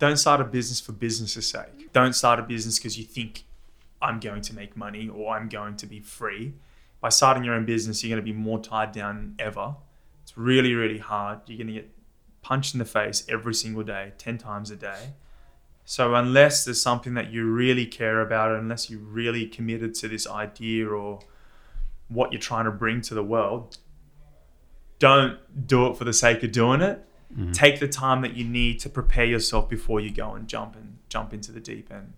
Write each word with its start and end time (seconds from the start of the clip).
don't 0.00 0.16
start 0.16 0.40
a 0.40 0.44
business 0.44 0.80
for 0.80 0.92
business's 0.92 1.46
sake. 1.46 1.92
Don't 1.92 2.14
start 2.14 2.40
a 2.40 2.42
business 2.42 2.78
because 2.78 2.98
you 2.98 3.04
think 3.04 3.44
I'm 4.02 4.18
going 4.18 4.40
to 4.42 4.54
make 4.54 4.76
money 4.76 5.08
or 5.08 5.36
I'm 5.36 5.48
going 5.48 5.76
to 5.76 5.86
be 5.86 6.00
free. 6.00 6.54
By 7.00 7.10
starting 7.10 7.44
your 7.44 7.54
own 7.54 7.66
business, 7.66 8.02
you're 8.02 8.08
going 8.08 8.24
to 8.24 8.32
be 8.32 8.36
more 8.36 8.58
tied 8.58 8.92
down 8.92 9.16
than 9.16 9.34
ever. 9.38 9.76
It's 10.22 10.36
really, 10.36 10.74
really 10.74 10.98
hard. 10.98 11.40
You're 11.46 11.58
going 11.58 11.66
to 11.68 11.74
get 11.74 11.90
punched 12.40 12.74
in 12.74 12.78
the 12.78 12.86
face 12.86 13.24
every 13.28 13.54
single 13.54 13.82
day, 13.82 14.14
10 14.16 14.38
times 14.38 14.70
a 14.70 14.76
day. 14.76 15.12
So, 15.84 16.14
unless 16.14 16.64
there's 16.64 16.80
something 16.80 17.14
that 17.14 17.30
you 17.30 17.50
really 17.50 17.84
care 17.84 18.20
about, 18.20 18.52
unless 18.52 18.88
you're 18.88 19.00
really 19.00 19.46
committed 19.46 19.94
to 19.96 20.08
this 20.08 20.26
idea 20.26 20.88
or 20.88 21.20
what 22.08 22.32
you're 22.32 22.40
trying 22.40 22.64
to 22.64 22.70
bring 22.70 23.02
to 23.02 23.14
the 23.14 23.22
world, 23.22 23.78
don't 24.98 25.38
do 25.66 25.88
it 25.88 25.96
for 25.96 26.04
the 26.04 26.12
sake 26.12 26.42
of 26.42 26.52
doing 26.52 26.80
it. 26.80 27.04
Mhm. 27.36 27.52
Take 27.52 27.80
the 27.80 27.88
time 27.88 28.22
that 28.22 28.36
you 28.36 28.44
need 28.44 28.80
to 28.80 28.88
prepare 28.88 29.24
yourself 29.24 29.68
before 29.68 30.00
you 30.00 30.10
go 30.10 30.34
and 30.34 30.48
jump 30.48 30.74
and 30.76 30.98
jump 31.08 31.32
into 31.32 31.52
the 31.52 31.60
deep 31.60 31.90
end. 31.92 32.12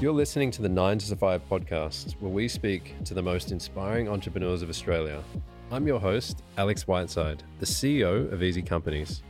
You're 0.00 0.12
listening 0.12 0.50
to 0.52 0.62
the 0.62 0.68
9 0.68 0.98
to 0.98 1.06
Survive 1.06 1.42
podcast, 1.50 2.12
where 2.20 2.30
we 2.32 2.48
speak 2.48 2.94
to 3.04 3.12
the 3.12 3.22
most 3.22 3.52
inspiring 3.52 4.08
entrepreneurs 4.08 4.62
of 4.62 4.70
Australia. 4.70 5.22
I'm 5.70 5.86
your 5.86 6.00
host, 6.00 6.42
Alex 6.56 6.86
Whiteside, 6.88 7.42
the 7.58 7.66
CEO 7.66 8.32
of 8.32 8.42
Easy 8.42 8.62
Companies. 8.62 9.22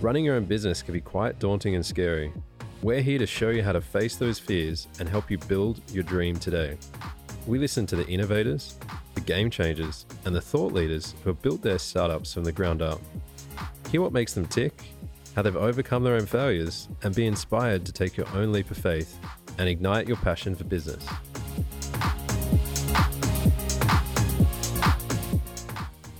Running 0.00 0.24
your 0.24 0.36
own 0.36 0.44
business 0.44 0.82
can 0.82 0.94
be 0.94 1.00
quite 1.00 1.40
daunting 1.40 1.74
and 1.74 1.84
scary. 1.84 2.32
We're 2.80 3.00
here 3.02 3.18
to 3.18 3.26
show 3.26 3.50
you 3.50 3.64
how 3.64 3.72
to 3.72 3.80
face 3.80 4.14
those 4.16 4.38
fears 4.38 4.86
and 5.00 5.08
help 5.08 5.32
you 5.32 5.38
build 5.38 5.80
your 5.90 6.04
dream 6.04 6.36
today. 6.36 6.76
We 7.48 7.58
listen 7.58 7.86
to 7.86 7.96
the 7.96 8.06
innovators, 8.06 8.76
the 9.14 9.22
game 9.22 9.48
changers, 9.48 10.04
and 10.26 10.36
the 10.36 10.40
thought 10.40 10.74
leaders 10.74 11.14
who 11.24 11.30
have 11.30 11.40
built 11.40 11.62
their 11.62 11.78
startups 11.78 12.34
from 12.34 12.44
the 12.44 12.52
ground 12.52 12.82
up. 12.82 13.00
Hear 13.90 14.02
what 14.02 14.12
makes 14.12 14.34
them 14.34 14.46
tick, 14.46 14.82
how 15.34 15.40
they've 15.40 15.56
overcome 15.56 16.04
their 16.04 16.16
own 16.16 16.26
failures, 16.26 16.90
and 17.02 17.14
be 17.14 17.26
inspired 17.26 17.86
to 17.86 17.92
take 17.92 18.18
your 18.18 18.28
own 18.34 18.52
leap 18.52 18.70
of 18.70 18.76
faith 18.76 19.18
and 19.56 19.66
ignite 19.66 20.06
your 20.06 20.18
passion 20.18 20.54
for 20.54 20.64
business. 20.64 21.02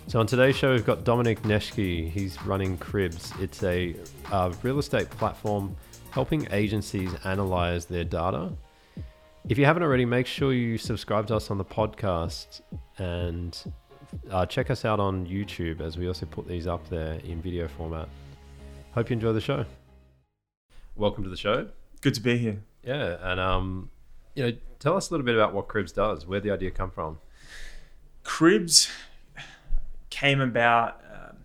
So 0.07 0.21
on 0.21 0.27
today's 0.27 0.57
show, 0.57 0.73
we've 0.73 0.87
got 0.87 1.05
Dominic 1.05 1.43
Neshke. 1.43 2.11
He's 2.11 2.43
running 2.45 2.79
Cribs. 2.79 3.35
It's 3.39 3.63
a 3.65 3.95
uh, 4.33 4.51
real 4.63 4.79
estate 4.79 5.11
platform 5.11 5.77
helping 6.11 6.49
agencies 6.53 7.15
analyze 7.25 7.85
their 7.85 8.05
data. 8.05 8.51
If 9.49 9.57
you 9.57 9.65
haven't 9.65 9.83
already, 9.83 10.05
make 10.05 10.27
sure 10.27 10.53
you 10.53 10.77
subscribe 10.77 11.27
to 11.29 11.37
us 11.37 11.51
on 11.51 11.57
the 11.57 11.65
podcast 11.65 12.61
and 12.99 13.59
uh, 14.31 14.45
check 14.45 14.71
us 14.71 14.85
out 14.85 15.01
on 15.01 15.27
YouTube 15.27 15.81
as 15.81 15.97
we 15.97 16.07
also 16.07 16.27
put 16.27 16.47
these 16.47 16.67
up 16.67 16.87
there 16.91 17.15
in 17.25 17.41
video 17.41 17.67
format. 17.67 18.11
Hope 18.93 19.09
you 19.09 19.15
enjoy 19.15 19.33
the 19.33 19.41
show. 19.41 19.65
Welcome 20.97 21.25
to 21.25 21.31
the 21.31 21.37
show. 21.37 21.67
Good 22.03 22.13
to 22.13 22.21
be 22.21 22.37
here. 22.37 22.63
Yeah, 22.83 23.17
and 23.23 23.41
um, 23.41 23.91
you 24.35 24.45
know, 24.45 24.53
tell 24.81 24.99
us 24.99 25.09
a 25.09 25.15
little 25.15 25.25
bit 25.25 25.35
about 25.35 25.55
what 25.55 25.67
Cribs 25.67 25.93
does. 25.93 26.27
Where 26.27 26.41
the 26.41 26.51
idea 26.51 26.71
come 26.71 26.91
from? 26.91 27.19
Cribs 28.25 28.91
came 30.11 30.43
about 30.43 31.01
um, 31.11 31.37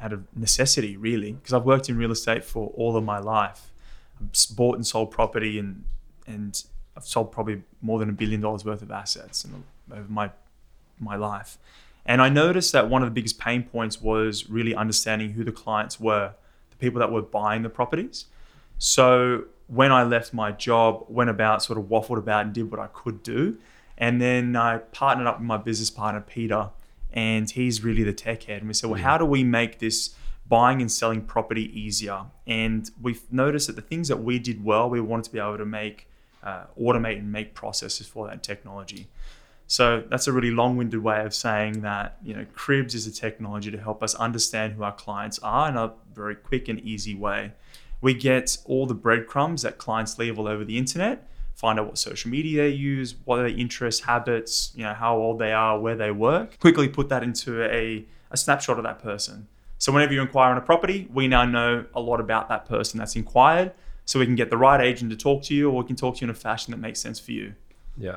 out 0.00 0.12
of 0.12 0.24
necessity, 0.36 0.96
really, 0.96 1.32
because 1.32 1.52
I've 1.52 1.64
worked 1.64 1.88
in 1.88 1.96
real 1.96 2.12
estate 2.12 2.44
for 2.44 2.68
all 2.76 2.96
of 2.96 3.02
my 3.02 3.18
life. 3.18 3.72
I've 4.20 4.30
bought 4.54 4.76
and 4.76 4.86
sold 4.86 5.10
property, 5.10 5.58
and 5.58 5.82
and 6.24 6.62
I've 6.96 7.06
sold 7.06 7.32
probably 7.32 7.62
more 7.80 7.98
than 7.98 8.08
a 8.08 8.12
billion 8.12 8.40
dollars 8.40 8.64
worth 8.64 8.82
of 8.82 8.90
assets 8.90 9.44
in, 9.44 9.64
over 9.92 10.10
my 10.10 10.30
my 10.98 11.16
life. 11.16 11.58
And 12.04 12.20
I 12.20 12.28
noticed 12.28 12.72
that 12.72 12.88
one 12.88 13.02
of 13.02 13.06
the 13.06 13.14
biggest 13.14 13.38
pain 13.38 13.62
points 13.62 14.00
was 14.00 14.48
really 14.50 14.74
understanding 14.74 15.30
who 15.30 15.44
the 15.44 15.52
clients 15.52 16.00
were, 16.00 16.32
the 16.70 16.76
people 16.76 16.98
that 17.00 17.12
were 17.12 17.22
buying 17.22 17.62
the 17.62 17.68
properties. 17.68 18.26
So 18.78 19.44
when 19.68 19.92
I 19.92 20.02
left 20.02 20.34
my 20.34 20.50
job, 20.52 21.04
went 21.08 21.30
about, 21.30 21.62
sort 21.62 21.78
of 21.78 21.84
waffled 21.86 22.18
about 22.18 22.44
and 22.44 22.52
did 22.52 22.70
what 22.70 22.80
I 22.80 22.88
could 22.88 23.22
do. 23.22 23.58
And 23.96 24.20
then 24.20 24.56
I 24.56 24.78
partnered 24.78 25.26
up 25.26 25.38
with 25.38 25.46
my 25.46 25.56
business 25.56 25.90
partner, 25.90 26.20
Peter, 26.20 26.70
and 27.12 27.48
he's 27.48 27.84
really 27.84 28.02
the 28.02 28.12
tech 28.12 28.44
head. 28.44 28.58
And 28.58 28.68
we 28.68 28.74
said, 28.74 28.90
well, 28.90 29.00
how 29.00 29.16
do 29.16 29.24
we 29.24 29.44
make 29.44 29.78
this 29.78 30.14
buying 30.48 30.80
and 30.80 30.90
selling 30.90 31.22
property 31.22 31.78
easier? 31.78 32.24
And 32.46 32.90
we've 33.00 33.22
noticed 33.32 33.68
that 33.68 33.76
the 33.76 33.82
things 33.82 34.08
that 34.08 34.22
we 34.22 34.38
did 34.38 34.64
well, 34.64 34.90
we 34.90 35.00
wanted 35.00 35.24
to 35.24 35.32
be 35.32 35.38
able 35.38 35.58
to 35.58 35.66
make, 35.66 36.08
uh, 36.42 36.64
automate 36.80 37.18
and 37.18 37.30
make 37.30 37.54
processes 37.54 38.06
for 38.06 38.26
that 38.26 38.42
technology. 38.42 39.08
So 39.66 40.04
that's 40.10 40.26
a 40.26 40.32
really 40.32 40.50
long-winded 40.50 41.02
way 41.02 41.24
of 41.24 41.32
saying 41.32 41.80
that 41.82 42.18
you 42.22 42.34
know 42.34 42.44
Cribs 42.52 42.94
is 42.94 43.06
a 43.06 43.12
technology 43.12 43.70
to 43.70 43.78
help 43.78 44.02
us 44.02 44.14
understand 44.14 44.74
who 44.74 44.82
our 44.82 44.92
clients 44.92 45.38
are 45.38 45.68
in 45.68 45.76
a 45.76 45.92
very 46.14 46.34
quick 46.34 46.68
and 46.68 46.78
easy 46.80 47.14
way. 47.14 47.52
We 48.00 48.14
get 48.14 48.58
all 48.64 48.86
the 48.86 48.94
breadcrumbs 48.94 49.62
that 49.62 49.78
clients 49.78 50.18
leave 50.18 50.38
all 50.38 50.48
over 50.48 50.64
the 50.64 50.76
internet, 50.76 51.28
find 51.54 51.78
out 51.78 51.86
what 51.86 51.98
social 51.98 52.30
media 52.30 52.64
they 52.64 52.70
use, 52.70 53.14
what 53.24 53.38
are 53.38 53.48
their 53.48 53.56
interests, 53.56 54.02
habits, 54.02 54.72
you 54.74 54.82
know, 54.82 54.92
how 54.92 55.16
old 55.16 55.38
they 55.38 55.52
are, 55.52 55.78
where 55.78 55.96
they 55.96 56.10
work. 56.10 56.58
Quickly 56.58 56.88
put 56.88 57.08
that 57.08 57.22
into 57.22 57.62
a, 57.62 58.04
a 58.30 58.36
snapshot 58.36 58.78
of 58.78 58.84
that 58.84 58.98
person. 58.98 59.46
So 59.78 59.92
whenever 59.92 60.12
you 60.12 60.20
inquire 60.20 60.50
on 60.50 60.58
a 60.58 60.60
property, 60.60 61.08
we 61.12 61.28
now 61.28 61.44
know 61.44 61.86
a 61.94 62.00
lot 62.00 62.20
about 62.20 62.48
that 62.48 62.66
person 62.66 62.98
that's 62.98 63.16
inquired. 63.16 63.72
So 64.04 64.18
we 64.18 64.26
can 64.26 64.34
get 64.34 64.50
the 64.50 64.56
right 64.56 64.80
agent 64.80 65.10
to 65.10 65.16
talk 65.16 65.42
to 65.44 65.54
you, 65.54 65.70
or 65.70 65.82
we 65.82 65.86
can 65.86 65.96
talk 65.96 66.16
to 66.16 66.20
you 66.20 66.26
in 66.26 66.30
a 66.30 66.34
fashion 66.34 66.72
that 66.72 66.78
makes 66.78 67.00
sense 67.00 67.20
for 67.20 67.32
you. 67.32 67.54
Yeah, 67.96 68.16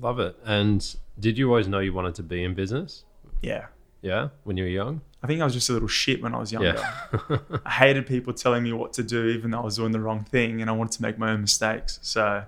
love 0.00 0.20
it. 0.20 0.36
And 0.44 0.96
did 1.18 1.38
you 1.38 1.48
always 1.48 1.68
know 1.68 1.80
you 1.80 1.92
wanted 1.92 2.14
to 2.16 2.22
be 2.22 2.44
in 2.44 2.54
business? 2.54 3.04
Yeah. 3.42 3.66
Yeah, 4.02 4.28
when 4.44 4.56
you 4.56 4.64
were 4.64 4.70
young. 4.70 5.00
I 5.22 5.26
think 5.26 5.40
I 5.40 5.44
was 5.44 5.54
just 5.54 5.70
a 5.70 5.72
little 5.72 5.88
shit 5.88 6.22
when 6.22 6.34
I 6.34 6.38
was 6.38 6.52
younger. 6.52 6.76
Yeah. 7.30 7.38
I 7.64 7.70
hated 7.70 8.06
people 8.06 8.34
telling 8.34 8.62
me 8.62 8.74
what 8.74 8.92
to 8.94 9.02
do, 9.02 9.28
even 9.28 9.50
though 9.50 9.60
I 9.60 9.64
was 9.64 9.76
doing 9.76 9.92
the 9.92 10.00
wrong 10.00 10.24
thing, 10.24 10.60
and 10.60 10.68
I 10.68 10.74
wanted 10.74 10.92
to 10.92 11.02
make 11.02 11.16
my 11.18 11.30
own 11.30 11.40
mistakes. 11.40 11.98
So, 12.02 12.44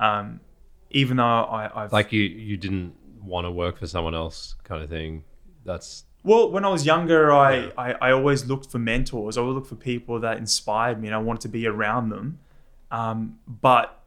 um, 0.00 0.40
even 0.90 1.18
though 1.18 1.24
I, 1.24 1.84
I've 1.84 1.92
like 1.92 2.10
you, 2.10 2.22
you 2.22 2.56
didn't 2.56 2.94
want 3.22 3.44
to 3.44 3.52
work 3.52 3.78
for 3.78 3.86
someone 3.86 4.16
else, 4.16 4.56
kind 4.64 4.82
of 4.82 4.90
thing. 4.90 5.22
That's 5.64 6.04
well, 6.22 6.50
when 6.50 6.64
I 6.64 6.68
was 6.68 6.84
younger, 6.84 7.32
I, 7.32 7.56
Yeah. 7.56 7.70
I, 7.78 7.92
I 7.92 8.12
always 8.12 8.44
looked 8.46 8.70
for 8.70 8.78
mentors. 8.78 9.38
I 9.38 9.40
would 9.40 9.54
look 9.54 9.66
for 9.66 9.76
people 9.76 10.20
that 10.20 10.36
inspired 10.38 11.00
me, 11.00 11.08
and 11.08 11.14
I 11.14 11.18
wanted 11.18 11.42
to 11.42 11.48
be 11.48 11.66
around 11.66 12.10
them. 12.10 12.38
Um, 12.90 13.38
but 13.46 14.00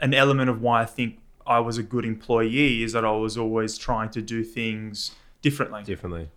an 0.00 0.14
element 0.14 0.50
of 0.50 0.60
why 0.62 0.82
I 0.82 0.84
think 0.86 1.18
I 1.46 1.60
was 1.60 1.78
a 1.78 1.82
good 1.82 2.04
employee 2.04 2.82
is 2.82 2.92
that 2.92 3.04
I 3.04 3.12
was 3.12 3.36
always 3.38 3.78
trying 3.78 4.10
to 4.10 4.22
do 4.22 4.42
things 4.44 5.12
differently. 5.42 5.82
differently. 5.82 6.28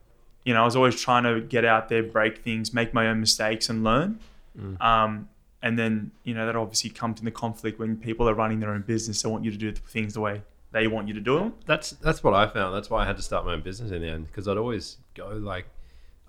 you 0.44 0.53
know, 0.53 0.61
I 0.61 0.66
was 0.66 0.75
always 0.75 1.00
trying 1.00 1.23
to 1.23 1.41
get 1.41 1.66
out 1.66 1.90
there, 1.90 2.03
break 2.03 2.40
things, 2.40 2.73
make 2.73 2.94
my 2.94 3.07
own 3.07 3.19
mistakes, 3.19 3.69
and 3.69 3.84
learn. 3.84 4.19
Mm. 4.59 4.81
Um, 4.81 5.29
and 5.61 5.78
then, 5.78 6.11
you 6.23 6.34
know, 6.34 6.45
that 6.45 6.56
obviously 6.56 6.90
comes 6.90 7.19
into 7.19 7.31
conflict 7.31 7.79
when 7.79 7.95
people 7.97 8.28
are 8.28 8.34
running 8.34 8.59
their 8.59 8.72
own 8.72 8.81
business. 8.81 9.22
They 9.22 9.29
want 9.29 9.45
you 9.45 9.51
to 9.51 9.57
do 9.57 9.72
things 9.72 10.13
the 10.13 10.22
way 10.22 10.41
they 10.72 10.88
want 10.88 11.08
you 11.08 11.14
to 11.14 11.20
do 11.20 11.38
them. 11.38 11.54
That's 11.66 11.92
that's 11.92 12.24
what 12.24 12.34
I 12.34 12.48
found. 12.48 12.74
That's 12.76 12.90
why 12.90 13.04
I 13.04 13.06
had 13.06 13.18
to 13.18 13.24
start 13.24 13.46
my 13.46 13.54
own 13.54 13.62
business 13.62 13.92
in 13.92 14.02
the 14.02 14.08
end 14.09 14.28
because 14.28 14.48
I'd 14.48 14.58
always 14.58 14.98
go 15.16 15.28
like, 15.30 15.68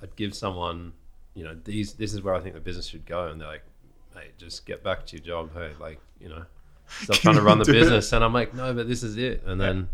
I'd 0.03 0.15
give 0.17 0.35
someone, 0.35 0.93
you 1.35 1.45
know, 1.45 1.57
these 1.65 1.95
this 1.95 2.13
is 2.13 2.23
where 2.23 2.35
I 2.35 2.41
think 2.41 2.55
the 2.55 2.61
business 2.61 2.87
should 2.87 3.07
go, 3.07 3.29
and 3.29 3.41
they're 3.41 3.49
like, 3.49 3.65
mate, 4.15 4.37
just 4.39 4.67
get 4.67 4.83
back 4.83 5.07
to 5.07 5.17
your 5.17 5.25
job. 5.25 5.51
Hey, 5.55 5.71
like, 5.81 6.01
you 6.21 6.29
know, 6.29 6.45
stop 6.89 7.17
trying 7.17 7.37
to 7.37 7.43
run 7.43 7.59
the 7.59 7.65
Do 7.67 7.71
it. 7.73 7.75
business. 7.75 8.13
And 8.13 8.25
I'm 8.25 8.33
like, 8.33 8.53
no, 8.55 8.75
but 8.75 8.89
this 8.89 9.03
is 9.03 9.17
it. 9.17 9.43
And 9.47 9.61
then 9.61 9.89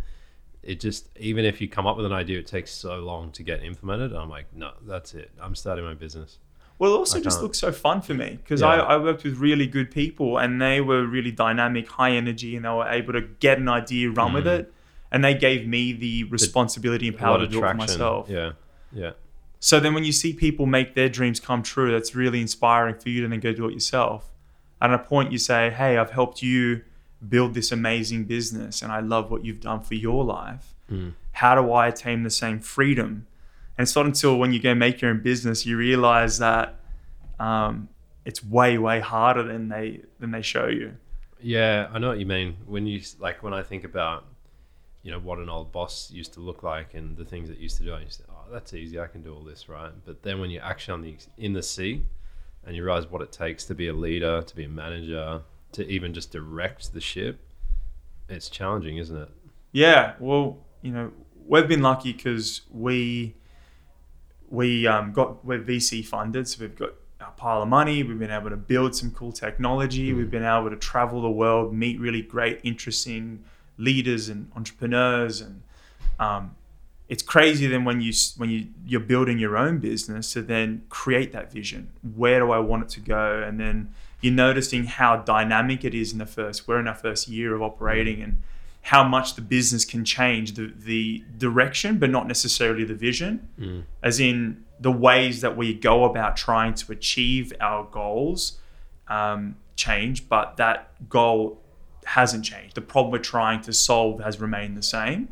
it 0.63 0.81
just 0.81 1.09
even 1.19 1.45
if 1.45 1.61
you 1.61 1.69
come 1.69 1.87
up 1.87 1.97
with 1.97 2.07
an 2.07 2.13
idea, 2.13 2.39
it 2.39 2.47
takes 2.47 2.71
so 2.71 2.97
long 3.01 3.31
to 3.33 3.43
get 3.43 3.63
implemented. 3.63 4.13
I'm 4.15 4.31
like, 4.31 4.47
no, 4.55 4.73
that's 4.87 5.15
it. 5.15 5.31
I'm 5.41 5.55
starting 5.55 5.85
my 5.85 5.95
business. 5.95 6.39
Well, 6.79 6.95
it 6.95 6.97
also 6.97 7.21
just 7.21 7.43
looks 7.43 7.59
so 7.59 7.73
fun 7.73 8.01
for 8.03 8.15
me 8.15 8.39
because 8.43 8.61
Yeah. 8.61 8.69
I, 8.69 8.95
I 8.95 8.97
worked 8.99 9.25
with 9.25 9.37
really 9.39 9.67
good 9.67 9.91
people 9.91 10.39
and 10.39 10.63
they 10.63 10.81
were 10.81 11.05
really 11.05 11.33
dynamic, 11.33 11.89
high 11.91 12.13
energy, 12.13 12.55
and 12.55 12.65
they 12.65 12.69
were 12.71 12.89
able 12.89 13.13
to 13.15 13.21
get 13.21 13.59
an 13.59 13.69
idea, 13.69 14.11
run 14.11 14.33
with 14.33 14.45
Mm. 14.45 14.59
it. 14.61 14.73
And 15.11 15.25
they 15.25 15.35
gave 15.35 15.67
me 15.67 15.93
the 15.93 16.25
responsibility 16.25 17.09
and 17.09 17.17
power 17.17 17.39
to 17.39 17.47
do 17.49 17.59
it 17.59 17.69
for 17.69 17.75
myself. 17.75 18.29
Yeah, 18.29 18.53
yeah, 18.93 19.13
So 19.59 19.81
then 19.81 19.93
when 19.95 20.05
you 20.05 20.13
see 20.13 20.33
people 20.35 20.67
make 20.67 20.95
their 20.95 21.09
dreams 21.09 21.41
come 21.41 21.63
true, 21.63 21.91
that's 21.91 22.15
really 22.15 22.41
inspiring 22.41 22.95
for 22.97 23.09
you 23.09 23.23
to 23.23 23.29
then 23.29 23.41
go 23.41 23.53
do 23.53 23.67
it 23.67 23.73
yourself. 23.73 24.31
At 24.81 24.93
a 24.93 24.99
point 24.99 25.33
you 25.33 25.39
say, 25.39 25.71
Hey, 25.71 25.97
I've 25.97 26.11
helped 26.11 26.43
you 26.43 26.83
build 27.29 27.55
this 27.55 27.73
amazing 27.73 28.25
business 28.27 28.83
and 28.83 28.93
I 28.93 29.01
love 29.01 29.31
what 29.33 29.45
you've 29.45 29.61
done 29.61 29.81
for 29.81 29.95
your 29.95 30.23
life. 30.25 30.75
Mm. 30.93 31.15
How 31.33 31.55
do 31.61 31.73
I 31.73 31.89
attain 31.89 32.23
the 32.23 32.31
same 32.31 32.61
freedom? 32.61 33.27
And 33.79 33.87
it's 33.87 33.95
not 33.95 34.07
until 34.07 34.37
when 34.39 34.53
you 34.53 34.61
go 34.61 34.75
make 34.75 35.01
your 35.01 35.13
own 35.13 35.21
business 35.23 35.65
you 35.65 35.77
realize 35.77 36.39
that 36.39 36.81
um, 37.39 37.89
it's 38.25 38.45
way, 38.45 38.77
way 38.77 38.99
harder 39.01 39.45
than 39.45 39.69
they 39.69 40.01
than 40.19 40.33
they 40.33 40.43
show 40.43 40.67
you. 40.67 40.97
yeah. 41.41 41.89
I 41.93 41.99
know 41.99 42.09
what 42.09 42.19
you 42.19 42.27
mean. 42.27 42.57
When 42.67 42.87
you 42.87 43.01
like 43.21 43.43
when 43.43 43.55
I 43.55 43.63
think 43.63 43.85
about, 43.85 44.27
you 45.03 45.13
know, 45.13 45.21
what 45.21 45.39
an 45.39 45.49
old 45.49 45.71
boss 45.73 46.11
used 46.11 46.35
to 46.35 46.41
look 46.41 46.63
like 46.65 46.95
and 46.95 47.17
the 47.17 47.25
things 47.25 47.49
that 47.49 47.59
used 47.59 47.77
to 47.79 47.85
do, 47.85 47.95
I 47.95 48.01
used 48.01 48.19
to, 48.21 48.25
oh, 48.29 48.53
that's 48.53 48.75
easy. 48.75 48.99
I 48.99 49.07
can 49.07 49.23
do 49.23 49.33
all 49.35 49.45
this, 49.45 49.69
right? 49.69 49.93
But 50.05 50.23
then 50.25 50.41
when 50.41 50.51
you're 50.51 50.65
actually 50.65 50.95
on 50.95 51.03
the 51.03 51.17
in 51.39 51.53
the 51.53 51.63
sea, 51.63 52.03
and 52.67 52.75
you 52.75 52.85
realize 52.85 53.07
what 53.07 53.23
it 53.23 53.31
takes 53.31 53.65
to 53.67 53.75
be 53.75 53.87
a 53.89 53.93
leader, 53.95 54.43
to 54.43 54.57
be 54.57 54.65
a 54.65 54.69
manager, 54.69 55.43
to 55.73 55.89
even 55.89 56.13
just 56.13 56.33
direct 56.33 56.93
the 56.93 57.01
ship, 57.01 57.39
it's 58.29 58.51
challenging, 58.51 58.99
isn't 58.99 59.17
it? 59.17 59.29
Yeah, 59.71 60.15
well, 60.19 60.59
you 60.83 60.91
know, 60.91 61.13
we've 61.47 61.69
been 61.69 61.83
lucky 61.83 62.13
because 62.13 62.63
we 62.71 63.37
we 64.51 64.87
um, 64.87 65.13
got 65.13 65.45
we're 65.45 65.61
VC 65.61 66.05
funded, 66.05 66.49
so 66.49 66.61
we've 66.61 66.77
got 66.77 66.91
a 67.21 67.31
pile 67.33 67.63
of 67.63 67.69
money. 67.69 68.03
We've 68.03 68.19
been 68.19 68.31
able 68.31 68.51
to 68.51 68.57
build 68.57 68.95
some 68.95 69.11
cool 69.11 69.33
technology. 69.33 70.13
We've 70.13 70.31
been 70.31 70.45
able 70.45 70.71
to 70.71 70.77
travel 70.77 71.23
the 71.23 71.31
world, 71.31 71.75
meet 71.75 72.01
really 72.01 72.23
great, 72.23 72.61
interesting 72.63 73.45
leaders 73.77 74.29
and 74.29 74.51
entrepreneurs, 74.57 75.41
and 75.41 75.63
um, 76.19 76.57
it's 77.09 77.23
crazy 77.23 77.67
then 77.67 77.85
when 77.85 78.01
you 78.01 78.13
when 78.37 78.51
you 78.51 78.69
you're 78.87 79.01
building 79.01 79.39
your 79.39 79.57
own 79.57 79.79
business 79.79 80.33
to 80.33 80.43
then 80.43 80.85
create 80.89 81.33
that 81.33 81.53
vision. 81.53 81.91
Where 82.15 82.41
do 82.41 82.51
I 82.51 82.59
want 82.59 82.85
it 82.85 82.89
to 82.91 83.01
go? 83.01 83.43
And 83.43 83.61
then 83.61 83.93
you're 84.21 84.33
noticing 84.33 84.85
how 84.85 85.17
dynamic 85.17 85.85
it 85.85 85.95
is 85.95 86.13
in 86.13 86.19
the 86.19 86.27
first. 86.27 86.67
We're 86.67 86.81
in 86.81 86.89
our 86.89 86.95
first 86.95 87.29
year 87.29 87.55
of 87.55 87.63
operating, 87.63 88.23
and 88.23 88.43
how 88.89 89.05
much 89.05 89.35
the 89.35 89.43
business 89.43 89.85
can 89.85 90.03
change 90.03 90.55
the 90.55 90.73
the 90.91 91.23
direction, 91.37 91.99
but 91.99 92.09
not 92.09 92.27
necessarily 92.27 92.85
the 92.85 92.95
vision. 92.95 93.47
Mm. 93.61 93.83
As 94.03 94.19
in 94.19 94.65
the 94.81 94.91
ways 94.91 95.43
that 95.43 95.55
we 95.59 95.75
go 95.75 96.05
about 96.05 96.37
trying 96.39 96.73
to 96.73 96.93
achieve 96.93 97.53
our 97.61 97.85
goals 97.85 98.59
um, 99.09 99.57
change, 99.77 100.29
but 100.29 100.57
that 100.57 100.79
goal 101.09 101.61
hasn't 102.05 102.45
changed. 102.47 102.75
The 102.77 102.81
problem 102.81 103.13
we're 103.13 103.31
trying 103.37 103.61
to 103.63 103.73
solve 103.75 104.21
has 104.21 104.41
remained 104.41 104.75
the 104.77 104.83
same. 104.83 105.29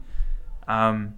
Um, 0.69 1.15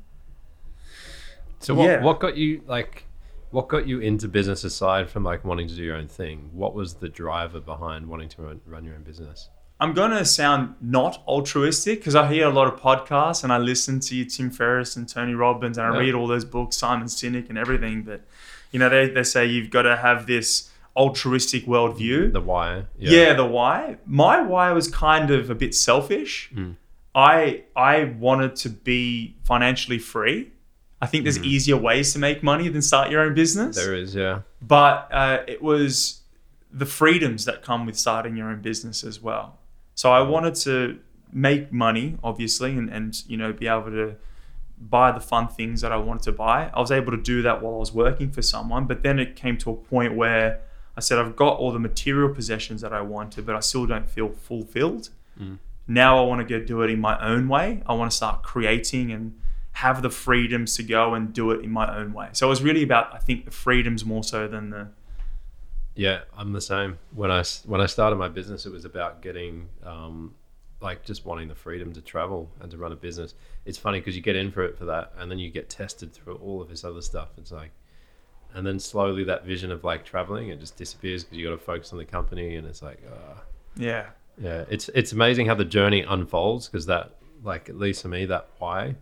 So 1.60 1.74
what 1.74 1.86
Yeah. 1.86 2.02
what 2.02 2.20
got 2.20 2.36
you 2.36 2.62
like 2.68 3.04
what 3.50 3.66
got 3.66 3.88
you 3.88 3.98
into 3.98 4.28
business 4.28 4.62
aside 4.62 5.10
from 5.10 5.24
like 5.24 5.44
wanting 5.44 5.66
to 5.68 5.74
do 5.74 5.82
your 5.82 5.96
own 5.96 6.06
thing? 6.06 6.50
What 6.52 6.72
was 6.74 6.94
the 6.94 7.08
driver 7.08 7.60
behind 7.60 8.06
wanting 8.06 8.28
to 8.34 8.42
run, 8.42 8.60
run 8.66 8.84
your 8.84 8.94
own 8.94 9.02
business? 9.02 9.48
I'm 9.80 9.92
going 9.92 10.10
to 10.10 10.24
sound 10.24 10.74
not 10.80 11.22
altruistic 11.28 12.00
because 12.00 12.16
I 12.16 12.32
hear 12.32 12.46
a 12.46 12.50
lot 12.50 12.72
of 12.72 12.80
podcasts 12.80 13.44
and 13.44 13.52
I 13.52 13.58
listen 13.58 14.00
to 14.00 14.16
you, 14.16 14.24
Tim 14.24 14.50
Ferriss 14.50 14.96
and 14.96 15.08
Tony 15.08 15.34
Robbins, 15.34 15.78
and 15.78 15.86
I 15.86 15.92
Yeah. 15.92 16.00
read 16.00 16.14
all 16.14 16.26
those 16.26 16.44
books, 16.44 16.76
Simon 16.76 17.06
Sinek 17.06 17.48
and 17.48 17.56
everything. 17.56 18.02
But, 18.02 18.22
you 18.72 18.78
know, 18.80 18.88
they, 18.88 19.08
they 19.08 19.22
say 19.22 19.46
you've 19.46 19.70
got 19.70 19.82
to 19.82 19.96
have 19.96 20.26
this 20.26 20.70
altruistic 20.96 21.64
worldview. 21.66 22.32
The 22.32 22.40
why? 22.40 22.84
Yeah. 22.98 23.34
the 23.34 23.44
why. 23.44 23.98
My 24.04 24.42
why 24.42 24.72
was 24.72 24.88
kind 24.88 25.30
of 25.30 25.48
a 25.48 25.54
bit 25.54 25.74
selfish. 25.74 26.50
Mm. 26.52 26.74
I 27.14 27.62
I 27.76 28.04
wanted 28.18 28.56
to 28.56 28.68
be 28.70 29.36
financially 29.44 29.98
free. 29.98 30.50
I 31.00 31.06
think 31.06 31.22
there's 31.24 31.38
easier 31.38 31.76
ways 31.76 32.12
to 32.14 32.18
make 32.18 32.42
money 32.42 32.68
than 32.68 32.82
start 32.82 33.10
your 33.10 33.20
own 33.22 33.34
business. 33.34 33.76
There 33.76 33.94
is, 33.94 34.16
yeah. 34.16 34.40
But 34.60 35.08
uh, 35.12 35.38
it 35.46 35.62
was 35.62 36.22
the 36.72 36.86
freedoms 36.86 37.44
that 37.44 37.62
come 37.62 37.86
with 37.86 37.96
starting 37.96 38.36
your 38.36 38.48
own 38.50 38.60
business 38.60 39.04
as 39.04 39.22
well. 39.22 39.58
So 39.98 40.12
I 40.12 40.20
wanted 40.20 40.54
to 40.66 41.00
make 41.32 41.72
money, 41.72 42.18
obviously, 42.22 42.76
and, 42.76 42.88
and 42.88 43.20
you 43.26 43.36
know 43.36 43.52
be 43.52 43.66
able 43.66 43.90
to 43.90 44.14
buy 44.80 45.10
the 45.10 45.18
fun 45.18 45.48
things 45.48 45.80
that 45.80 45.90
I 45.90 45.96
wanted 45.96 46.22
to 46.22 46.32
buy. 46.32 46.70
I 46.72 46.78
was 46.78 46.92
able 46.92 47.10
to 47.10 47.20
do 47.20 47.42
that 47.42 47.60
while 47.60 47.74
I 47.74 47.78
was 47.78 47.92
working 47.92 48.30
for 48.30 48.40
someone, 48.40 48.84
but 48.84 49.02
then 49.02 49.18
it 49.18 49.34
came 49.34 49.58
to 49.58 49.70
a 49.72 49.74
point 49.74 50.14
where 50.14 50.60
I 50.96 51.00
said 51.00 51.18
I've 51.18 51.34
got 51.34 51.58
all 51.58 51.72
the 51.72 51.80
material 51.80 52.32
possessions 52.32 52.80
that 52.82 52.92
I 52.92 53.00
wanted, 53.00 53.44
but 53.44 53.56
I 53.56 53.58
still 53.58 53.86
don't 53.86 54.08
feel 54.08 54.28
fulfilled. 54.28 55.08
Mm. 55.36 55.58
Now 55.88 56.22
I 56.22 56.24
want 56.28 56.46
to 56.46 56.58
go 56.58 56.64
do 56.64 56.82
it 56.82 56.90
in 56.90 57.00
my 57.00 57.20
own 57.20 57.48
way. 57.48 57.82
I 57.84 57.94
want 57.94 58.12
to 58.12 58.16
start 58.16 58.44
creating 58.44 59.10
and 59.10 59.36
have 59.72 60.02
the 60.02 60.10
freedoms 60.10 60.76
to 60.76 60.84
go 60.84 61.14
and 61.14 61.32
do 61.32 61.50
it 61.50 61.64
in 61.64 61.72
my 61.72 61.92
own 61.98 62.12
way. 62.12 62.28
So 62.34 62.46
it 62.46 62.50
was 62.50 62.62
really 62.62 62.84
about 62.84 63.12
I 63.12 63.18
think 63.18 63.46
the 63.46 63.50
freedoms 63.50 64.04
more 64.04 64.22
so 64.22 64.46
than 64.46 64.70
the 64.70 64.90
Yeah, 65.98 66.20
I'm 66.36 66.52
the 66.52 66.60
same. 66.60 66.96
When 67.12 67.32
I 67.32 67.42
when 67.66 67.80
I 67.80 67.86
started 67.86 68.16
my 68.16 68.28
business, 68.28 68.66
it 68.66 68.70
was 68.70 68.84
about 68.84 69.20
getting 69.20 69.68
um, 69.82 70.32
like 70.80 71.04
just 71.04 71.26
wanting 71.26 71.48
the 71.48 71.56
freedom 71.56 71.92
to 71.92 72.00
travel 72.00 72.48
and 72.60 72.70
to 72.70 72.78
run 72.78 72.92
a 72.92 72.96
business. 72.96 73.34
It's 73.66 73.78
funny 73.78 73.98
because 73.98 74.14
you 74.14 74.22
get 74.22 74.36
in 74.36 74.52
for 74.52 74.62
it 74.62 74.78
for 74.78 74.84
that, 74.84 75.12
and 75.18 75.28
then 75.28 75.40
you 75.40 75.50
get 75.50 75.68
tested 75.68 76.12
through 76.12 76.36
all 76.36 76.62
of 76.62 76.68
this 76.68 76.84
other 76.84 77.02
stuff. 77.02 77.30
It's 77.36 77.50
like, 77.50 77.72
and 78.54 78.64
then 78.64 78.78
slowly 78.78 79.24
that 79.24 79.44
vision 79.44 79.72
of 79.72 79.82
like 79.82 80.04
traveling 80.04 80.50
it 80.50 80.60
just 80.60 80.76
disappears 80.76 81.24
because 81.24 81.36
you 81.36 81.44
got 81.44 81.50
to 81.50 81.58
focus 81.58 81.92
on 81.92 81.98
the 81.98 82.04
company, 82.04 82.54
and 82.54 82.64
it's 82.64 82.80
like, 82.80 83.02
uh, 83.12 83.40
yeah. 83.76 84.06
yeah, 84.40 84.66
it's 84.70 84.88
it's 84.90 85.10
amazing 85.10 85.46
how 85.46 85.56
the 85.56 85.64
journey 85.64 86.02
unfolds 86.02 86.68
because 86.68 86.86
that 86.86 87.16
like 87.42 87.68
at 87.68 87.76
least 87.76 88.02
for 88.02 88.08
me 88.08 88.24
that 88.26 88.46
why 88.58 88.94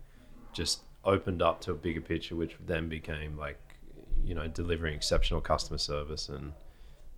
just 0.51 0.81
opened 1.05 1.43
up 1.43 1.61
to 1.61 1.73
a 1.73 1.75
bigger 1.75 2.01
picture, 2.01 2.35
which 2.35 2.55
then 2.65 2.89
became 2.89 3.37
like 3.37 3.59
you 4.25 4.33
know 4.33 4.47
delivering 4.47 4.95
exceptional 4.95 5.41
customer 5.41 5.77
service 5.77 6.27
and 6.29 6.53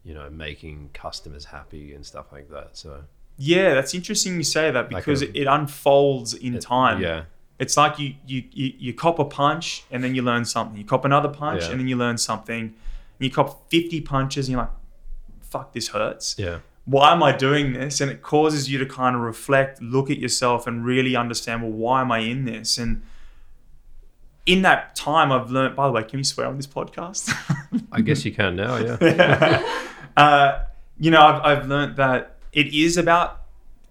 you 0.03 0.13
know 0.13 0.29
making 0.29 0.89
customers 0.93 1.45
happy 1.45 1.93
and 1.93 2.05
stuff 2.05 2.27
like 2.31 2.49
that. 2.49 2.69
So 2.77 3.03
Yeah, 3.37 3.73
that's 3.73 3.93
interesting 3.93 4.35
you 4.37 4.43
say 4.43 4.71
that 4.71 4.91
Like 4.91 5.03
because 5.05 5.21
a- 5.21 5.29
it, 5.29 5.41
it 5.43 5.47
unfolds 5.47 6.33
in 6.33 6.55
it- 6.55 6.61
time. 6.61 7.01
yeah, 7.01 7.23
It's 7.59 7.75
like 7.77 7.99
you, 7.99 8.15
you 8.25 8.43
you 8.51 8.73
you 8.85 8.93
cop 8.93 9.19
a 9.19 9.25
punch 9.25 9.83
and 9.91 10.03
then 10.03 10.15
you 10.15 10.21
learn 10.21 10.45
something. 10.45 10.77
You 10.77 10.85
cop 10.85 11.03
another 11.05 11.29
punch 11.29 11.63
Yeah. 11.63 11.71
and 11.71 11.79
then 11.79 11.87
you 11.87 11.97
learn 11.97 12.17
something. 12.17 12.63
And 12.63 13.25
you 13.27 13.29
cop 13.31 13.69
50 13.69 14.01
punches 14.01 14.47
and 14.47 14.53
you're 14.53 14.61
like, 14.61 14.71
fuck, 15.41 15.73
this 15.73 15.89
hurts. 15.89 16.35
yeah, 16.37 16.59
Why 16.85 17.11
am 17.11 17.21
I 17.21 17.31
doing 17.35 17.73
this? 17.73 17.99
And 18.01 18.09
it 18.11 18.21
causes 18.21 18.69
you 18.71 18.77
to 18.79 18.85
kind 18.85 19.13
of 19.15 19.21
reflect, 19.21 19.81
look 19.81 20.09
at 20.09 20.17
yourself 20.17 20.67
and 20.67 20.85
really 20.85 21.15
understand, 21.17 21.61
well, 21.63 21.71
why 21.71 22.01
am 22.01 22.11
I 22.11 22.19
in 22.19 22.45
this? 22.45 22.77
And 22.77 23.01
in 24.49 24.63
that 24.63 24.95
time, 24.95 25.31
I've 25.31 25.51
learned, 25.51 25.75
by 25.75 25.85
the 25.85 25.93
way, 25.93 26.03
can 26.03 26.17
you 26.17 26.23
swear 26.23 26.47
on 26.47 26.57
this 26.57 26.65
podcast? 26.65 27.31
I 27.91 28.01
guess 28.01 28.25
you 28.25 28.31
can 28.31 28.55
now. 28.55 28.77
Yeah, 29.01 29.79
uh, 30.17 30.63
you 30.97 31.11
know, 31.11 31.21
I've, 31.21 31.41
I've 31.43 31.67
learned 31.67 31.97
that 31.97 32.37
it 32.51 32.73
is 32.73 32.97
about 32.97 33.43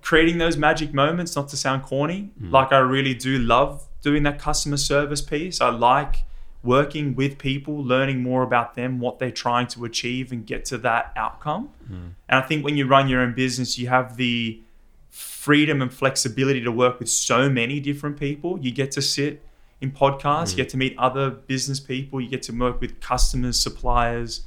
creating 0.02 0.38
those 0.38 0.56
magic 0.56 0.92
moments, 0.92 1.36
not 1.36 1.48
to 1.50 1.56
sound 1.56 1.84
corny. 1.84 2.30
Like, 2.40 2.72
I 2.72 2.78
really 2.78 3.14
do 3.14 3.38
love 3.38 3.86
doing 4.02 4.24
that 4.24 4.40
customer 4.40 4.76
service 4.76 5.22
piece. 5.22 5.60
I 5.60 5.70
like 5.70 6.24
working 6.64 7.14
with 7.14 7.38
people, 7.38 7.76
learning 7.84 8.20
more 8.20 8.42
about 8.42 8.74
them, 8.74 8.98
what 8.98 9.20
they're 9.20 9.30
trying 9.30 9.68
to 9.68 9.84
achieve, 9.84 10.32
and 10.32 10.44
get 10.44 10.64
to 10.66 10.78
that 10.78 11.12
outcome. 11.14 11.70
And 11.88 12.14
I 12.28 12.40
think 12.40 12.64
when 12.64 12.76
you 12.76 12.88
run 12.88 13.08
your 13.08 13.20
own 13.20 13.32
business, 13.34 13.78
you 13.78 13.86
have 13.88 14.16
the 14.16 14.60
freedom 15.08 15.80
and 15.80 15.92
flexibility 15.94 16.60
to 16.62 16.72
work 16.72 16.98
with 16.98 17.08
so 17.08 17.48
many 17.48 17.78
different 17.78 18.18
people. 18.18 18.58
You 18.58 18.72
get 18.72 18.90
to 18.92 19.02
sit 19.02 19.42
in 19.80 19.92
podcasts, 19.92 20.50
you 20.50 20.56
get 20.56 20.68
to 20.70 20.76
meet 20.76 20.96
other 20.98 21.30
business 21.30 21.78
people, 21.78 22.20
you 22.20 22.28
get 22.28 22.42
to 22.42 22.52
work 22.52 22.80
with 22.80 23.00
customers, 23.00 23.58
suppliers. 23.58 24.42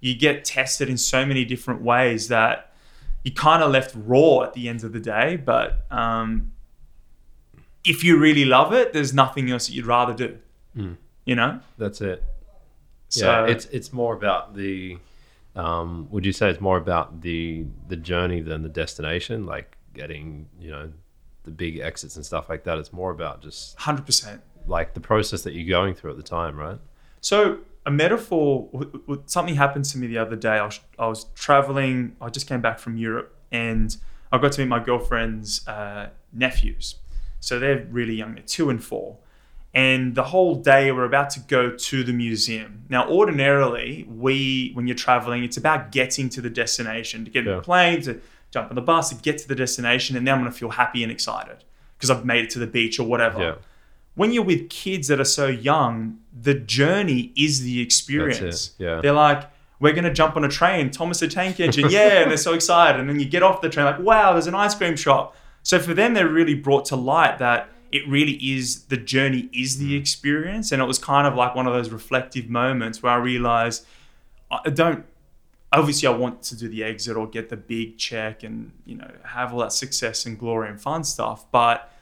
You 0.00 0.16
get 0.16 0.44
tested 0.44 0.88
in 0.88 0.96
so 0.96 1.26
many 1.26 1.44
different 1.44 1.82
ways 1.82 2.28
that 2.28 2.72
you 3.24 3.32
kind 3.32 3.62
of 3.62 3.72
left 3.72 3.94
raw 3.96 4.42
at 4.42 4.52
the 4.52 4.68
end 4.68 4.84
of 4.84 4.92
the 4.92 5.00
day. 5.00 5.36
But 5.36 5.84
um, 5.90 6.52
if 7.84 8.04
you 8.04 8.16
really 8.16 8.44
love 8.44 8.72
it, 8.72 8.92
there's 8.92 9.12
nothing 9.12 9.50
else 9.50 9.66
that 9.66 9.74
you'd 9.74 9.86
rather 9.86 10.14
do. 10.14 10.38
Mm. 10.76 10.96
You 11.24 11.34
know? 11.34 11.60
that's 11.76 12.00
it. 12.00 12.22
So 13.08 13.26
yeah, 13.46 13.52
it's 13.52 13.64
it's 13.66 13.92
more 13.92 14.14
about 14.14 14.54
the. 14.54 14.98
Um, 15.56 16.06
would 16.10 16.24
you 16.24 16.32
say 16.32 16.50
it's 16.50 16.60
more 16.60 16.76
about 16.76 17.22
the 17.22 17.64
the 17.88 17.96
journey 17.96 18.40
than 18.42 18.62
the 18.62 18.68
destination? 18.68 19.46
Like 19.46 19.76
getting 19.94 20.46
you 20.60 20.70
know 20.70 20.92
the 21.44 21.50
big 21.50 21.78
exits 21.78 22.16
and 22.16 22.24
stuff 22.24 22.48
like 22.48 22.64
that. 22.64 22.78
It's 22.78 22.92
more 22.92 23.10
about 23.10 23.42
just 23.42 23.76
100%. 23.78 24.40
Like 24.68 24.94
the 24.94 25.00
process 25.00 25.42
that 25.42 25.54
you're 25.54 25.68
going 25.68 25.94
through 25.94 26.10
at 26.10 26.16
the 26.16 26.22
time, 26.22 26.56
right? 26.56 26.78
So 27.20 27.58
a 27.86 27.90
metaphor, 27.90 28.68
something 29.26 29.54
happened 29.54 29.84
to 29.86 29.98
me 29.98 30.06
the 30.06 30.18
other 30.18 30.36
day. 30.36 30.58
I 30.58 30.64
was, 30.64 30.80
I 30.98 31.06
was 31.06 31.24
traveling. 31.34 32.16
I 32.20 32.28
just 32.28 32.46
came 32.46 32.60
back 32.60 32.78
from 32.78 32.96
Europe, 32.96 33.34
and 33.50 33.96
I 34.30 34.38
got 34.38 34.52
to 34.52 34.60
meet 34.60 34.68
my 34.68 34.78
girlfriend's 34.78 35.66
uh, 35.66 36.10
nephews. 36.32 36.96
So 37.40 37.58
they're 37.58 37.86
really 37.90 38.14
young. 38.14 38.34
They're 38.34 38.44
two 38.44 38.70
and 38.70 38.82
four. 38.82 39.18
And 39.74 40.14
the 40.14 40.24
whole 40.24 40.56
day, 40.56 40.90
we're 40.92 41.04
about 41.04 41.30
to 41.30 41.40
go 41.40 41.70
to 41.70 42.02
the 42.02 42.12
museum. 42.12 42.84
Now, 42.88 43.08
ordinarily, 43.08 44.06
we, 44.08 44.72
when 44.74 44.86
you're 44.86 44.96
traveling, 44.96 45.44
it's 45.44 45.56
about 45.56 45.92
getting 45.92 46.28
to 46.30 46.40
the 46.40 46.50
destination, 46.50 47.24
to 47.24 47.30
get 47.30 47.46
in 47.46 47.56
the 47.56 47.62
plane, 47.62 48.02
to 48.02 48.20
jump 48.50 48.70
on 48.70 48.74
the 48.74 48.82
bus, 48.82 49.10
to 49.10 49.14
get 49.16 49.38
to 49.38 49.48
the 49.48 49.54
destination, 49.54 50.16
and 50.16 50.26
then 50.26 50.34
I'm 50.34 50.40
going 50.40 50.50
to 50.50 50.58
feel 50.58 50.70
happy 50.70 51.02
and 51.02 51.12
excited 51.12 51.64
because 51.96 52.10
I've 52.10 52.24
made 52.24 52.44
it 52.44 52.50
to 52.50 52.58
the 52.58 52.66
beach 52.66 52.98
or 52.98 53.06
whatever 53.06 53.40
Yeah, 53.40 53.54
when 54.18 54.32
you're 54.32 54.42
with 54.42 54.68
kids 54.68 55.06
that 55.08 55.20
are 55.20 55.24
so 55.24 55.46
young, 55.46 56.18
the 56.32 56.54
journey 56.54 57.32
is 57.36 57.62
the 57.62 57.80
experience. 57.80 58.40
that's 58.40 58.66
it. 58.80 58.84
Yeah, 58.84 59.00
They're 59.00 59.12
like, 59.12 59.48
we're 59.78 59.92
going 59.92 60.04
to 60.04 60.12
jump 60.12 60.36
on 60.36 60.42
a 60.42 60.48
train, 60.48 60.90
Thomas 60.90 61.20
the 61.20 61.28
Tank 61.28 61.60
Engine, 61.60 61.88
yeah, 61.88 62.22
and 62.22 62.30
they're 62.30 62.36
so 62.36 62.52
excited. 62.52 62.98
And 62.98 63.08
then 63.08 63.20
you 63.20 63.26
get 63.26 63.44
off 63.44 63.60
the 63.60 63.68
train, 63.68 63.86
like, 63.86 64.00
wow, 64.00 64.32
there's 64.32 64.48
an 64.48 64.56
ice 64.56 64.74
cream 64.74 64.96
shop. 64.96 65.36
So 65.62 65.78
for 65.78 65.94
them, 65.94 66.14
they're 66.14 66.28
really 66.28 66.54
brought 66.54 66.84
to 66.86 66.96
light 66.96 67.38
that 67.38 67.68
it 67.92 68.08
really 68.08 68.32
is 68.32 68.86
the 68.86 68.96
journey 68.96 69.48
is 69.52 69.78
the 69.78 69.94
mm. 69.94 70.00
experience. 70.00 70.72
And 70.72 70.82
it 70.82 70.86
was 70.86 70.98
kind 70.98 71.28
of 71.28 71.36
like 71.36 71.54
one 71.54 71.68
of 71.68 71.72
those 71.72 71.90
reflective 71.90 72.48
moments 72.48 73.02
where 73.02 73.12
I 73.12 73.16
realized 73.16 73.86
I 74.50 74.70
don't. 74.70 75.06
Obviously, 75.70 76.08
I 76.08 76.12
want 76.12 76.42
to 76.44 76.56
do 76.56 76.68
the 76.68 76.82
exit 76.82 77.16
or 77.16 77.28
get 77.28 77.50
the 77.50 77.56
big 77.56 77.98
check 77.98 78.42
and 78.42 78.72
you 78.84 78.96
know 78.96 79.10
have 79.22 79.52
all 79.52 79.60
that 79.60 79.72
success 79.72 80.26
and 80.26 80.36
glory 80.36 80.70
and 80.70 80.80
fun 80.80 81.04
stuff. 81.04 81.44
But 81.52 81.92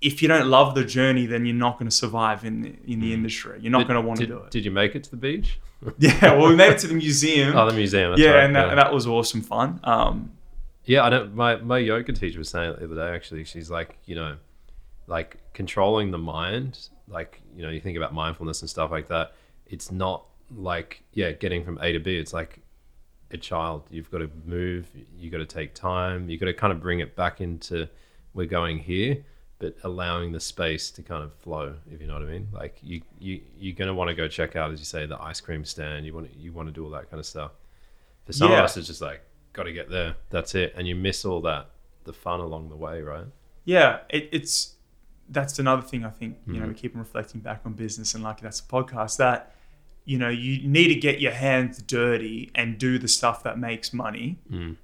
if 0.00 0.20
you 0.22 0.28
don't 0.28 0.48
love 0.48 0.74
the 0.74 0.84
journey, 0.84 1.26
then 1.26 1.46
you're 1.46 1.54
not 1.54 1.78
going 1.78 1.88
to 1.88 1.94
survive 1.94 2.44
in 2.44 2.62
the, 2.62 2.74
in 2.86 3.00
the 3.00 3.12
industry. 3.14 3.58
You're 3.60 3.72
not 3.72 3.78
Did- 3.78 3.88
going 3.88 4.02
to 4.02 4.06
want 4.06 4.20
to 4.20 4.26
do 4.26 4.38
it. 4.38 4.50
Did 4.50 4.64
you 4.64 4.70
make 4.70 4.94
it 4.94 5.04
to 5.04 5.10
the 5.10 5.16
beach? 5.16 5.58
yeah, 5.98 6.34
well, 6.36 6.48
we 6.48 6.56
made 6.56 6.72
it 6.72 6.78
to 6.80 6.86
the 6.86 6.94
museum. 6.94 7.54
Oh, 7.56 7.68
the 7.68 7.74
museum. 7.76 8.14
Yeah, 8.16 8.30
right, 8.30 8.44
and 8.44 8.56
that, 8.56 8.74
that 8.74 8.92
was 8.92 9.06
awesome 9.06 9.42
fun. 9.42 9.78
Um, 9.84 10.32
Yeah, 10.84 11.04
I 11.04 11.10
don't. 11.10 11.34
My 11.34 11.56
my 11.56 11.78
yoga 11.78 12.12
teacher 12.12 12.38
was 12.38 12.48
saying 12.48 12.70
it 12.70 12.78
the 12.78 12.86
other 12.86 12.94
day. 12.94 13.14
Actually, 13.14 13.44
she's 13.44 13.70
like, 13.70 13.98
you 14.06 14.14
know, 14.14 14.36
like 15.06 15.36
controlling 15.52 16.10
the 16.12 16.18
mind, 16.18 16.88
like 17.08 17.42
you 17.54 17.62
know, 17.62 17.68
you 17.68 17.80
think 17.80 17.96
about 17.96 18.14
mindfulness 18.14 18.62
and 18.62 18.70
stuff 18.70 18.90
like 18.90 19.08
that. 19.08 19.32
It's 19.66 19.90
not 19.92 20.24
like 20.56 21.02
yeah, 21.12 21.32
getting 21.32 21.62
from 21.64 21.78
A 21.82 21.92
to 21.92 21.98
B. 21.98 22.16
It's 22.16 22.32
like 22.32 22.60
a 23.30 23.36
child. 23.36 23.82
You've 23.90 24.10
got 24.10 24.18
to 24.18 24.30
move. 24.46 24.88
You 25.18 25.30
got 25.30 25.38
to 25.38 25.46
take 25.46 25.74
time. 25.74 26.30
You 26.30 26.38
got 26.38 26.46
to 26.46 26.54
kind 26.54 26.72
of 26.72 26.80
bring 26.80 27.00
it 27.00 27.14
back 27.16 27.40
into 27.40 27.88
we're 28.32 28.46
going 28.46 28.78
here, 28.78 29.24
but 29.58 29.74
allowing 29.84 30.32
the 30.32 30.40
space 30.40 30.90
to 30.90 31.02
kind 31.02 31.24
of 31.24 31.32
flow. 31.34 31.74
If 31.90 32.00
you 32.00 32.06
know 32.06 32.14
what 32.14 32.22
I 32.22 32.26
mean. 32.26 32.48
Like 32.52 32.78
you 32.82 33.00
you 33.18 33.40
you're 33.58 33.74
gonna 33.74 33.94
want 33.94 34.08
to 34.08 34.14
go 34.14 34.28
check 34.28 34.54
out, 34.56 34.70
as 34.72 34.78
you 34.78 34.84
say, 34.84 35.06
the 35.06 35.20
ice 35.22 35.40
cream 35.40 35.64
stand. 35.64 36.04
You 36.06 36.12
want 36.14 36.30
to, 36.32 36.38
you 36.38 36.52
want 36.52 36.68
to 36.68 36.72
do 36.72 36.84
all 36.84 36.90
that 36.90 37.08
kind 37.10 37.18
of 37.20 37.26
stuff. 37.26 37.52
For 38.24 38.32
some 38.32 38.50
Yeah. 38.50 38.58
of 38.58 38.64
us, 38.64 38.76
it's 38.76 38.86
just 38.86 39.00
like 39.00 39.22
got 39.52 39.62
to 39.64 39.72
get 39.72 39.88
there. 39.90 40.16
That's 40.30 40.54
it, 40.54 40.74
and 40.76 40.86
you 40.86 40.94
miss 40.94 41.24
all 41.24 41.40
that 41.42 41.70
the 42.04 42.12
fun 42.12 42.40
along 42.40 42.68
the 42.68 42.76
way, 42.76 43.00
right? 43.02 43.26
yeah, 43.64 44.00
it, 44.10 44.28
it's 44.30 44.74
that's 45.28 45.58
another 45.58 45.82
thing 45.82 46.04
I 46.04 46.10
think 46.10 46.36
you 46.46 46.60
know 46.60 46.66
Mhm. 46.66 46.68
we 46.68 46.74
keep 46.74 46.94
on 46.94 47.00
reflecting 47.00 47.40
back 47.40 47.62
on 47.64 47.72
business 47.72 48.14
and 48.14 48.22
like 48.22 48.40
that's 48.40 48.60
a 48.60 48.62
podcast 48.62 49.16
that 49.16 49.52
you 50.04 50.18
know 50.18 50.28
you 50.28 50.68
need 50.68 50.86
to 50.86 50.94
get 50.94 51.20
your 51.20 51.32
hands 51.32 51.82
dirty 51.82 52.52
and 52.54 52.78
do 52.78 52.96
the 52.96 53.08
stuff 53.08 53.42
that 53.42 53.58
makes 53.58 53.92
money, 53.92 54.38
Mm. 54.52 54.76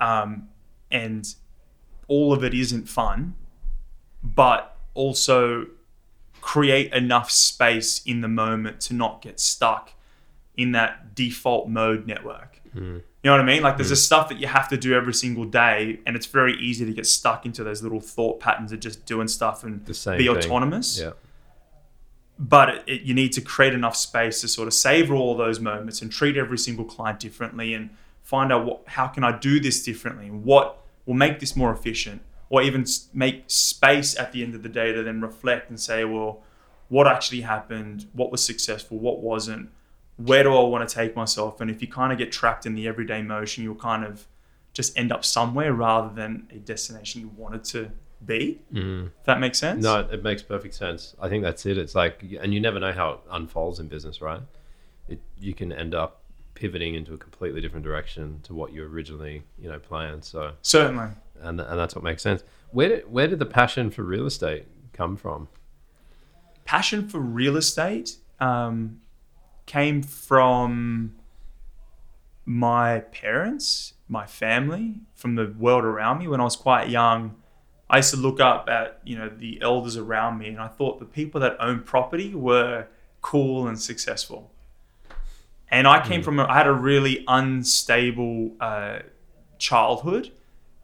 um, 0.00 0.48
and 0.90 1.34
all 2.08 2.32
of 2.32 2.42
it 2.42 2.52
isn't 2.54 2.88
fun, 2.88 3.36
but 4.34 4.76
also 4.94 5.66
create 6.40 6.92
enough 6.92 7.30
space 7.30 8.02
in 8.04 8.20
the 8.20 8.28
moment 8.28 8.80
to 8.80 8.94
not 8.94 9.22
get 9.22 9.40
stuck 9.40 9.92
in 10.56 10.72
that 10.72 11.14
default 11.14 11.68
mode 11.68 12.06
network. 12.06 12.60
Mm. 12.74 13.02
You 13.22 13.30
know 13.30 13.32
what 13.32 13.40
I 13.40 13.44
mean? 13.44 13.62
Like 13.62 13.76
there's 13.76 13.88
this 13.88 14.04
stuff 14.04 14.28
that 14.28 14.38
you 14.38 14.46
have 14.46 14.68
to 14.68 14.76
do 14.76 14.94
every 14.94 15.14
single 15.14 15.44
day, 15.44 16.00
and 16.06 16.14
it's 16.14 16.26
very 16.26 16.56
easy 16.58 16.86
to 16.86 16.92
get 16.92 17.06
stuck 17.06 17.44
into 17.44 17.64
those 17.64 17.82
little 17.82 18.00
thought 18.00 18.38
patterns 18.38 18.70
of 18.72 18.80
just 18.80 19.04
doing 19.04 19.26
stuff 19.28 19.64
and 19.64 19.84
be 19.84 19.92
thing. 19.92 20.28
autonomous. 20.28 21.00
Yeah. 21.00 21.12
But 22.38 22.68
it, 22.68 22.84
it, 22.86 23.02
you 23.02 23.14
need 23.14 23.32
to 23.32 23.40
create 23.40 23.72
enough 23.74 23.96
space 23.96 24.42
to 24.42 24.48
sort 24.48 24.68
of 24.68 24.74
savor 24.74 25.14
all 25.14 25.36
those 25.36 25.58
moments 25.58 26.02
and 26.02 26.12
treat 26.12 26.36
every 26.36 26.58
single 26.58 26.84
client 26.84 27.18
differently 27.18 27.74
and 27.74 27.90
find 28.22 28.52
out 28.52 28.64
what, 28.64 28.82
how 28.86 29.08
can 29.08 29.24
I 29.24 29.36
do 29.36 29.58
this 29.58 29.82
differently? 29.82 30.26
and 30.26 30.44
What 30.44 30.78
will 31.06 31.14
make 31.14 31.40
this 31.40 31.56
more 31.56 31.72
efficient? 31.72 32.22
Or 32.48 32.62
even 32.62 32.84
make 33.12 33.44
space 33.48 34.16
at 34.16 34.32
the 34.32 34.42
end 34.42 34.54
of 34.54 34.62
the 34.62 34.68
day 34.68 34.92
to 34.92 35.02
then 35.02 35.20
reflect 35.20 35.68
and 35.68 35.80
say, 35.80 36.04
well, 36.04 36.42
what 36.88 37.08
actually 37.08 37.40
happened? 37.40 38.06
What 38.12 38.30
was 38.30 38.44
successful? 38.44 38.98
What 38.98 39.20
wasn't? 39.20 39.70
Where 40.16 40.42
do 40.42 40.54
I 40.54 40.62
want 40.62 40.88
to 40.88 40.94
take 40.94 41.16
myself? 41.16 41.60
And 41.60 41.70
if 41.70 41.82
you 41.82 41.88
kind 41.88 42.12
of 42.12 42.18
get 42.18 42.30
trapped 42.30 42.64
in 42.64 42.74
the 42.74 42.86
everyday 42.86 43.20
motion, 43.22 43.64
you'll 43.64 43.74
kind 43.74 44.04
of 44.04 44.26
just 44.72 44.96
end 44.96 45.10
up 45.10 45.24
somewhere 45.24 45.72
rather 45.72 46.14
than 46.14 46.46
a 46.50 46.58
destination 46.58 47.22
you 47.22 47.28
wanted 47.36 47.64
to 47.64 47.90
be. 48.24 48.60
Mm. 48.72 49.06
If 49.06 49.24
that 49.24 49.40
makes 49.40 49.58
sense? 49.58 49.82
No, 49.82 50.00
it 50.00 50.22
makes 50.22 50.42
perfect 50.42 50.74
sense. 50.74 51.14
I 51.20 51.28
think 51.28 51.42
that's 51.42 51.66
it. 51.66 51.78
It's 51.78 51.94
like, 51.94 52.22
and 52.40 52.54
you 52.54 52.60
never 52.60 52.78
know 52.78 52.92
how 52.92 53.10
it 53.10 53.20
unfolds 53.30 53.80
in 53.80 53.88
business, 53.88 54.20
right? 54.20 54.40
It 55.08 55.20
you 55.38 55.54
can 55.54 55.72
end 55.72 55.94
up 55.94 56.22
pivoting 56.54 56.94
into 56.94 57.14
a 57.14 57.18
completely 57.18 57.60
different 57.60 57.84
direction 57.84 58.40
to 58.42 58.54
what 58.54 58.72
you 58.72 58.82
originally, 58.84 59.42
you 59.58 59.68
know, 59.68 59.78
planned. 59.78 60.24
So, 60.24 60.52
Certainly. 60.62 61.08
And 61.40 61.60
and 61.60 61.78
that's 61.78 61.94
what 61.94 62.04
makes 62.04 62.22
sense. 62.22 62.42
Where 62.70 62.88
did 62.88 63.12
where 63.12 63.28
did 63.28 63.38
the 63.38 63.46
passion 63.46 63.90
for 63.90 64.02
real 64.02 64.26
estate 64.26 64.66
come 64.92 65.16
from? 65.16 65.48
passion 66.66 67.08
for 67.08 67.20
real 67.20 67.56
estate 67.56 68.16
um, 68.40 69.00
came 69.64 70.02
from 70.02 71.14
my 72.44 73.00
parents, 73.00 73.94
my 74.08 74.26
family, 74.26 75.00
from 75.14 75.36
the 75.36 75.54
world 75.58 75.84
around 75.84 76.18
me. 76.18 76.28
When 76.28 76.40
I 76.40 76.44
was 76.44 76.56
quite 76.56 76.90
young, 76.90 77.36
I 77.88 77.98
used 77.98 78.10
to 78.10 78.16
look 78.18 78.40
up 78.40 78.68
at 78.68 79.00
you 79.04 79.16
know 79.16 79.30
the 79.30 79.62
elders 79.62 79.96
around 79.96 80.38
me, 80.38 80.48
and 80.48 80.60
I 80.60 80.68
thought 80.68 80.98
the 80.98 81.06
people 81.06 81.40
that 81.40 81.56
own 81.58 81.80
property 81.80 82.34
were 82.34 82.86
cool 83.22 83.66
and 83.66 83.80
successful. 83.80 84.52
And 85.68 85.88
I 85.88 86.06
came 86.06 86.22
from 86.22 86.38
a, 86.38 86.44
I 86.44 86.54
had 86.54 86.68
a 86.68 86.72
really 86.72 87.24
unstable 87.26 88.52
uh, 88.60 89.00
childhood, 89.58 90.30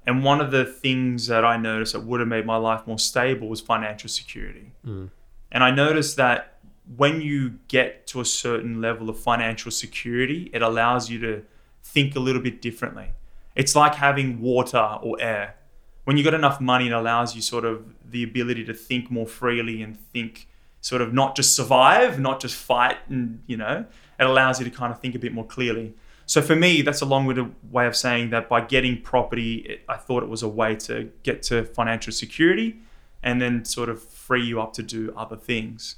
and 0.06 0.24
one 0.24 0.40
of 0.40 0.50
the 0.50 0.64
things 0.64 1.26
that 1.28 1.44
I 1.44 1.56
noticed 1.56 1.92
that 1.92 2.00
would 2.00 2.20
have 2.20 2.28
made 2.28 2.44
my 2.44 2.56
life 2.56 2.86
more 2.86 2.98
stable 2.98 3.48
was 3.48 3.60
financial 3.60 4.08
security. 4.08 4.72
Mm. 4.86 5.10
And 5.52 5.62
I 5.62 5.70
noticed 5.70 6.16
that 6.16 6.58
when 6.96 7.20
you 7.20 7.58
get 7.68 8.06
to 8.08 8.20
a 8.20 8.24
certain 8.24 8.80
level 8.80 9.08
of 9.08 9.18
financial 9.18 9.70
security, 9.70 10.50
it 10.52 10.62
allows 10.62 11.08
you 11.08 11.18
to 11.20 11.42
think 11.82 12.16
a 12.16 12.20
little 12.20 12.42
bit 12.42 12.60
differently. 12.60 13.10
It's 13.54 13.76
like 13.76 13.94
having 13.94 14.40
water 14.40 14.98
or 15.02 15.20
air. 15.20 15.56
When 16.04 16.16
you've 16.16 16.24
got 16.24 16.34
enough 16.34 16.60
money, 16.60 16.88
it 16.88 16.92
allows 16.92 17.36
you 17.36 17.42
sort 17.42 17.64
of 17.64 17.84
the 18.04 18.24
ability 18.24 18.64
to 18.64 18.74
think 18.74 19.10
more 19.10 19.26
freely 19.26 19.82
and 19.82 19.96
think 19.96 20.48
sort 20.80 21.00
of 21.00 21.12
not 21.12 21.36
just 21.36 21.54
survive, 21.54 22.18
not 22.18 22.40
just 22.40 22.56
fight, 22.56 22.96
and 23.08 23.42
you 23.46 23.56
know, 23.56 23.84
it 24.18 24.24
allows 24.24 24.58
you 24.58 24.64
to 24.68 24.70
kind 24.70 24.92
of 24.92 25.00
think 25.00 25.14
a 25.14 25.18
bit 25.18 25.32
more 25.32 25.46
clearly. 25.46 25.94
So 26.32 26.40
for 26.40 26.56
me, 26.56 26.80
that's 26.80 27.02
a 27.02 27.04
long-winded 27.04 27.54
way 27.70 27.86
of 27.86 27.94
saying 27.94 28.30
that 28.30 28.48
by 28.48 28.62
getting 28.62 29.02
property, 29.02 29.56
it, 29.56 29.82
I 29.86 29.98
thought 29.98 30.22
it 30.22 30.30
was 30.30 30.42
a 30.42 30.48
way 30.48 30.74
to 30.76 31.10
get 31.24 31.42
to 31.48 31.62
financial 31.62 32.10
security, 32.10 32.78
and 33.22 33.38
then 33.38 33.66
sort 33.66 33.90
of 33.90 34.02
free 34.02 34.42
you 34.42 34.58
up 34.58 34.72
to 34.78 34.82
do 34.82 35.12
other 35.14 35.36
things. 35.36 35.96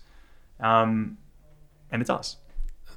Um, 0.59 1.19
and 1.93 2.03
it 2.03 2.09
does. 2.09 2.38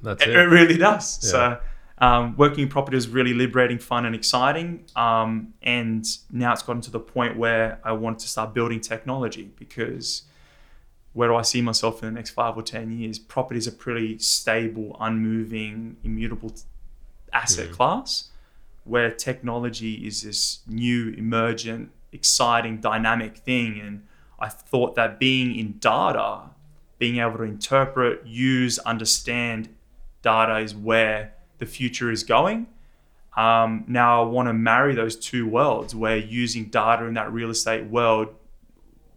That's 0.02 0.20
It, 0.20 0.30
it. 0.30 0.34
it 0.36 0.48
really 0.48 0.76
does. 0.76 1.20
Yeah. 1.22 1.30
So 1.30 1.60
um, 1.98 2.36
working 2.36 2.64
in 2.64 2.68
property 2.68 2.96
is 2.96 3.06
really 3.06 3.34
liberating, 3.34 3.78
fun, 3.78 4.04
and 4.04 4.16
exciting. 4.16 4.86
Um, 4.96 5.54
and 5.62 6.04
now 6.32 6.52
it's 6.52 6.64
gotten 6.64 6.82
to 6.82 6.90
the 6.90 6.98
point 6.98 7.36
where 7.36 7.78
I 7.84 7.92
want 7.92 8.18
to 8.18 8.26
start 8.26 8.52
building 8.52 8.80
technology 8.80 9.52
because 9.56 10.22
where 11.12 11.28
do 11.28 11.36
I 11.36 11.42
see 11.42 11.62
myself 11.62 12.02
in 12.02 12.08
the 12.08 12.14
next 12.16 12.30
five 12.30 12.56
or 12.56 12.64
ten 12.64 12.90
years? 12.90 13.16
Property 13.16 13.58
is 13.58 13.68
a 13.68 13.72
pretty 13.72 14.18
stable, 14.18 14.96
unmoving, 14.98 15.98
immutable 16.02 16.52
asset 17.32 17.70
Mhm. 17.70 17.72
class, 17.72 18.30
where 18.84 19.10
technology 19.10 20.06
is 20.06 20.22
this 20.22 20.60
new, 20.66 21.10
emergent, 21.10 21.90
exciting, 22.12 22.78
dynamic 22.80 23.36
thing. 23.36 23.80
And 23.80 24.06
I 24.38 24.48
thought 24.48 24.94
that 24.94 25.18
being 25.18 25.54
in 25.54 25.78
data, 25.78 26.50
being 26.98 27.18
able 27.18 27.38
to 27.38 27.44
interpret, 27.44 28.26
use, 28.26 28.78
understand 28.80 29.68
data 30.22 30.58
is 30.58 30.74
where 30.74 31.34
the 31.58 31.66
future 31.66 32.10
is 32.10 32.24
going. 32.24 32.66
Um, 33.36 33.84
now 33.86 34.22
I 34.22 34.26
want 34.26 34.48
to 34.48 34.52
marry 34.52 34.94
those 34.94 35.14
two 35.14 35.46
worlds 35.46 35.94
where 35.94 36.16
using 36.16 36.64
data 36.66 37.04
in 37.04 37.14
that 37.14 37.32
real 37.32 37.50
estate 37.50 37.86
world, 37.86 38.34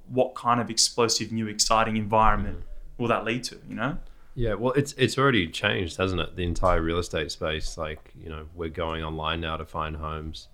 what 0.08 0.36
kind 0.36 0.60
of 0.62 0.70
explosive, 0.70 1.32
new, 1.32 1.48
exciting 1.48 1.98
environment 1.98 2.64
will 2.98 3.08
that 3.08 3.26
lead 3.26 3.44
to? 3.46 3.58
You 3.68 3.76
know? 3.76 3.98
Yeah, 4.34 4.54
well, 4.54 4.74
it's 4.74 4.94
it's 4.94 5.18
already 5.18 5.48
changed, 5.48 5.98
hasn't 5.98 6.22
it? 6.22 6.36
The 6.36 6.44
entire 6.44 6.82
real 6.82 7.00
estate 7.00 7.32
space. 7.32 7.78
Like, 7.78 8.14
you 8.18 8.30
know, 8.30 8.48
we're 8.56 8.70
going 8.70 9.04
online 9.04 9.42
now 9.42 9.58
to 9.58 9.66
find 9.66 9.98
homes. 9.98 10.48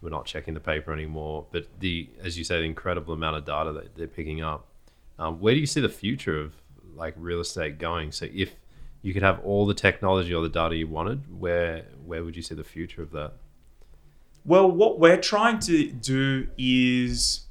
We're 0.00 0.10
not 0.10 0.24
checking 0.24 0.54
the 0.54 0.60
paper 0.60 0.92
anymore. 0.92 1.46
But 1.52 1.68
the, 1.78 2.08
as 2.22 2.38
you 2.38 2.44
say, 2.44 2.58
the 2.58 2.64
incredible 2.64 3.14
amount 3.14 3.36
of 3.36 3.44
data 3.44 3.72
that 3.72 3.94
they're 3.94 4.08
picking 4.08 4.42
up. 4.42 4.66
Um, 5.18 5.40
where 5.40 5.54
do 5.54 5.60
you 5.60 5.66
see 5.66 5.80
the 5.80 5.88
future 5.88 6.40
of 6.40 6.54
like 6.94 7.14
real 7.16 7.40
estate 7.40 7.78
going? 7.78 8.12
So, 8.12 8.26
if 8.32 8.54
you 9.02 9.12
could 9.12 9.22
have 9.22 9.40
all 9.44 9.66
the 9.66 9.74
technology 9.74 10.32
or 10.32 10.42
the 10.42 10.48
data 10.48 10.74
you 10.74 10.88
wanted, 10.88 11.38
where 11.38 11.84
where 12.06 12.24
would 12.24 12.34
you 12.34 12.42
see 12.42 12.54
the 12.54 12.64
future 12.64 13.02
of 13.02 13.10
that? 13.12 13.32
Well, 14.44 14.70
what 14.70 14.98
we're 14.98 15.20
trying 15.20 15.58
to 15.60 15.92
do 15.92 16.48
is 16.56 17.46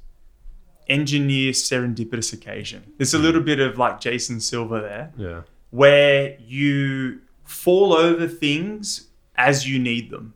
engineer 0.88 1.52
serendipitous 1.52 2.32
occasion. 2.32 2.92
There's 2.98 3.14
a 3.14 3.18
little 3.18 3.40
bit 3.40 3.60
of 3.60 3.78
like 3.78 4.00
Jason 4.00 4.40
Silva 4.40 4.80
there. 4.80 5.12
Yeah. 5.16 5.42
Where 5.72 6.36
you 6.38 7.20
fall 7.44 7.92
over 7.92 8.28
things 8.28 9.08
as 9.34 9.68
you 9.68 9.78
need 9.78 10.10
them. 10.10 10.34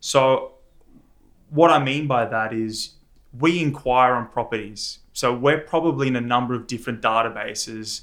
So, 0.00 0.54
what 1.50 1.70
I 1.70 1.78
mean 1.78 2.06
by 2.06 2.24
that 2.24 2.52
is 2.52 2.94
we 3.38 3.60
inquire 3.60 4.14
on 4.14 4.28
properties. 4.28 4.98
So, 5.12 5.32
we're 5.32 5.60
probably 5.60 6.08
in 6.08 6.16
a 6.16 6.20
number 6.20 6.54
of 6.54 6.66
different 6.66 7.00
databases 7.00 8.02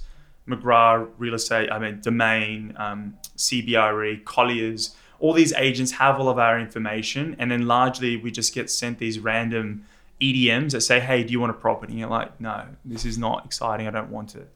McGrath, 0.50 1.10
Real 1.18 1.36
Estate, 1.36 1.72
I 1.72 1.80
mean, 1.80 2.02
Domain, 2.02 2.74
um, 2.78 3.18
CBRE, 3.38 4.26
Colliers. 4.26 4.96
All 5.20 5.34
these 5.34 5.54
agents 5.54 5.94
have 5.94 6.20
all 6.20 6.30
of 6.30 6.40
our 6.40 6.60
information, 6.60 7.36
and 7.40 7.52
then 7.52 7.68
largely 7.68 8.18
we 8.18 8.32
just 8.32 8.54
get 8.54 8.70
sent 8.70 9.00
these 9.00 9.20
random 9.20 9.86
EDMs 10.20 10.72
that 10.72 10.82
say, 10.82 11.00
"Hey, 11.00 11.24
do 11.24 11.32
you 11.32 11.40
want 11.40 11.52
a 11.52 11.54
property?" 11.54 11.94
And 11.94 12.00
you're 12.00 12.10
like, 12.10 12.40
"No, 12.42 12.66
this 12.84 13.06
is 13.06 13.18
not 13.18 13.46
exciting. 13.46 13.88
I 13.88 13.92
don't 13.92 14.10
want 14.10 14.36
it." 14.36 14.50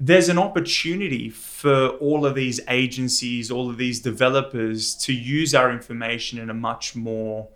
There's 0.00 0.28
an 0.28 0.38
opportunity 0.38 1.28
for 1.28 1.88
all 1.88 2.24
of 2.24 2.34
these 2.34 2.60
agencies, 2.68 3.50
all 3.50 3.68
of 3.68 3.78
these 3.78 4.00
developers 4.00 4.94
to 4.94 5.12
use 5.12 5.54
our 5.54 5.72
information 5.72 6.38
in 6.38 6.50
a 6.50 6.54
much 6.54 6.94
more 6.94 7.48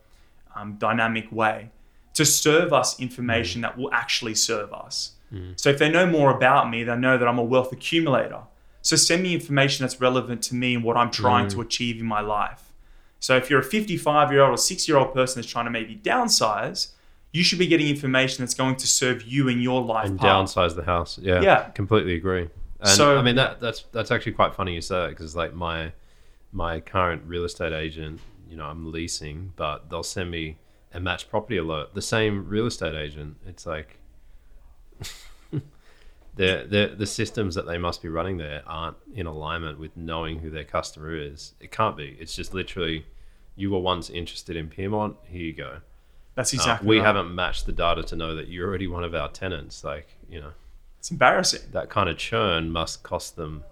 um, 0.56 0.74
dynamic 0.74 1.30
way 1.30 1.70
to 2.14 2.24
serve 2.24 2.72
us 2.72 3.00
information 3.00 3.60
mm. 3.60 3.64
that 3.64 3.78
will 3.78 3.92
actually 3.92 4.34
serve 4.34 4.72
us. 4.72 5.12
Mm. 5.32 5.58
So 5.58 5.70
if 5.70 5.78
they 5.78 5.90
know 5.90 6.06
more 6.06 6.34
about 6.36 6.68
me, 6.68 6.84
they 6.84 6.96
know 6.96 7.16
that 7.16 7.26
I'm 7.26 7.38
a 7.38 7.44
wealth 7.44 7.72
accumulator. 7.72 8.40
So 8.82 8.96
send 8.96 9.22
me 9.22 9.34
information 9.34 9.84
that's 9.84 10.00
relevant 10.00 10.42
to 10.44 10.54
me 10.56 10.74
and 10.74 10.82
what 10.82 10.96
I'm 10.96 11.10
trying 11.10 11.48
to 11.48 11.56
mm. 11.58 11.64
achieve 11.64 12.00
in 12.00 12.06
my 12.06 12.20
life. 12.20 12.72
So 13.20 13.36
if 13.36 13.48
you're 13.48 13.60
a 13.60 13.64
55 13.64 14.32
year 14.32 14.42
old 14.42 14.54
or 14.54 14.56
6 14.58 14.88
year 14.88 14.98
old 14.98 15.14
person 15.14 15.40
that's 15.40 15.50
trying 15.50 15.66
to 15.66 15.70
maybe 15.70 15.94
downsize, 16.02 16.88
you 17.32 17.42
should 17.42 17.58
be 17.58 17.66
getting 17.66 17.88
information 17.88 18.42
that's 18.44 18.54
going 18.54 18.76
to 18.76 18.86
serve 18.86 19.22
you 19.22 19.48
in 19.48 19.60
your 19.60 19.82
life 19.82 20.06
and 20.08 20.18
path. 20.20 20.28
downsize 20.28 20.76
the 20.76 20.84
house. 20.84 21.18
Yeah, 21.18 21.40
Yeah. 21.40 21.62
completely 21.70 22.14
agree. 22.14 22.48
And 22.80 22.88
So- 22.88 23.18
I 23.18 23.22
mean 23.22 23.36
that 23.36 23.60
that's 23.60 23.82
that's 23.92 24.10
actually 24.10 24.32
quite 24.32 24.54
funny 24.54 24.74
you 24.74 24.80
say 24.80 24.96
that 25.02 25.10
because 25.10 25.34
like 25.36 25.54
my 25.54 25.92
my 26.52 26.80
current 26.80 27.22
real 27.26 27.44
estate 27.44 27.72
agent, 27.72 28.20
you 28.50 28.56
know, 28.56 28.66
I'm 28.66 28.92
leasing, 28.92 29.52
but 29.56 29.88
they'll 29.88 30.02
send 30.02 30.30
me 30.30 30.58
a 30.92 31.00
match 31.00 31.30
property 31.30 31.56
alert. 31.56 31.94
The 31.94 32.02
same 32.02 32.46
real 32.46 32.66
estate 32.66 32.94
agent. 32.94 33.36
It's 33.46 33.64
like 33.64 33.98
the 35.50 35.60
the 36.34 36.94
the 36.96 37.06
systems 37.06 37.54
that 37.54 37.66
they 37.66 37.78
must 37.78 38.02
be 38.02 38.08
running 38.08 38.36
there 38.38 38.62
aren't 38.66 38.96
in 39.14 39.26
alignment 39.26 39.78
with 39.78 39.96
knowing 39.96 40.38
who 40.40 40.50
their 40.50 40.64
customer 40.64 41.14
is. 41.14 41.54
It 41.60 41.70
can't 41.72 41.96
be. 41.96 42.16
It's 42.20 42.34
just 42.34 42.52
literally 42.54 43.06
you 43.56 43.70
were 43.70 43.78
once 43.80 44.08
interested 44.10 44.56
in 44.56 44.68
Piedmont. 44.68 45.16
Here 45.24 45.42
you 45.42 45.52
go. 45.54 45.78
That's 46.34 46.52
Uh, 46.54 46.56
exactly 46.56 46.88
we 46.88 46.98
right. 46.98 47.06
haven't 47.06 47.34
matched 47.34 47.66
the 47.66 47.72
data 47.72 48.02
to 48.04 48.16
know 48.16 48.34
that 48.34 48.48
you're 48.48 48.66
already 48.68 48.86
one 48.86 49.04
of 49.04 49.14
our 49.14 49.28
tenants. 49.30 49.84
Like 49.84 50.08
you 50.30 50.40
know 50.40 50.52
It's 50.98 51.10
embarrassing. 51.10 51.62
that 51.72 51.90
kind 51.90 52.08
of 52.08 52.16
churn 52.16 52.70
must 52.70 53.02
cost 53.02 53.36
them, 53.36 53.64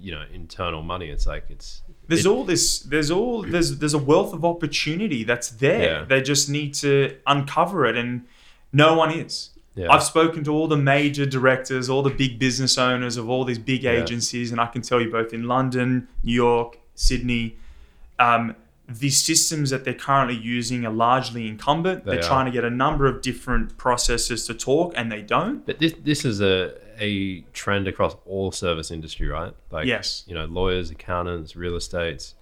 you 0.00 0.12
know, 0.12 0.24
internal 0.32 0.82
money. 0.82 1.08
It's 1.08 1.26
like 1.26 1.44
it's 1.48 1.82
There's 2.06 2.24
it- 2.24 2.28
all 2.28 2.44
this. 2.44 2.80
There's 2.80 3.10
all 3.10 3.42
there's 3.42 3.78
there's 3.78 3.94
a 3.94 3.98
wealth 4.12 4.32
of 4.32 4.44
opportunity 4.44 5.24
that's 5.24 5.48
there. 5.50 5.82
Yeah. 6.00 6.04
They 6.04 6.22
just 6.22 6.48
need 6.48 6.74
to 6.74 7.16
uncover 7.26 7.84
it, 7.86 7.96
and 7.96 8.24
no 8.72 8.94
one 8.94 9.10
is. 9.10 9.50
yeah, 9.74 9.92
I've 9.92 10.02
spoken 10.02 10.42
to 10.44 10.50
all 10.52 10.66
the 10.68 10.76
major 10.76 11.24
directors, 11.24 11.88
all 11.88 12.02
the 12.02 12.10
big 12.24 12.38
business 12.38 12.76
owners 12.78 13.16
of 13.16 13.28
all 13.30 13.44
these 13.44 13.58
big 13.60 13.82
Yeah. 13.84 13.92
agencies, 13.92 14.50
and 14.52 14.60
I 14.60 14.66
can 14.66 14.82
tell 14.82 15.00
you 15.00 15.08
both 15.10 15.32
in 15.32 15.44
London, 15.46 16.08
New 16.24 16.32
York, 16.34 16.78
Sydney, 16.96 17.56
um, 18.18 18.56
the 18.88 19.10
systems 19.10 19.68
that 19.70 19.84
they're 19.84 19.92
currently 19.92 20.36
using 20.36 20.86
are 20.86 20.92
largely 20.92 21.46
incumbent. 21.46 22.04
They 22.04 22.12
They're 22.12 22.20
are. 22.24 22.28
trying 22.28 22.46
to 22.46 22.50
get 22.52 22.64
a 22.64 22.70
number 22.70 23.06
of 23.06 23.20
different 23.20 23.76
processes 23.76 24.46
to 24.46 24.54
talk, 24.54 24.94
and 24.96 25.12
they 25.12 25.20
don't. 25.22 25.64
but 25.66 25.78
this 25.78 25.94
this 26.02 26.24
is 26.24 26.40
a 26.40 26.74
a 27.00 27.42
trend 27.52 27.86
across 27.86 28.16
all 28.26 28.50
service 28.50 28.90
industry, 28.90 29.28
right? 29.28 29.52
Like 29.70 29.86
Yes. 29.86 30.24
you 30.26 30.34
know, 30.34 30.46
lawyers, 30.46 30.90
accountants, 30.90 31.54
real 31.54 31.76
estates, 31.76 32.34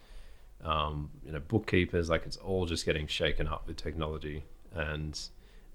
um, 0.64 1.10
you 1.24 1.32
know, 1.32 1.40
bookkeepers. 1.40 2.08
Like 2.08 2.24
it's 2.26 2.36
all 2.38 2.64
just 2.66 2.86
getting 2.86 3.06
shaken 3.06 3.48
up 3.48 3.66
with 3.66 3.76
technology, 3.76 4.44
and 4.74 5.18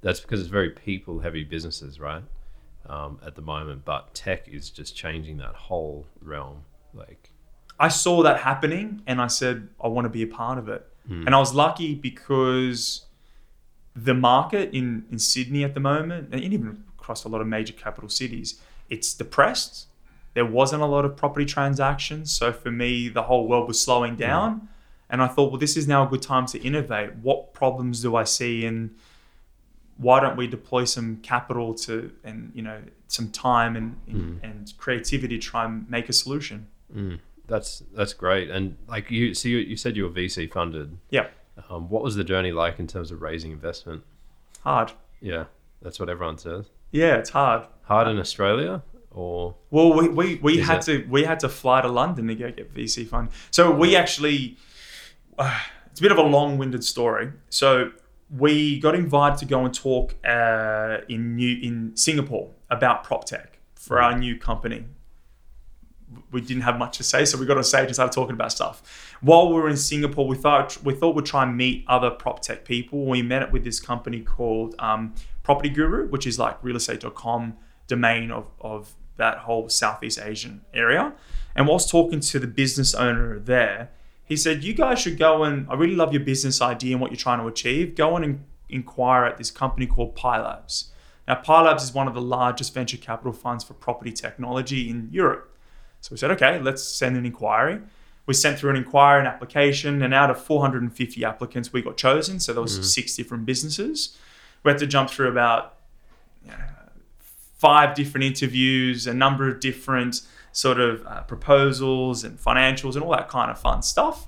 that's 0.02 0.20
because 0.22 0.40
it's 0.40 0.50
very 0.50 0.70
people 0.72 1.20
heavy 1.20 1.44
businesses, 1.44 2.00
right? 2.00 2.24
Um, 2.88 3.20
at 3.24 3.36
the 3.36 3.44
moment, 3.44 3.86
but 3.86 4.14
tech 4.16 4.48
is 4.48 4.70
just 4.72 4.96
changing 4.96 5.38
that 5.38 5.54
whole 5.54 6.08
realm. 6.22 6.64
Like 6.94 7.30
I 7.82 7.90
saw 7.90 8.22
that 8.24 8.38
happening 8.42 9.02
and 9.08 9.20
I 9.20 9.28
said, 9.28 9.68
I 9.84 9.88
want 9.88 10.06
to 10.06 10.10
be 10.10 10.22
a 10.22 10.28
part 10.28 10.58
of 10.58 10.70
it. 10.70 10.88
Hmm. 11.08 11.26
And 11.26 11.32
I 11.34 11.40
was 11.40 11.54
lucky 11.54 11.96
because 11.96 13.06
the 13.96 14.14
market 14.14 14.74
in, 14.80 15.06
in 15.12 15.18
Sydney 15.18 15.64
at 15.64 15.74
the 15.74 15.80
moment, 15.80 16.30
and 16.32 16.42
even 16.44 16.84
across 16.98 17.24
a 17.24 17.30
lot 17.34 17.42
of 17.42 17.48
major 17.48 17.74
capital 17.74 18.10
cities, 18.10 18.62
it's 18.90 19.14
depressed. 19.16 19.88
There 20.36 20.46
wasn't 20.46 20.84
a 20.84 20.86
lot 20.86 21.06
of 21.06 21.18
property 21.18 21.46
transactions. 21.46 22.32
So 22.32 22.54
for 22.54 22.72
me, 22.72 23.10
the 23.10 23.24
whole 23.24 23.48
world 23.48 23.68
was 23.68 23.82
slowing 23.82 24.16
down. 24.16 24.70
And 25.10 25.22
I 25.22 25.28
thought, 25.28 25.52
well, 25.52 25.60
this 25.60 25.76
is 25.76 25.88
now 25.88 26.06
a 26.06 26.08
good 26.08 26.22
time 26.22 26.46
to 26.54 26.62
innovate. 26.62 27.16
What 27.16 27.54
problems 27.54 28.02
do 28.02 28.16
I 28.16 28.26
see? 28.26 28.66
And 28.66 28.96
why 29.98 30.20
don't 30.22 30.38
we 30.38 30.48
deploy 30.48 30.86
some 30.86 31.18
capital 31.18 31.74
to, 31.86 32.12
and, 32.24 32.52
you 32.56 32.62
know, 32.62 32.80
some 33.08 33.30
time 33.30 33.76
and, 33.76 33.98
and, 34.08 34.40
and 34.42 34.74
creativity 34.78 35.38
to 35.38 35.46
try 35.52 35.66
and 35.66 35.90
make 35.90 36.08
a 36.10 36.14
solution? 36.14 36.68
Mm, 36.96 37.20
that's 37.52 37.84
that's 37.94 38.14
great. 38.14 38.50
And 38.50 38.78
like 38.88 39.12
you, 39.12 39.34
so 39.34 39.50
you, 39.50 39.58
you 39.58 39.76
said 39.78 39.96
you 39.98 40.04
were 40.04 40.10
VC 40.10 40.52
funded. 40.52 40.98
Yeah. 41.10 41.28
Um, 41.70 41.90
what 41.90 42.02
was 42.02 42.16
the 42.16 42.24
journey 42.24 42.52
like 42.52 42.80
in 42.80 42.88
terms 42.88 43.12
of 43.12 43.22
raising 43.22 43.52
investment? 43.52 44.04
Hard. 44.64 44.94
Yeah, 45.20 45.46
that's 45.82 46.00
what 46.00 46.10
everyone 46.10 46.38
says. 46.38 46.66
Yeah, 46.92 47.16
it's 47.18 47.30
hard. 47.30 47.68
Hard 47.84 48.08
in 48.08 48.18
Australia, 48.20 48.82
or 49.12 49.56
Well, 49.70 49.94
we, 49.94 50.08
we, 50.10 50.36
we 50.42 50.58
had 50.60 50.80
it? 50.80 50.84
to 51.04 51.08
we 51.10 51.24
had 51.26 51.40
to 51.42 51.50
fly 51.50 51.82
to 51.82 51.88
London 51.88 52.28
to 52.28 52.36
go 52.36 52.50
get 52.52 52.74
VC 52.74 53.08
fund. 53.08 53.30
So 53.52 53.70
we 53.70 53.96
actually, 53.96 54.58
uh, 55.38 55.60
it's 55.92 56.00
a 56.00 56.04
bit 56.04 56.12
of 56.12 56.18
a 56.18 56.24
long-winded 56.24 56.84
story. 56.84 57.32
So 57.50 57.92
we 58.30 58.80
got 58.80 58.96
invited 58.96 59.40
to 59.40 59.46
go 59.46 59.66
and 59.66 59.74
talk 59.74 60.16
uh, 60.26 61.00
in 61.10 61.36
new 61.36 61.60
in 61.62 61.96
Singapore 61.98 62.50
about 62.70 63.04
prop 63.04 63.26
tech 63.26 63.60
for 63.76 64.02
our 64.02 64.18
new 64.18 64.38
company. 64.40 64.86
We 66.32 66.42
didn't 66.42 66.64
have 66.64 66.78
much 66.78 66.98
to 66.98 67.04
say, 67.04 67.26
so 67.26 67.38
we 67.38 67.46
got 67.46 67.58
on 67.58 67.64
stage 67.64 67.86
and 67.86 67.94
started 67.94 68.14
talking 68.14 68.34
about 68.34 68.52
stuff. 68.52 69.16
While 69.22 69.50
we 69.50 69.56
were 69.56 69.70
in 69.70 69.78
Singapore, 69.78 70.28
we 70.28 70.38
thought 70.38 70.78
we 70.84 70.94
thought 70.94 71.16
we'd 71.16 71.26
try 71.26 71.44
and 71.44 71.56
meet 71.58 71.86
other 71.88 72.10
prop 72.10 72.42
tech 72.42 72.66
people. 72.66 73.06
We 73.06 73.22
met 73.22 73.44
up 73.44 73.52
with 73.52 73.64
this 73.64 73.80
company 73.80 74.22
called 74.22 74.76
um, 74.80 75.14
Property 75.44 75.70
Guru, 75.70 76.08
which 76.08 76.26
is 76.26 76.40
like 76.40 76.62
realestate.com 76.62 77.58
domain 77.88 78.32
of, 78.32 78.48
of 78.62 78.96
that 79.18 79.40
whole 79.40 79.70
Southeast 79.70 80.20
Asian 80.22 80.62
area. 80.74 81.14
And 81.56 81.68
whilst 81.68 81.90
talking 81.90 82.20
to 82.22 82.40
the 82.40 82.48
business 82.48 82.94
owner 82.96 83.40
there, 83.40 83.92
he 84.24 84.38
said, 84.38 84.64
You 84.64 84.74
guys 84.74 85.00
should 85.00 85.18
go 85.18 85.44
and 85.44 85.68
I 85.70 85.74
really 85.76 85.96
love 85.96 86.14
your 86.14 86.24
business 86.24 86.62
idea 86.62 86.94
and 86.94 87.02
what 87.02 87.12
you're 87.12 87.18
trying 87.18 87.40
to 87.40 87.48
achieve. 87.48 87.96
Go 87.96 88.16
and 88.16 88.24
in- 88.24 88.46
inquire 88.70 89.26
at 89.26 89.38
this 89.38 89.52
company 89.52 89.86
called 89.86 90.16
Pi 90.16 90.42
Labs. 90.42 90.92
Now, 91.28 91.36
Pi 91.36 91.62
Labs 91.62 91.84
is 91.84 91.94
one 91.94 92.08
of 92.08 92.14
the 92.14 92.22
largest 92.22 92.74
venture 92.74 92.98
capital 92.98 93.34
funds 93.34 93.64
for 93.64 93.74
property 93.74 94.12
technology 94.12 94.90
in 94.90 95.10
Europe. 95.12 95.51
So 96.02 96.10
we 96.12 96.18
said, 96.18 96.32
okay, 96.32 96.60
let's 96.60 96.84
send 96.84 97.16
an 97.16 97.26
inquiry. 97.26 97.80
We 98.26 98.34
sent 98.34 98.60
through 98.60 98.72
an 98.72 98.76
inquiry, 98.76 99.22
an 99.22 99.28
application, 99.28 100.02
and 100.02 100.14
out 100.14 100.30
of 100.30 100.44
450 100.44 101.24
applicants, 101.26 101.74
we 101.74 101.82
got 101.82 101.98
chosen. 101.98 102.40
So 102.40 102.54
there 102.54 102.62
was 102.62 102.94
six 102.94 103.16
different 103.16 103.46
businesses. 103.46 104.18
We 104.64 104.72
had 104.72 104.78
to 104.80 104.88
jump 104.88 105.10
through 105.10 105.30
about 105.30 105.78
you 106.46 106.52
know, 106.52 106.58
five 107.58 107.96
different 107.96 108.24
interviews, 108.26 109.08
a 109.08 109.14
number 109.14 109.48
of 109.48 109.60
different 109.60 110.22
sort 110.52 110.80
of 110.80 111.06
uh, 111.06 111.22
proposals 111.24 112.24
and 112.24 112.38
financials 112.40 112.96
and 112.96 113.04
all 113.04 113.12
that 113.12 113.30
kind 113.30 113.50
of 113.50 113.60
fun 113.60 113.82
stuff. 113.82 114.28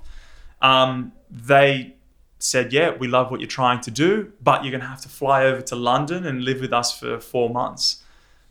Um, 0.62 1.12
they 1.30 1.96
said, 2.38 2.72
yeah, 2.72 2.94
we 2.96 3.08
love 3.08 3.30
what 3.30 3.40
you're 3.40 3.48
trying 3.48 3.80
to 3.80 3.90
do, 3.90 4.32
but 4.42 4.64
you're 4.64 4.70
going 4.70 4.80
to 4.80 4.86
have 4.86 5.00
to 5.00 5.08
fly 5.08 5.44
over 5.44 5.60
to 5.62 5.76
London 5.76 6.26
and 6.26 6.44
live 6.44 6.60
with 6.60 6.72
us 6.72 6.96
for 6.96 7.20
four 7.20 7.50
months. 7.50 8.02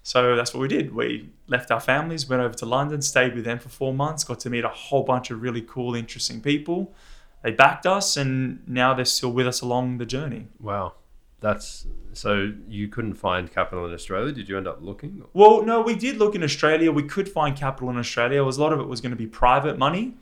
So 0.04 0.36
that's 0.36 0.54
what 0.54 0.60
we 0.60 0.68
did. 0.68 0.94
We 0.94 1.30
left 1.48 1.72
our 1.72 1.80
families, 1.80 2.28
went 2.30 2.42
over 2.42 2.54
to 2.56 2.66
London, 2.66 3.02
stayed 3.02 3.34
with 3.34 3.46
them 3.46 3.58
for 3.58 3.70
four 3.70 3.94
months, 3.94 4.26
got 4.26 4.42
to 4.42 4.50
meet 4.50 4.66
a 4.66 4.70
whole 4.70 5.04
bunch 5.04 5.32
of 5.32 5.42
really 5.42 5.62
cool, 5.62 5.96
interesting 5.96 6.42
people. 6.42 6.94
They 7.42 7.52
backed 7.52 7.86
us, 7.86 8.18
and 8.18 8.68
now 8.68 8.94
they're 8.94 9.06
still 9.06 9.32
with 9.32 9.48
us 9.48 9.62
along 9.62 9.98
the 9.98 10.06
journey. 10.06 10.48
wow, 10.60 10.94
that's 11.39 11.88
so 12.13 12.54
you 12.68 12.88
couldn't 12.88 13.16
find 13.16 13.52
capital 13.52 13.86
in 13.86 13.94
Australia. 13.94 14.32
Did 14.32 14.48
you 14.48 14.58
end 14.58 14.68
up 14.68 14.82
looking? 14.82 15.24
Well, 15.34 15.62
no, 15.63 15.82
we 15.82 15.96
did 15.96 16.18
look 16.18 16.36
in 16.36 16.44
Australia. 16.44 16.92
We 16.92 17.04
could 17.04 17.28
find 17.28 17.56
capital 17.56 17.89
in 17.89 17.98
Australia. 17.98 18.42
It 18.42 18.46
was 18.46 18.58
a 18.58 18.62
lot 18.62 18.72
of 18.72 18.80
it 18.80 18.88
was 18.88 19.02
going 19.02 19.12
to 19.12 19.18
be 19.18 19.28
private 19.28 19.78
money, 19.78 20.16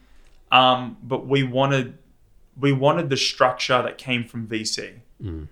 um, 0.51 0.97
but 1.03 1.27
we 1.27 1.43
wanted 1.43 1.97
we 2.59 2.71
wanted 2.71 3.09
the 3.09 3.17
structure 3.17 3.81
that 3.81 3.97
came 3.97 4.23
from 4.23 4.47
VC. 4.47 4.99
Mm. 5.21 5.47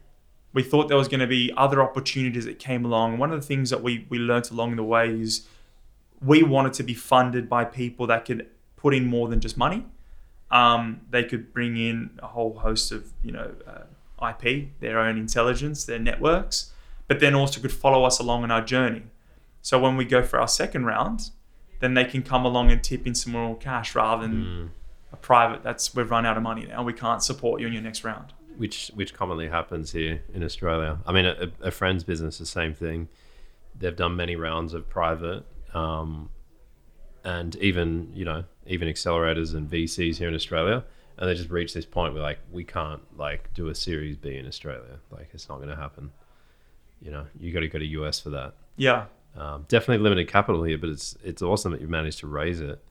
We 0.53 0.63
thought 0.63 0.87
there 0.87 0.97
was 0.97 1.07
going 1.07 1.19
to 1.19 1.27
be 1.27 1.51
other 1.55 1.81
opportunities 1.81 2.45
that 2.45 2.57
came 2.59 2.83
along. 2.85 3.17
One 3.19 3.31
of 3.31 3.39
the 3.39 3.45
things 3.45 3.69
that 3.69 3.83
we 3.83 4.05
we 4.09 4.17
learnt 4.17 4.49
along 4.51 4.75
the 4.77 4.83
way 4.83 5.09
is 5.09 5.47
we 6.21 6.43
wanted 6.43 6.73
to 6.73 6.83
be 6.83 6.93
funded 6.93 7.47
by 7.47 7.65
people 7.65 8.07
that 8.07 8.25
could 8.25 8.47
put 8.75 8.93
in 8.93 9.05
more 9.05 9.27
than 9.27 9.39
just 9.39 9.57
money. 9.57 9.85
Um, 10.51 11.01
they 11.11 11.23
could 11.23 11.53
bring 11.53 11.77
in 11.77 12.19
a 12.23 12.27
whole 12.27 12.59
host 12.59 12.91
of 12.91 13.11
you 13.23 13.31
know 13.31 13.51
uh, 13.67 14.27
IP, 14.29 14.69
their 14.79 14.99
own 14.99 15.17
intelligence, 15.17 15.85
their 15.85 15.99
networks, 15.99 16.73
but 17.07 17.19
then 17.19 17.35
also 17.35 17.61
could 17.61 17.71
follow 17.71 18.03
us 18.03 18.19
along 18.19 18.43
on 18.43 18.51
our 18.51 18.61
journey. 18.61 19.03
So 19.61 19.77
when 19.79 19.97
we 19.97 20.05
go 20.05 20.23
for 20.23 20.39
our 20.39 20.47
second 20.47 20.85
round, 20.85 21.29
then 21.79 21.93
they 21.93 22.05
can 22.05 22.23
come 22.23 22.43
along 22.45 22.71
and 22.71 22.83
tip 22.83 23.05
in 23.05 23.13
some 23.13 23.33
more 23.33 23.55
cash 23.57 23.93
rather 23.93 24.23
than 24.23 24.43
Mm. 24.43 24.69
a 25.13 25.17
private. 25.17 25.61
That's 25.63 25.93
we've 25.95 26.09
run 26.09 26.25
out 26.25 26.37
of 26.37 26.43
money 26.43 26.65
now. 26.65 26.81
We 26.83 26.93
can't 26.93 27.21
support 27.21 27.61
you 27.61 27.67
in 27.67 27.73
your 27.73 27.83
next 27.83 28.03
round. 28.03 28.33
Which 28.59 28.91
which 28.93 29.13
commonly 29.13 29.47
happens 29.47 29.93
here 29.93 30.21
in 30.33 30.43
Australia. 30.43 30.99
I 31.05 31.13
mean, 31.13 31.25
a, 31.25 31.49
a 31.61 31.71
friend's 31.71 32.03
business, 32.03 32.39
the 32.39 32.45
same 32.45 32.73
thing. 32.73 33.07
They've 33.73 33.95
done 33.95 34.17
many 34.17 34.35
rounds 34.35 34.73
of 34.73 34.89
private, 34.89 35.45
um, 35.73 36.29
and 37.23 37.55
even 37.55 38.11
you 38.13 38.25
know 38.25 38.43
even 38.67 38.89
accelerators 38.89 39.55
and 39.55 39.69
VCs 39.69 40.17
here 40.17 40.27
in 40.27 40.35
Australia, 40.35 40.83
and 41.17 41.29
they 41.29 41.35
just 41.35 41.49
reach 41.49 41.73
this 41.73 41.85
point 41.85 42.13
where 42.13 42.21
like 42.21 42.39
we 42.51 42.65
can't 42.65 43.01
like 43.17 43.53
do 43.53 43.69
a 43.69 43.75
Series 43.75 44.17
B 44.17 44.35
in 44.35 44.45
Australia. 44.45 44.99
Like 45.09 45.29
it's 45.33 45.47
not 45.47 45.59
going 45.59 45.69
to 45.69 45.77
happen. 45.77 46.11
You 47.01 47.11
know, 47.11 47.27
you 47.39 47.53
got 47.53 47.61
to 47.61 47.69
go 47.69 47.79
to 47.79 47.85
US 47.85 48.19
for 48.19 48.29
that. 48.31 48.55
Yeah. 48.75 49.05
Um, 49.37 49.65
definitely 49.69 50.03
limited 50.03 50.27
capital 50.27 50.63
here, 50.63 50.77
but 50.77 50.89
it's 50.89 51.17
it's 51.23 51.41
awesome 51.41 51.71
that 51.71 51.79
you've 51.79 51.89
managed 51.89 52.19
to 52.19 52.27
raise 52.27 52.59
it. 52.59 52.83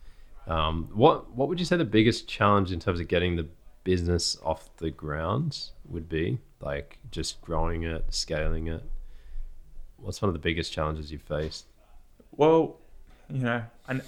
Um, 0.46 0.88
what 0.94 1.30
what 1.34 1.48
would 1.48 1.60
you 1.60 1.66
say 1.66 1.76
the 1.76 1.84
biggest 1.84 2.26
challenge 2.26 2.72
in 2.72 2.80
terms 2.80 3.00
of 3.00 3.08
getting 3.08 3.36
the 3.36 3.46
business 3.92 4.36
off 4.44 4.62
the 4.76 4.90
ground 4.90 5.50
would 5.88 6.08
be? 6.10 6.38
Like 6.60 6.98
just 7.10 7.40
growing 7.40 7.84
it, 7.84 8.04
scaling 8.10 8.66
it. 8.68 8.82
What's 9.96 10.20
one 10.20 10.28
of 10.28 10.34
the 10.34 10.38
biggest 10.48 10.72
challenges 10.72 11.10
you've 11.10 11.22
faced? 11.22 11.64
Well, 12.36 12.76
you 13.30 13.42
know, 13.42 13.62
and 13.88 14.02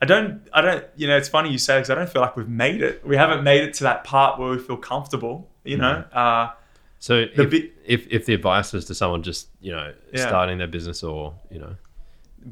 I 0.00 0.06
don't, 0.06 0.40
I 0.52 0.60
don't, 0.62 0.84
you 0.96 1.06
know, 1.08 1.16
it's 1.16 1.28
funny 1.28 1.50
you 1.50 1.58
say 1.58 1.76
because 1.76 1.90
I 1.90 1.94
don't 1.94 2.08
feel 2.08 2.22
like 2.22 2.36
we've 2.36 2.48
made 2.48 2.80
it. 2.82 3.06
We 3.06 3.16
haven't 3.16 3.42
made 3.44 3.62
it 3.64 3.74
to 3.74 3.84
that 3.84 4.04
part 4.04 4.38
where 4.38 4.50
we 4.50 4.58
feel 4.58 4.76
comfortable. 4.78 5.50
You 5.64 5.76
know, 5.78 6.04
uh, 6.12 6.52
So 6.98 7.26
The 7.36 7.42
if, 7.42 7.50
bi- 7.50 7.70
if 7.86 8.06
if 8.10 8.26
the 8.26 8.34
advice 8.34 8.72
was 8.72 8.84
to 8.86 8.94
someone 8.94 9.22
just 9.22 9.48
you 9.60 9.72
know 9.72 9.92
Yeah. 10.12 10.26
starting 10.28 10.56
their 10.58 10.66
business 10.76 11.02
or 11.02 11.34
you 11.50 11.58
know 11.58 11.76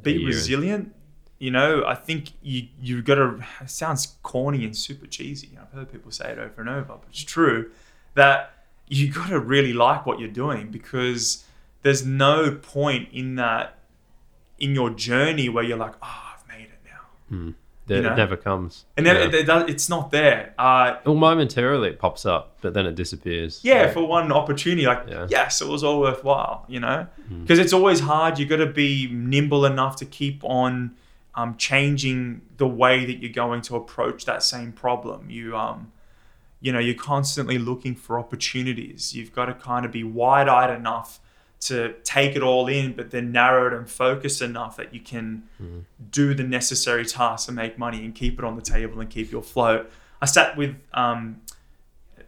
be 0.03 0.25
resilient. 0.27 0.95
You 1.43 1.51
know, 1.51 1.85
I 1.85 1.97
think 1.97 2.35
you 2.41 2.69
you 2.81 3.03
got 3.03 3.17
to. 3.17 3.45
It 3.61 3.69
sounds 3.69 4.15
corny 4.23 4.65
and 4.65 4.77
super 4.77 5.09
cheesy. 5.09 5.59
I've 5.61 5.73
heard 5.77 5.91
people 5.91 6.13
say 6.13 6.31
it 6.31 6.39
over 6.39 6.61
and 6.61 6.71
over, 6.71 6.85
but 6.85 7.03
it's 7.11 7.25
true 7.25 7.73
that 8.15 8.53
you 8.87 9.13
got 9.13 9.31
to 9.31 9.41
really 9.41 9.73
like 9.73 10.07
what 10.07 10.21
you're 10.21 10.29
doing 10.29 10.71
because 10.71 11.45
there's 11.83 12.07
no 12.07 12.53
point 12.53 13.09
in 13.13 13.35
that 13.37 13.77
in 14.61 14.73
your 14.73 14.91
journey 14.91 15.49
where 15.49 15.65
you're 15.65 15.77
like, 15.77 15.95
oh, 16.01 16.23
I've 16.37 16.47
made 16.47 16.67
it 16.69 16.79
now, 16.85 17.01
hmm. 17.29 17.51
that 17.89 17.97
You 17.97 18.03
know? 18.03 18.13
it 18.13 18.17
never 18.17 18.37
comes. 18.37 18.85
and 18.97 19.05
then 19.05 19.17
yeah. 19.17 19.23
it, 19.27 19.35
it 19.35 19.47
does- 19.47 19.69
it's 19.69 19.89
not 19.89 20.13
there. 20.13 20.55
Uh, 20.57 20.99
well, 21.05 21.17
momentarily 21.17 21.89
it 21.89 21.99
pops 21.99 22.25
up, 22.25 22.59
but 22.61 22.73
then 22.73 22.87
it 22.87 22.95
disappears. 22.95 23.59
yeah, 23.65 23.83
Like, 23.83 23.95
for 23.95 24.07
one 24.07 24.31
opportunity, 24.31 24.87
like 24.87 25.09
Yeah. 25.09 25.27
yes, 25.29 25.61
it 25.61 25.67
was 25.67 25.83
all 25.83 25.99
worthwhile, 25.99 26.67
you 26.69 26.79
know, 26.79 27.09
hmm. 27.27 27.43
because 27.43 27.59
it's 27.59 27.73
always 27.73 27.99
hard. 27.99 28.39
You 28.39 28.47
got 28.47 28.59
to 28.59 28.67
be 28.67 29.09
nimble 29.11 29.67
enough 29.67 29.97
to 29.97 30.05
keep 30.05 30.45
on 30.45 30.95
um, 31.35 31.57
changing 31.57 32.43
the 32.57 32.67
way 32.67 33.05
that 33.05 33.15
you're 33.15 33.33
going 33.33 33.63
to 33.63 33.77
approach 33.77 34.25
that 34.27 34.43
same 34.43 34.73
problem. 34.73 35.31
You 35.31 35.57
um, 35.57 35.93
you 36.61 36.73
know, 36.73 36.79
you're 36.79 36.95
constantly 36.95 37.59
looking 37.59 37.97
for 37.97 38.19
opportunities. 38.19 39.15
You've 39.15 39.33
got 39.33 39.47
to 39.47 39.55
kind 39.55 39.85
of 39.85 39.91
be 39.91 40.05
wide-eyed 40.05 40.71
enough 40.71 41.19
to 41.63 41.95
take 42.05 42.37
it 42.37 42.43
all 42.43 42.69
in, 42.69 42.93
but 42.93 43.11
then 43.11 43.33
narrow 43.33 43.67
it 43.67 43.73
and 43.73 43.89
focus 43.91 44.41
enough 44.41 44.77
that 44.77 44.95
you 44.95 45.01
can 45.01 45.43
do 46.11 46.35
the 46.35 46.43
necessary 46.45 47.05
tasks 47.05 47.49
and 47.49 47.57
make 47.57 47.79
money 47.79 48.05
and 48.05 48.15
keep 48.15 48.39
it 48.39 48.45
on 48.45 48.55
the 48.57 48.63
table 48.63 49.01
and 49.01 49.11
keep 49.11 49.31
your 49.31 49.43
float. 49.43 49.91
I 50.21 50.27
sat 50.27 50.57
with 50.57 50.77
um, 50.95 51.41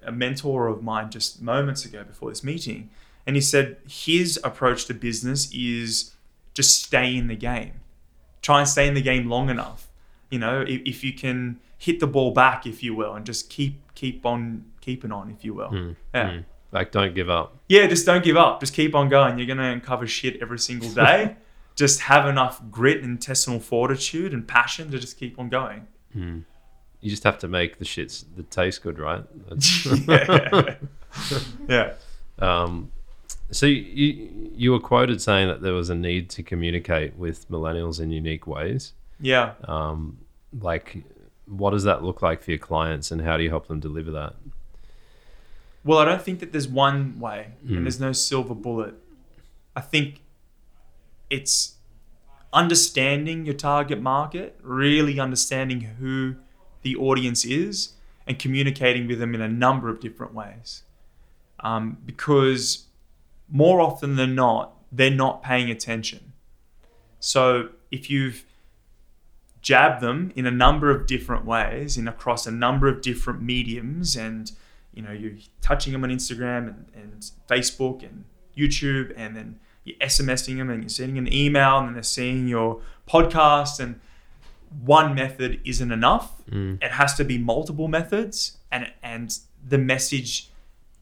a 0.03 0.11
mentor 0.11 0.67
of 0.67 0.83
mine 0.83 1.11
just 1.11 1.41
moments 1.41 1.85
ago 1.85 2.03
before 2.03 2.31
this 2.31 2.43
meeting, 2.43 2.91
and 3.27 3.37
he 3.37 3.43
said 3.43 3.77
his 3.89 4.39
approach 4.43 4.87
to 4.87 4.95
business 4.95 5.49
is 5.53 6.13
just 6.55 6.83
stay 6.83 7.17
in 7.17 7.29
the 7.29 7.37
game. 7.37 7.75
Try 8.45 8.61
and 8.61 8.69
stay 8.69 8.87
in 8.87 8.93
the 8.93 9.01
game 9.01 9.27
long 9.31 9.49
enough. 9.49 9.89
You 10.29 10.39
know, 10.39 10.61
if, 10.61 10.83
if 10.85 11.03
you 11.03 11.15
can 11.15 11.61
hit 11.79 11.99
the 11.99 12.07
ball 12.07 12.33
back, 12.33 12.67
if 12.67 12.83
you 12.83 12.95
will, 12.95 13.15
and 13.15 13.25
just 13.25 13.49
keep 13.49 13.81
keep 13.95 14.27
on 14.27 14.67
keeping 14.83 15.11
on, 15.11 15.31
if 15.31 15.45
you 15.45 15.55
will. 15.55 15.95
Yeah. 16.15 16.31
mm. 16.31 16.45
like 16.71 16.93
don't 16.93 17.15
give 17.15 17.31
up. 17.31 17.57
Yeah, 17.69 17.87
just 17.87 18.05
don't 18.05 18.23
give 18.23 18.37
up. 18.37 18.61
Just 18.61 18.75
keep 18.75 18.95
on 18.95 19.09
going. 19.09 19.39
You're 19.39 19.47
gonna 19.47 19.71
uncover 19.73 20.07
shit 20.07 20.43
every 20.43 20.59
single 20.59 20.91
day. 21.05 21.37
just 21.75 22.01
have 22.03 22.27
enough 22.29 22.61
grit 22.71 22.99
and 22.99 23.13
intestinal 23.13 23.61
fortitude 23.61 24.35
and 24.35 24.47
passion 24.47 24.91
to 24.91 24.99
just 24.99 25.17
keep 25.19 25.39
on 25.39 25.49
going. 25.49 25.87
You 26.15 27.11
just 27.11 27.25
have 27.25 27.39
to 27.39 27.49
make 27.49 27.79
the 27.79 27.85
shits 27.85 28.25
that 28.37 28.51
taste 28.51 28.83
good, 28.83 28.99
right? 28.99 29.25
Yeah. 31.29 31.45
yeah. 31.69 31.95
Um, 32.39 32.91
so 33.51 33.67
you 33.67 34.51
you 34.55 34.73
were 34.73 34.81
quoted 34.81 35.21
saying 35.21 35.49
that 35.49 35.61
there 35.63 35.73
was 35.73 35.91
a 35.91 35.95
need 35.95 36.31
to 36.31 36.43
communicate 36.43 37.17
with 37.17 37.49
millennials 37.51 38.01
in 38.01 38.11
unique 38.11 38.47
ways. 38.47 38.93
Yeah. 39.21 39.55
Um, 39.65 40.19
like, 40.61 41.05
what 41.47 41.71
does 41.71 41.85
that 41.85 42.03
look 42.03 42.23
like 42.23 42.43
for 42.43 42.51
your 42.51 42.59
clients, 42.59 43.11
and 43.11 43.21
how 43.21 43.37
do 43.37 43.43
you 43.43 43.51
help 43.51 43.69
them 43.69 43.81
deliver 43.81 44.11
that? 44.13 44.35
Well, 45.85 45.99
I 45.99 46.05
don't 46.05 46.23
think 46.23 46.41
that 46.41 46.53
there's 46.53 46.69
one 46.69 47.19
way 47.21 47.49
Mm. 47.67 47.77
and 47.77 47.87
there's 47.87 48.01
no 48.01 48.13
silver 48.13 48.55
bullet. 48.55 48.95
I 49.77 49.81
think 49.81 50.21
it's 51.29 51.75
understanding 52.53 53.45
your 53.45 53.55
target 53.55 54.01
market, 54.01 54.57
really 54.63 55.19
understanding 55.19 55.81
who 55.99 56.37
the 56.83 56.97
audience 56.97 57.45
is, 57.45 57.95
and 58.27 58.39
communicating 58.39 59.07
with 59.09 59.19
them 59.19 59.35
in 59.35 59.41
a 59.41 59.49
number 59.49 59.89
of 59.89 60.01
different 60.01 60.33
ways. 60.33 60.85
Um, 61.61 61.99
because 62.07 62.87
more 63.55 63.81
often 63.81 64.17
than 64.17 64.35
not, 64.35 64.77
they're 64.91 65.11
not 65.11 65.41
paying 65.41 65.71
attention. 65.71 66.33
So 67.21 67.69
if 67.93 68.11
you've 68.11 68.45
jabbed 69.63 70.03
them 70.03 70.33
in 70.35 70.45
a 70.45 70.51
number 70.51 70.91
of 70.91 71.07
different 71.07 71.47
ways, 71.47 71.97
in 71.97 72.09
across 72.09 72.49
a 72.49 72.51
number 72.51 72.89
of 72.89 73.01
different 73.01 73.41
mediums, 73.43 74.17
and 74.17 74.51
you 74.93 75.03
know 75.03 75.13
you're 75.13 75.39
touching 75.61 75.93
them 75.93 76.03
on 76.03 76.11
Instagram 76.11 76.67
and, 76.69 76.87
and 76.95 77.31
Facebook 77.49 78.03
and 78.03 78.25
YouTube, 78.57 79.15
and 79.17 79.37
then 79.37 79.61
you're 79.85 79.97
SMSing 79.99 80.57
them 80.57 80.69
and 80.69 80.83
you're 80.83 80.89
sending 80.89 81.17
an 81.17 81.33
email, 81.33 81.79
and 81.79 81.87
then 81.87 81.95
they're 81.95 82.03
seeing 82.03 82.49
your 82.49 82.81
podcast. 83.09 83.79
And 83.79 84.01
one 84.85 85.15
method 85.15 85.61
isn't 85.65 85.93
enough; 85.93 86.45
mm. 86.51 86.83
it 86.83 86.91
has 86.91 87.15
to 87.15 87.25
be 87.25 87.39
multiple 87.39 87.87
methods, 87.87 88.59
and 88.73 88.91
and 89.01 89.39
the 89.65 89.79
message 89.79 90.51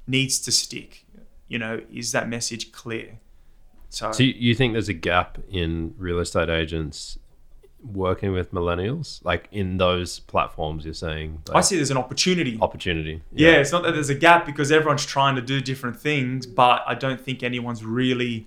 needs 0.07 0.39
to 0.41 0.53
stick. 0.53 1.07
You 1.53 1.59
know, 1.59 1.83
is 1.93 2.13
that 2.13 2.29
message 2.29 2.73
clear? 2.73 3.19
So, 3.91 4.11
So 4.11 4.23
you, 4.23 4.55
think 4.55 4.73
there's 4.73 4.89
a 4.89 4.95
gap 4.95 5.37
in 5.51 5.95
real 5.99 6.19
estate 6.19 6.49
agents 6.49 7.19
working 7.85 8.33
with 8.33 8.53
millennials, 8.53 9.23
like 9.23 9.49
in 9.53 9.77
those 9.77 10.21
platforms? 10.21 10.87
You're 10.87 10.95
saying 10.95 11.43
I 11.55 11.61
see 11.61 11.77
there's 11.77 11.91
an 11.91 11.99
opportunity. 11.99 12.59
opportunity. 12.61 13.21
Yeah, 13.33 13.57
it's 13.57 13.71
not 13.71 13.83
that 13.83 13.93
there's 13.93 14.09
a 14.09 14.15
gap 14.15 14.47
because 14.47 14.73
everyone's 14.73 15.05
trying 15.05 15.37
to 15.37 15.43
do 15.43 15.61
different 15.61 16.01
things, 16.01 16.47
but 16.47 16.83
I 16.87 16.95
don't 16.95 17.21
think 17.21 17.43
anyone's 17.43 17.85
really 17.85 18.47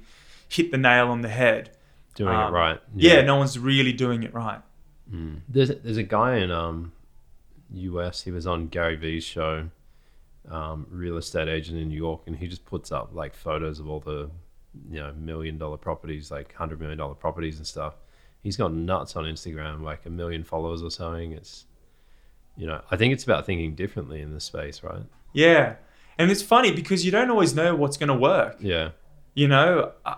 hit 0.50 0.72
the 0.72 0.78
nail 0.78 1.10
on 1.10 1.22
the 1.22 1.30
head. 1.30 1.72
doing 2.15 2.34
it 2.34 2.36
Um, 2.36 2.54
right. 2.54 2.80
Yeah, 2.96 3.22
no 3.22 3.36
one's 3.36 3.60
really 3.60 3.94
doing 3.94 4.24
it 4.24 4.34
right. 4.34 4.62
There's 5.48 5.70
there's 5.70 5.98
a 5.98 6.04
guy 6.04 6.38
in 6.38 6.50
um 6.50 6.91
US. 7.72 8.24
He 8.24 8.32
was 8.32 8.48
on 8.48 8.68
Gary 8.68 8.96
Vee's 8.96 9.24
show, 9.24 9.70
um, 10.49 10.86
real 10.89 11.17
estate 11.17 11.47
agent 11.47 11.77
in 11.79 11.89
New 11.89 11.97
York, 11.97 12.21
and 12.27 12.36
he 12.36 12.47
just 12.47 12.65
puts 12.65 12.91
up 12.91 13.13
like 13.13 13.34
photos 13.34 13.79
of 13.79 13.89
all 13.89 13.99
the 13.99 14.29
you 14.89 14.99
know 14.99 15.13
million 15.13 15.58
dollar 15.58 15.77
properties, 15.77 16.31
like 16.31 16.53
hundred 16.53 16.79
million 16.79 16.97
dollar 16.97 17.15
properties 17.15 17.58
and 17.58 17.67
stuff. 17.67 17.95
He's 18.41 18.58
gone 18.58 18.86
nuts 18.86 19.15
on 19.15 19.23
Instagram, 19.25 19.81
like 19.81 20.05
a 20.05 20.10
million 20.10 20.43
followers 20.43 20.84
or 20.84 20.91
something. 20.91 21.31
It's 21.31 21.65
you 22.58 22.67
know 22.67 22.81
I 22.91 22.95
think 22.95 23.13
it's 23.13 23.23
about 23.23 23.45
thinking 23.45 23.75
differently 23.75 24.21
in 24.21 24.34
this 24.34 24.45
space, 24.45 24.84
right? 24.84 25.03
Yeah. 25.34 25.75
And 26.17 26.31
it's 26.31 26.41
funny 26.41 26.71
because 26.71 27.03
you 27.05 27.12
don't 27.12 27.29
always 27.29 27.53
know 27.53 27.75
what's 27.75 27.97
going 27.97 28.08
to 28.08 28.15
work. 28.15 28.55
Yeah, 28.62 28.91
You 29.34 29.49
know, 29.49 29.91
uh, 30.05 30.15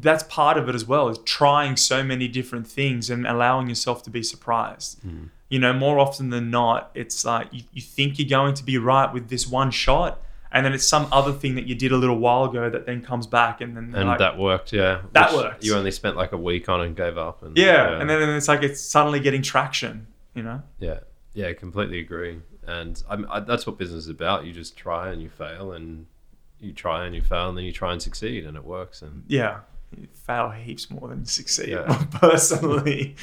that's 0.00 0.22
part 0.24 0.58
of 0.58 0.68
it 0.68 0.74
as 0.74 0.84
well, 0.84 1.08
is 1.08 1.18
trying 1.24 1.76
so 1.76 2.02
many 2.02 2.28
different 2.28 2.66
things 2.66 3.08
and 3.10 3.26
allowing 3.26 3.68
yourself 3.68 4.02
to 4.04 4.10
be 4.10 4.22
surprised. 4.22 5.00
Hmm. 5.02 5.24
You 5.48 5.58
know, 5.58 5.72
more 5.72 5.98
often 5.98 6.30
than 6.30 6.50
not, 6.50 6.90
it's 6.94 7.24
like 7.24 7.48
you, 7.52 7.62
you 7.72 7.80
think 7.80 8.18
you're 8.18 8.28
going 8.28 8.54
to 8.54 8.64
be 8.64 8.78
right 8.78 9.12
with 9.12 9.28
this 9.28 9.46
one 9.46 9.70
shot, 9.70 10.20
and 10.50 10.66
then 10.66 10.72
it's 10.72 10.86
some 10.86 11.06
other 11.12 11.32
thing 11.32 11.54
that 11.54 11.66
you 11.66 11.74
did 11.74 11.92
a 11.92 11.96
little 11.96 12.18
while 12.18 12.44
ago 12.44 12.68
that 12.68 12.84
then 12.84 13.00
comes 13.00 13.26
back, 13.26 13.60
and 13.60 13.76
then 13.76 13.94
and 13.94 14.08
like, 14.08 14.18
that 14.18 14.36
worked. 14.38 14.72
Yeah, 14.72 15.02
That 15.12 15.32
worked. 15.32 15.64
You 15.64 15.74
only 15.74 15.92
spent 15.92 16.16
like 16.16 16.32
a 16.32 16.36
week 16.36 16.68
on 16.68 16.80
it 16.80 16.86
and 16.86 16.96
gave 16.96 17.16
up. 17.16 17.42
And 17.42 17.56
yeah, 17.56 18.00
and 18.00 18.10
then 18.10 18.20
and 18.20 18.32
it's 18.32 18.48
like 18.48 18.62
it's 18.62 18.80
suddenly 18.80 19.20
getting 19.20 19.42
traction. 19.42 20.08
You 20.34 20.42
know, 20.42 20.62
Yeah, 20.78 21.00
yeah, 21.32 21.52
completely 21.54 22.00
agree. 22.00 22.40
And 22.66 23.02
I'm, 23.08 23.26
I, 23.30 23.40
that's 23.40 23.66
what 23.66 23.78
business 23.78 24.04
is 24.04 24.10
about. 24.10 24.44
You 24.44 24.52
just 24.52 24.76
try 24.76 25.10
and 25.10 25.22
you 25.22 25.28
fail, 25.28 25.72
and 25.72 26.06
you 26.60 26.72
try 26.72 27.06
and 27.06 27.14
you 27.14 27.22
fail, 27.22 27.48
and 27.48 27.56
then 27.56 27.64
you 27.64 27.72
try 27.72 27.92
and 27.92 28.02
succeed, 28.02 28.44
and 28.44 28.56
it 28.56 28.64
works. 28.64 29.00
And 29.00 29.22
yeah, 29.28 29.60
fail 30.12 30.50
heaps 30.50 30.90
more 30.90 31.08
than 31.08 31.24
succeed 31.24 31.70
Yeah. 31.70 32.04
personally. 32.12 33.16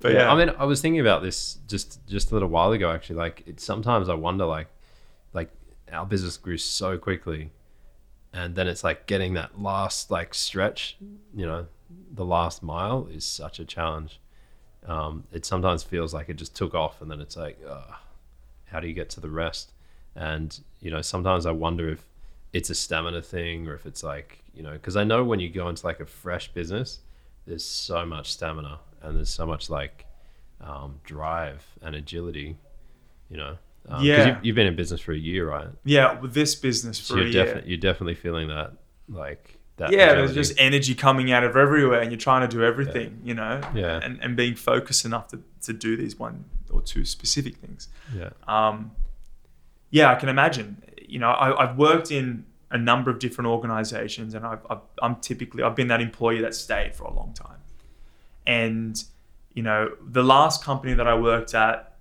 But 0.00 0.12
yeah, 0.12 0.32
I 0.32 0.36
mean, 0.36 0.54
I 0.58 0.64
was 0.64 0.80
thinking 0.80 1.00
about 1.00 1.22
this 1.22 1.58
just 1.66 2.06
just 2.06 2.30
a 2.30 2.34
little 2.34 2.48
while 2.48 2.70
ago. 2.72 2.90
Actually, 2.92 3.16
like 3.16 3.42
it, 3.46 3.60
sometimes 3.60 4.08
I 4.08 4.14
wonder, 4.14 4.44
like, 4.44 4.68
like 5.32 5.50
our 5.92 6.06
business 6.06 6.36
grew 6.36 6.56
so 6.56 6.96
quickly, 6.98 7.50
and 8.32 8.54
then 8.54 8.68
it's 8.68 8.84
like 8.84 9.06
getting 9.06 9.34
that 9.34 9.60
last 9.60 10.10
like 10.10 10.34
stretch. 10.34 10.96
You 11.34 11.46
know, 11.46 11.66
the 12.12 12.24
last 12.24 12.62
mile 12.62 13.08
is 13.10 13.24
such 13.24 13.58
a 13.58 13.64
challenge. 13.64 14.20
Um, 14.86 15.24
it 15.32 15.44
sometimes 15.44 15.82
feels 15.82 16.14
like 16.14 16.28
it 16.28 16.36
just 16.36 16.54
took 16.54 16.74
off, 16.74 17.02
and 17.02 17.10
then 17.10 17.20
it's 17.20 17.36
like, 17.36 17.58
ugh, 17.68 17.94
how 18.66 18.78
do 18.78 18.86
you 18.86 18.94
get 18.94 19.10
to 19.10 19.20
the 19.20 19.30
rest? 19.30 19.72
And 20.14 20.56
you 20.80 20.92
know, 20.92 21.02
sometimes 21.02 21.44
I 21.44 21.50
wonder 21.50 21.88
if 21.90 22.04
it's 22.52 22.70
a 22.70 22.74
stamina 22.74 23.22
thing 23.22 23.66
or 23.66 23.74
if 23.74 23.84
it's 23.84 24.04
like 24.04 24.44
you 24.58 24.64
know, 24.64 24.72
because 24.72 24.96
I 24.96 25.04
know 25.04 25.22
when 25.24 25.38
you 25.40 25.48
go 25.48 25.68
into 25.68 25.86
like 25.86 26.00
a 26.00 26.04
fresh 26.04 26.48
business, 26.52 26.98
there's 27.46 27.64
so 27.64 28.04
much 28.04 28.32
stamina 28.32 28.80
and 29.00 29.16
there's 29.16 29.30
so 29.30 29.46
much 29.46 29.70
like 29.70 30.04
um, 30.60 30.98
drive 31.04 31.64
and 31.80 31.94
agility. 31.94 32.56
You 33.30 33.36
know, 33.36 33.58
um, 33.88 34.04
Yeah. 34.04 34.26
you've, 34.26 34.44
you've 34.44 34.56
been 34.56 34.66
in 34.66 34.74
business 34.74 35.00
for 35.00 35.12
a 35.12 35.16
year, 35.16 35.48
right? 35.48 35.68
yeah, 35.84 36.18
with 36.20 36.34
this 36.34 36.56
business 36.56 36.98
So 36.98 37.14
for 37.14 37.20
you're 37.20 37.28
a 37.28 37.30
year. 37.30 37.44
definitely 37.44 37.70
you're 37.70 37.78
definitely 37.78 38.14
feeling 38.16 38.48
that 38.48 38.72
like 39.08 39.58
that. 39.76 39.92
yeah, 39.92 40.06
there's 40.14 40.32
agility. 40.32 40.34
just 40.34 40.54
energy 40.60 40.94
coming 40.96 41.30
out 41.30 41.44
of 41.44 41.56
everywhere, 41.56 42.00
and 42.00 42.10
you're 42.10 42.18
trying 42.18 42.42
to 42.42 42.48
do 42.48 42.64
everything, 42.64 43.20
you 43.22 43.34
know, 43.34 43.60
Yeah. 43.74 44.00
and, 44.02 44.18
and 44.20 44.36
being 44.36 44.56
focused 44.56 45.04
enough 45.04 45.28
to, 45.28 45.40
to 45.62 45.72
do 45.72 45.96
these 45.96 46.18
one 46.18 46.44
or 46.68 46.82
two 46.82 47.04
specific 47.04 47.54
things. 47.58 47.88
yeah, 48.14 48.30
Um, 48.48 48.90
yeah, 49.90 50.10
I 50.10 50.16
can 50.16 50.28
imagine. 50.28 50.82
You 51.08 51.20
know, 51.20 51.28
I, 51.30 51.62
I've 51.62 51.78
worked 51.78 52.10
in 52.10 52.44
a 52.70 52.78
number 52.78 53.10
of 53.10 53.18
different 53.18 53.48
organizations, 53.48 54.34
and 54.34 54.44
I've, 54.44 54.60
I've, 54.68 54.80
I'm 55.02 55.16
typically 55.16 55.62
I've 55.62 55.74
been 55.76 55.88
that 55.88 56.00
employee 56.00 56.40
that 56.42 56.54
stayed 56.54 56.94
for 56.94 57.04
a 57.04 57.12
long 57.12 57.32
time. 57.32 57.58
And 58.46 59.02
you 59.54 59.62
know, 59.62 59.90
the 60.06 60.22
last 60.22 60.62
company 60.62 60.94
that 60.94 61.08
I 61.08 61.14
worked 61.18 61.54
at, 61.54 61.96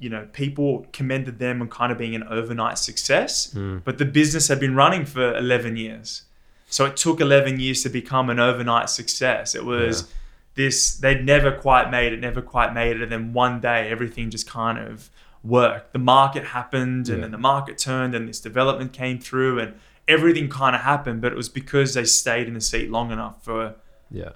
you 0.00 0.08
know, 0.08 0.26
people 0.32 0.86
commended 0.92 1.38
them 1.38 1.60
on 1.62 1.68
kind 1.68 1.92
of 1.92 1.98
being 1.98 2.14
an 2.16 2.24
overnight 2.24 2.78
success, 2.78 3.52
Mm. 3.54 3.84
but 3.84 3.98
the 3.98 4.04
business 4.04 4.48
had 4.48 4.58
been 4.58 4.74
running 4.74 5.04
for 5.04 5.36
11 5.36 5.76
years. 5.76 6.22
So 6.66 6.84
it 6.86 6.96
took 6.96 7.20
11 7.20 7.60
years 7.60 7.82
to 7.84 7.88
become 7.90 8.30
an 8.30 8.40
overnight 8.40 8.88
success. 8.90 9.54
It 9.54 9.64
was 9.64 10.10
this, 10.54 10.96
they'd 10.96 11.24
never 11.24 11.52
quite 11.52 11.90
made 11.90 12.12
it, 12.14 12.20
never 12.20 12.42
quite 12.42 12.72
made 12.74 12.96
it. 12.96 13.02
And 13.02 13.12
then 13.12 13.32
one 13.32 13.60
day, 13.60 13.88
everything 13.90 14.30
just 14.30 14.48
kind 14.48 14.78
of 14.78 15.08
worked. 15.44 15.92
The 15.92 15.98
market 15.98 16.44
happened, 16.46 17.08
and 17.08 17.18
Yeah. 17.18 17.22
then 17.22 17.30
the 17.32 17.38
market 17.38 17.78
turned, 17.78 18.14
and 18.14 18.28
this 18.28 18.40
development 18.40 18.92
came 18.92 19.18
through, 19.18 19.58
and 19.58 19.74
everything 20.08 20.48
kind 20.48 20.74
of 20.76 20.82
happened. 20.82 21.20
But 21.20 21.32
it 21.32 21.36
was 21.36 21.48
because 21.48 21.94
they 21.94 22.04
stayed 22.04 22.46
in 22.48 22.54
the 22.54 22.60
seat 22.60 22.90
long 22.90 23.10
enough 23.10 23.42
for 23.44 23.74
Yeah. 24.10 24.32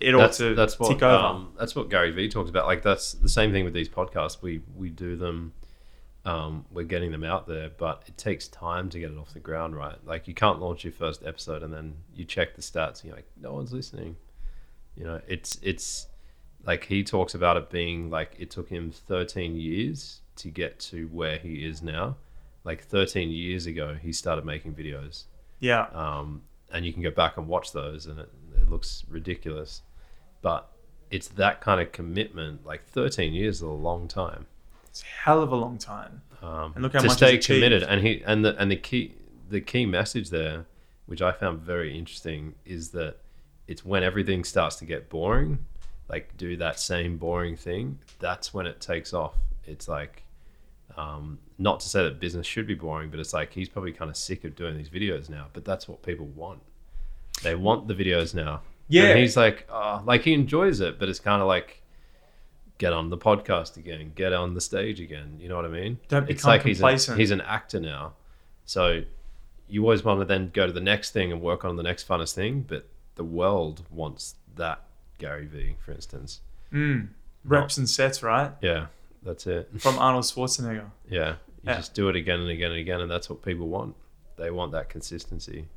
it 0.00 0.14
all 0.14 0.20
that's, 0.20 0.38
to 0.38 0.54
that's 0.54 0.78
what 0.78 0.88
tick 0.88 1.02
over. 1.02 1.24
Um, 1.24 1.52
that's 1.58 1.74
what 1.74 1.90
Gary 1.90 2.10
Vee 2.12 2.28
talks 2.28 2.48
about. 2.50 2.66
Like 2.66 2.82
that's 2.82 3.12
the 3.12 3.28
same 3.28 3.52
thing 3.52 3.64
with 3.64 3.74
these 3.74 3.88
podcasts. 3.88 4.40
We 4.42 4.62
we 4.76 4.90
do 4.90 5.16
them. 5.16 5.52
Um, 6.24 6.66
we're 6.70 6.84
getting 6.84 7.10
them 7.10 7.24
out 7.24 7.46
there, 7.46 7.70
but 7.70 8.02
it 8.06 8.18
takes 8.18 8.48
time 8.48 8.90
to 8.90 8.98
get 8.98 9.10
it 9.10 9.16
off 9.16 9.32
the 9.32 9.40
ground, 9.40 9.74
right? 9.76 9.96
Like 10.04 10.28
you 10.28 10.34
can't 10.34 10.60
launch 10.60 10.84
your 10.84 10.92
first 10.92 11.24
episode 11.24 11.62
and 11.62 11.72
then 11.72 11.94
you 12.14 12.24
check 12.26 12.54
the 12.54 12.60
stats 12.60 12.96
and 13.00 13.04
you're 13.04 13.16
like, 13.16 13.30
no 13.40 13.54
one's 13.54 13.72
listening. 13.72 14.16
You 14.94 15.04
know, 15.04 15.20
it's 15.26 15.58
it's 15.62 16.06
like 16.66 16.84
he 16.84 17.02
talks 17.02 17.34
about 17.34 17.56
it 17.56 17.70
being 17.70 18.10
like 18.10 18.34
it 18.38 18.50
took 18.50 18.68
him 18.68 18.90
13 18.90 19.56
years 19.56 20.20
to 20.38 20.48
get 20.48 20.78
to 20.80 21.06
where 21.08 21.38
he 21.38 21.64
is 21.66 21.82
now. 21.82 22.16
Like 22.64 22.82
13 22.84 23.30
years 23.30 23.66
ago, 23.66 23.96
he 24.00 24.12
started 24.12 24.44
making 24.44 24.74
videos 24.74 25.24
yeah. 25.60 25.86
um, 25.92 26.42
and 26.72 26.84
you 26.84 26.92
can 26.92 27.02
go 27.02 27.10
back 27.10 27.36
and 27.36 27.48
watch 27.48 27.72
those, 27.72 28.06
and 28.06 28.18
it, 28.20 28.30
it 28.56 28.70
looks 28.70 29.04
ridiculous. 29.08 29.82
But 30.42 30.68
it's 31.10 31.28
that 31.28 31.60
kind 31.60 31.80
of 31.80 31.92
commitment. 31.92 32.66
Like 32.66 32.84
13 32.86 33.32
years 33.32 33.56
is 33.56 33.62
a 33.62 33.68
long 33.68 34.08
time. 34.08 34.46
It's 34.86 35.02
a 35.02 35.06
hell 35.06 35.42
of 35.42 35.52
a 35.52 35.56
long 35.56 35.78
time. 35.78 36.22
Um, 36.42 36.72
And 36.74 36.82
look 36.82 36.92
how 36.92 37.00
to 37.00 37.08
much 37.08 37.16
stay 37.16 37.36
he's 37.36 37.46
committed. 37.46 37.82
And 37.82 38.00
he 38.00 38.22
and 38.24 38.44
the 38.44 38.56
and 38.60 38.70
the 38.70 38.76
key 38.76 39.14
the 39.48 39.60
key 39.60 39.86
message 39.86 40.30
there, 40.30 40.66
which 41.06 41.22
I 41.22 41.32
found 41.32 41.60
very 41.60 41.98
interesting, 41.98 42.54
is 42.64 42.90
that 42.90 43.16
it's 43.66 43.84
when 43.84 44.02
everything 44.02 44.44
starts 44.44 44.76
to 44.76 44.84
get 44.84 45.08
boring, 45.08 45.58
like 46.08 46.36
do 46.36 46.56
that 46.58 46.78
same 46.78 47.16
boring 47.16 47.56
thing. 47.56 47.98
That's 48.18 48.54
when 48.54 48.66
it 48.66 48.80
takes 48.80 49.12
off. 49.12 49.34
It's 49.64 49.88
like. 49.88 50.24
Um, 50.98 51.38
not 51.58 51.78
to 51.80 51.88
say 51.88 52.02
that 52.02 52.18
business 52.18 52.46
should 52.46 52.66
be 52.66 52.74
boring, 52.74 53.08
but 53.10 53.20
it's 53.20 53.32
like 53.32 53.52
he's 53.52 53.68
probably 53.68 53.92
kind 53.92 54.10
of 54.10 54.16
sick 54.16 54.44
of 54.44 54.56
doing 54.56 54.76
these 54.76 54.88
videos 54.88 55.30
now. 55.30 55.46
But 55.52 55.64
that's 55.64 55.86
what 55.88 56.02
people 56.02 56.26
want. 56.26 56.60
They 57.42 57.54
want 57.54 57.86
the 57.86 57.94
videos 57.94 58.34
now. 58.34 58.62
Yeah. 58.88 59.04
And 59.04 59.20
he's 59.20 59.36
like, 59.36 59.68
oh, 59.70 60.02
like 60.04 60.22
he 60.22 60.34
enjoys 60.34 60.80
it, 60.80 60.98
but 60.98 61.08
it's 61.08 61.20
kind 61.20 61.40
of 61.40 61.46
like, 61.46 61.82
get 62.78 62.92
on 62.92 63.10
the 63.10 63.18
podcast 63.18 63.76
again, 63.76 64.12
get 64.14 64.32
on 64.32 64.54
the 64.54 64.60
stage 64.60 65.00
again. 65.00 65.36
You 65.38 65.48
know 65.48 65.56
what 65.56 65.64
I 65.64 65.68
mean? 65.68 65.98
Don't 66.08 66.28
it's 66.28 66.42
become 66.42 66.50
like 66.50 66.62
he's, 66.62 66.78
complacent. 66.78 67.16
a, 67.16 67.20
he's 67.20 67.30
an 67.30 67.40
actor 67.42 67.80
now. 67.80 68.14
So 68.64 69.02
you 69.68 69.82
always 69.82 70.04
want 70.04 70.20
to 70.20 70.24
then 70.24 70.50
go 70.52 70.66
to 70.66 70.72
the 70.72 70.80
next 70.80 71.12
thing 71.12 71.30
and 71.30 71.40
work 71.40 71.64
on 71.64 71.76
the 71.76 71.82
next 71.82 72.08
funnest 72.08 72.34
thing, 72.34 72.64
but 72.66 72.88
the 73.16 73.24
world 73.24 73.82
wants 73.90 74.36
that 74.56 74.82
Gary 75.18 75.46
Vee, 75.46 75.76
for 75.84 75.92
instance. 75.92 76.40
Mm. 76.72 77.08
Reps 77.44 77.76
and 77.76 77.88
sets, 77.88 78.22
right? 78.22 78.52
Yeah, 78.60 78.86
that's 79.28 79.46
it. 79.46 79.68
From 79.80 79.98
Arnold 79.98 80.24
Schwarzenegger. 80.24 80.90
Yeah, 81.10 81.30
you 81.30 81.36
Yeah. 81.70 81.76
just 81.76 81.94
do 81.94 82.08
it 82.08 82.16
again 82.16 82.40
and 82.40 82.50
again 82.50 82.70
and 82.72 82.80
again, 82.80 83.00
and 83.00 83.10
that's 83.10 83.28
what 83.30 83.42
people 83.42 83.68
want. 83.68 83.94
They 84.36 84.50
want 84.50 84.72
that 84.72 84.88
consistency. 84.88 85.68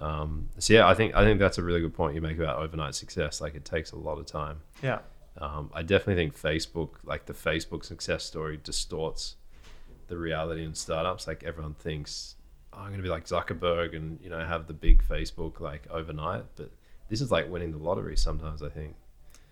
Um, 0.00 0.48
so 0.58 0.72
yeah, 0.74 0.86
I 0.88 0.94
think 0.94 1.14
I 1.14 1.22
think 1.24 1.38
that's 1.38 1.58
a 1.58 1.62
really 1.62 1.80
good 1.80 1.94
point 1.94 2.14
you 2.14 2.20
make 2.22 2.38
about 2.38 2.58
overnight 2.58 2.94
success. 2.94 3.40
Like 3.40 3.54
it 3.54 3.64
takes 3.64 3.92
a 3.92 3.96
lot 3.96 4.18
of 4.18 4.26
time. 4.26 4.60
Yeah. 4.82 5.00
Um, 5.38 5.70
I 5.74 5.82
definitely 5.82 6.22
think 6.22 6.38
Facebook, 6.38 6.90
like 7.04 7.26
the 7.26 7.32
Facebook 7.34 7.84
success 7.84 8.24
story, 8.24 8.58
distorts 8.62 9.36
the 10.08 10.16
reality 10.16 10.64
in 10.64 10.74
startups. 10.74 11.26
Like 11.26 11.42
everyone 11.44 11.74
thinks, 11.74 12.36
oh, 12.72 12.78
I'm 12.78 12.88
going 12.88 12.98
to 12.98 13.02
be 13.02 13.08
like 13.08 13.26
Zuckerberg 13.26 13.94
and 13.96 14.18
you 14.22 14.30
know 14.30 14.44
have 14.44 14.66
the 14.66 14.74
big 14.74 15.02
Facebook 15.06 15.60
like 15.60 15.86
overnight, 15.90 16.44
but 16.56 16.70
this 17.08 17.20
is 17.20 17.30
like 17.30 17.50
winning 17.50 17.70
the 17.72 17.78
lottery. 17.78 18.16
Sometimes 18.16 18.62
I 18.62 18.68
think. 18.70 18.94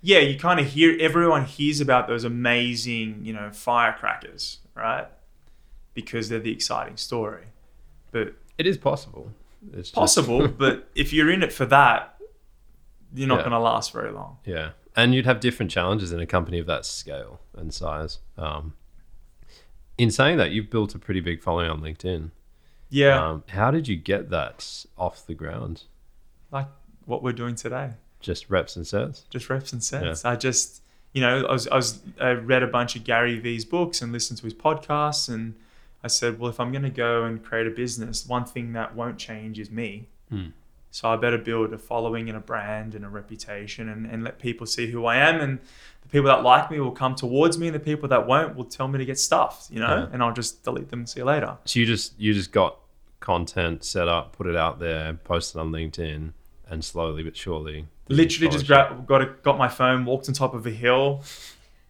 Yeah, 0.03 0.21
you 0.21 0.39
kind 0.39 0.59
of 0.61 0.67
hear 0.67 0.97
everyone 1.01 1.45
hears 1.45 1.81
about 1.81 2.09
those 2.09 2.25
amazing, 2.25 3.21
you 3.23 3.33
know, 3.33 3.51
firecrackers, 3.53 4.59
right? 4.75 5.07
Because 5.95 6.29
they're 6.29 6.39
the 6.41 6.53
exciting 6.53 6.97
story. 6.97 7.45
But 8.11 8.35
It 8.59 8.67
is 8.67 8.79
possible. 8.79 9.31
It's 9.75 9.91
possible, 9.91 10.49
but 10.65 10.89
if 10.95 11.13
you're 11.13 11.31
in 11.31 11.43
it 11.43 11.53
for 11.53 11.67
that, 11.67 12.19
you're 13.15 13.29
not 13.29 13.37
Yeah. 13.37 13.43
going 13.43 13.53
to 13.53 13.59
last 13.59 13.93
very 13.93 14.11
long. 14.11 14.39
Yeah, 14.45 14.71
and 14.97 15.15
you'd 15.15 15.27
have 15.27 15.41
different 15.41 15.71
challenges 15.71 16.13
in 16.13 16.21
a 16.21 16.27
company 16.27 16.59
of 16.59 16.67
that 16.67 16.87
scale 16.87 17.41
and 17.55 17.73
size. 17.75 18.21
Um, 18.39 18.75
in 19.99 20.11
saying 20.11 20.39
that, 20.39 20.51
you've 20.51 20.71
built 20.71 20.95
a 20.95 20.99
pretty 20.99 21.21
big 21.21 21.43
following 21.43 21.71
on 21.71 21.81
LinkedIn. 21.83 22.31
Yeah, 22.89 23.23
Um, 23.23 23.45
how 23.51 23.71
did 23.71 23.87
you 23.87 23.97
get 23.97 24.31
that 24.31 24.87
off 24.97 25.27
the 25.27 25.35
ground? 25.35 25.85
like 26.51 26.67
what 27.05 27.23
we're 27.23 27.33
doing 27.33 27.55
today. 27.55 27.91
Just 28.21 28.51
reps 28.51 28.77
and 28.77 28.87
sets. 28.87 29.25
just 29.31 29.49
reps 29.51 29.73
and 29.73 29.83
sets. 29.83 30.25
I 30.25 30.37
just, 30.37 30.83
you 31.13 31.21
know, 31.23 31.47
I 31.47 31.53
was, 31.53 31.67
I 31.69 31.77
was, 31.77 32.01
I 32.21 32.31
read 32.33 32.63
a 32.63 32.67
bunch 32.67 32.97
of 32.97 33.05
Gary 33.05 33.39
Vee's 33.39 33.65
books 33.65 34.03
and 34.03 34.13
listened 34.13 34.39
to 34.39 34.45
his 34.45 34.55
podcasts, 34.55 35.29
and 35.29 35.55
I 36.05 36.09
said, 36.09 36.39
well, 36.39 36.51
if 36.51 36.61
I'm 36.61 36.71
going 36.73 36.83
to 36.83 36.91
go 36.91 37.25
and 37.25 37.43
create 37.43 37.67
a 37.67 37.71
business, 37.71 38.27
one 38.27 38.45
thing 38.45 38.73
that 38.75 38.95
won't 38.95 39.19
change 39.19 39.59
is 39.59 39.71
me. 39.71 40.07
Hmm. 40.29 40.49
So 40.93 41.09
I 41.09 41.17
better 41.17 41.39
build 41.39 41.73
a 41.73 41.79
following 41.79 42.29
and 42.29 42.37
a 42.37 42.41
brand 42.41 42.95
and 42.95 43.05
a 43.05 43.09
reputation, 43.09 43.89
and, 43.89 44.07
and 44.07 44.25
let 44.25 44.39
people 44.39 44.67
see 44.67 44.91
who 44.91 45.07
I 45.07 45.17
am. 45.17 45.41
And 45.41 45.59
the 46.03 46.09
people 46.09 46.27
that 46.29 46.43
like 46.43 46.71
me 46.71 46.81
will 46.81 46.91
come 46.91 47.15
towards 47.15 47.59
me, 47.59 47.69
and 47.69 47.75
the 47.75 47.81
people 47.81 48.09
that 48.09 48.27
won't 48.27 48.57
will 48.57 48.65
tell 48.65 48.89
me 48.89 48.99
to 48.99 49.05
get 49.05 49.19
stuffed, 49.19 49.71
you 49.71 49.79
know, 49.81 49.87
Yeah. 49.99 50.09
and 50.13 50.23
I'll 50.23 50.33
just 50.35 50.65
delete 50.65 50.91
them 50.91 51.01
and 51.01 51.09
see 51.09 51.21
you 51.21 51.25
later. 51.27 51.57
So 51.65 51.79
you 51.81 51.87
just 51.87 52.19
you 52.19 52.35
just 52.35 52.51
got 52.53 52.77
content 53.21 53.85
set 53.85 54.09
up, 54.09 54.37
put 54.37 54.47
it 54.47 54.57
out 54.57 54.79
there, 54.81 55.15
posted 55.25 55.61
on 55.61 55.71
LinkedIn, 55.71 56.33
and 56.69 56.85
slowly 56.85 57.23
but 57.23 57.37
surely, 57.37 57.87
literally 58.11 58.51
just 58.51 58.67
gra- 58.67 59.03
got 59.07 59.23
a, 59.23 59.27
got 59.43 59.57
my 59.57 59.69
phone, 59.69 60.05
walked 60.05 60.29
on 60.29 60.35
top 60.35 60.55
of 60.55 60.67
a 60.67 60.71
hill, 60.71 61.23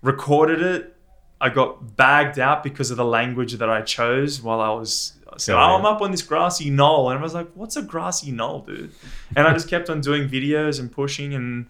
recorded 0.03 0.63
it. 0.63 0.97
I 1.41 1.49
got 1.49 1.97
bagged 1.97 2.39
out 2.39 2.63
because 2.63 2.91
of 2.91 2.99
the 2.99 3.05
language 3.05 3.55
that 3.55 3.71
I 3.71 3.81
chose 3.81 4.43
while 4.43 4.61
I 4.61 4.69
was. 4.71 5.15
I 5.33 5.39
said, 5.39 5.55
Yeah, 5.55 5.71
oh. 5.71 5.77
I'm 5.77 5.87
up 5.87 6.03
on 6.03 6.11
this 6.11 6.23
grassy 6.23 6.69
knoll, 6.69 7.11
and 7.11 7.19
I 7.19 7.23
was 7.23 7.35
like, 7.35 7.51
"What's 7.55 7.77
a 7.77 7.83
grassy 7.83 8.31
knoll, 8.31 8.61
dude?" 8.61 8.93
And 9.35 9.47
I 9.47 9.53
just 9.55 9.69
kept 9.69 9.89
on 9.89 10.03
doing 10.03 10.29
videos 10.29 10.79
and 10.79 10.93
pushing, 10.93 11.35
and 11.35 11.67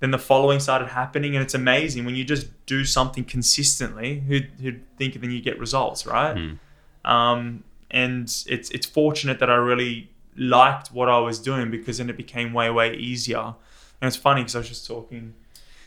then 0.00 0.10
the 0.10 0.18
following 0.18 0.58
started 0.58 0.88
happening, 0.88 1.36
and 1.36 1.44
it's 1.44 1.54
amazing 1.54 2.04
when 2.04 2.16
you 2.16 2.24
just 2.24 2.48
do 2.66 2.84
something 2.84 3.24
consistently. 3.24 4.20
Who'd, 4.20 4.50
who'd 4.60 4.82
think 4.96 5.20
then 5.20 5.30
you 5.30 5.40
get 5.40 5.58
results, 5.60 6.04
right? 6.06 6.36
Hmm. 6.36 7.08
Um, 7.08 7.64
and 7.92 8.24
it's 8.24 8.70
it's 8.70 8.86
fortunate 8.86 9.38
that 9.38 9.50
I 9.50 9.54
really 9.54 10.10
liked 10.36 10.88
what 10.88 11.08
I 11.08 11.18
was 11.18 11.38
doing 11.38 11.70
because 11.70 11.98
then 11.98 12.10
it 12.10 12.16
became 12.16 12.52
way 12.52 12.70
way 12.70 12.96
easier. 12.96 13.54
And 14.02 14.08
it's 14.08 14.16
funny 14.16 14.42
because 14.42 14.56
I 14.56 14.58
was 14.58 14.68
just 14.68 14.86
talking 14.86 15.32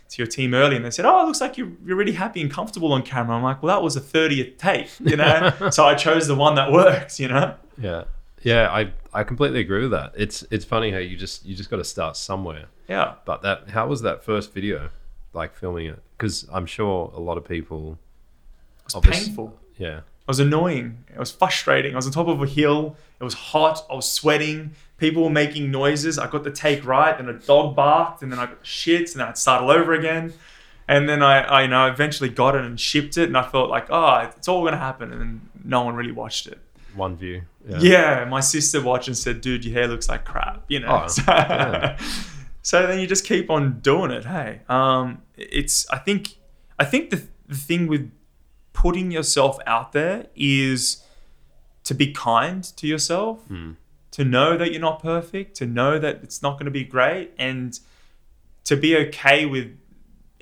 to 0.09 0.21
your 0.21 0.27
team 0.27 0.53
earlier, 0.53 0.77
and 0.77 0.85
they 0.85 0.89
said, 0.89 1.05
"Oh, 1.05 1.21
it 1.21 1.25
looks 1.25 1.41
like 1.41 1.57
you're 1.57 1.71
you're 1.85 1.97
really 1.97 2.13
happy 2.13 2.41
and 2.41 2.49
comfortable 2.49 2.93
on 2.93 3.03
camera." 3.03 3.35
I'm 3.35 3.43
like, 3.43 3.61
"Well, 3.61 3.75
that 3.75 3.83
was 3.83 3.95
a 3.97 4.01
30th 4.01 4.57
take, 4.57 4.89
you 5.01 5.17
know." 5.17 5.51
so 5.71 5.85
I 5.85 5.93
chose 5.95 6.25
the 6.25 6.35
one 6.35 6.55
that 6.55 6.71
works, 6.71 7.19
you 7.19 7.27
know. 7.27 7.55
Yeah, 7.77 8.05
yeah, 8.41 8.69
I 8.71 8.91
I 9.13 9.23
completely 9.23 9.59
agree 9.59 9.81
with 9.81 9.91
that. 9.91 10.13
It's 10.15 10.43
it's 10.49 10.63
funny 10.65 10.91
how 10.91 10.97
you 10.99 11.17
just 11.17 11.45
you 11.45 11.55
just 11.55 11.69
got 11.69 11.77
to 11.77 11.83
start 11.83 12.15
somewhere. 12.17 12.65
Yeah. 12.87 13.15
But 13.25 13.41
that 13.41 13.69
how 13.69 13.87
was 13.87 14.01
that 14.03 14.23
first 14.23 14.53
video, 14.53 14.89
like 15.33 15.53
filming 15.55 15.87
it? 15.87 16.01
Because 16.17 16.47
I'm 16.53 16.65
sure 16.65 17.11
a 17.13 17.19
lot 17.19 17.37
of 17.37 17.45
people. 17.45 17.99
It 18.79 18.85
was 18.85 18.95
Obvious- 18.95 19.25
painful. 19.27 19.59
Yeah, 19.77 20.01
It 20.25 20.29
was 20.29 20.39
annoying. 20.39 21.05
It 21.13 21.19
was 21.19 21.31
frustrating. 21.31 21.93
I 21.93 21.97
was 21.97 22.07
on 22.07 22.11
top 22.11 22.27
of 22.27 22.41
a 22.41 22.47
hill. 22.47 22.95
It 23.19 23.23
was 23.23 23.35
hot. 23.35 23.85
I 23.91 23.93
was 23.93 24.11
sweating. 24.11 24.71
People 24.97 25.23
were 25.23 25.29
making 25.29 25.69
noises. 25.69 26.17
I 26.17 26.27
got 26.27 26.43
the 26.43 26.49
take 26.49 26.83
right. 26.83 27.15
Then 27.15 27.29
a 27.29 27.33
dog 27.33 27.75
barked, 27.75 28.23
and 28.23 28.31
then 28.31 28.39
I 28.39 28.47
got 28.47 28.63
shits, 28.63 29.11
and 29.11 29.19
then 29.21 29.27
I'd 29.27 29.37
start 29.37 29.61
all 29.61 29.69
over 29.69 29.93
again. 29.93 30.33
And 30.87 31.07
then 31.07 31.21
I, 31.21 31.41
I, 31.41 31.61
you 31.63 31.67
know, 31.67 31.85
eventually 31.85 32.29
got 32.29 32.55
it 32.55 32.63
and 32.65 32.79
shipped 32.79 33.17
it, 33.17 33.25
and 33.27 33.37
I 33.37 33.47
felt 33.47 33.69
like, 33.69 33.87
oh, 33.91 34.31
it's 34.35 34.47
all 34.47 34.63
gonna 34.63 34.77
happen. 34.77 35.11
And 35.11 35.21
then 35.21 35.49
no 35.63 35.83
one 35.83 35.95
really 35.95 36.11
watched 36.11 36.47
it. 36.47 36.59
one 36.95 37.15
view. 37.17 37.43
Yeah, 37.67 38.25
my 38.25 38.39
sister 38.39 38.81
watched 38.81 39.07
and 39.07 39.17
said, 39.17 39.41
dude, 39.41 39.63
your 39.63 39.73
hair 39.73 39.87
looks 39.87 40.09
like 40.09 40.25
crap. 40.25 40.63
You 40.69 40.79
know. 40.79 41.03
Oh, 41.03 41.07
so, 41.07 41.23
yeah. 41.27 41.99
so 42.63 42.87
then 42.87 42.99
you 42.99 43.05
just 43.05 43.25
keep 43.25 43.49
on 43.51 43.79
doing 43.81 44.09
it. 44.09 44.25
Hey, 44.25 44.61
um, 44.69 45.21
it's. 45.37 45.87
I 45.91 45.99
think. 45.99 46.35
I 46.79 46.83
think 46.85 47.09
the 47.11 47.21
the 47.47 47.55
thing 47.55 47.87
with 47.87 48.11
putting 48.85 49.09
yourself 49.09 49.57
out 49.65 49.93
there 49.93 50.27
is 50.35 51.03
to 51.83 51.93
be 51.95 52.07
kind 52.13 52.63
to 52.79 52.85
yourself, 52.93 53.37
Mm. 53.49 53.77
to 54.11 54.23
know 54.23 54.49
that 54.59 54.67
you're 54.71 54.87
not 54.91 55.01
perfect, 55.01 55.55
to 55.61 55.65
know 55.65 55.97
that 56.05 56.15
it's 56.25 56.41
not 56.45 56.53
going 56.57 56.65
to 56.73 56.77
be 56.81 56.85
great, 56.97 57.31
and 57.49 57.79
to 58.69 58.75
be 58.85 58.95
okay 59.03 59.39
with 59.53 59.67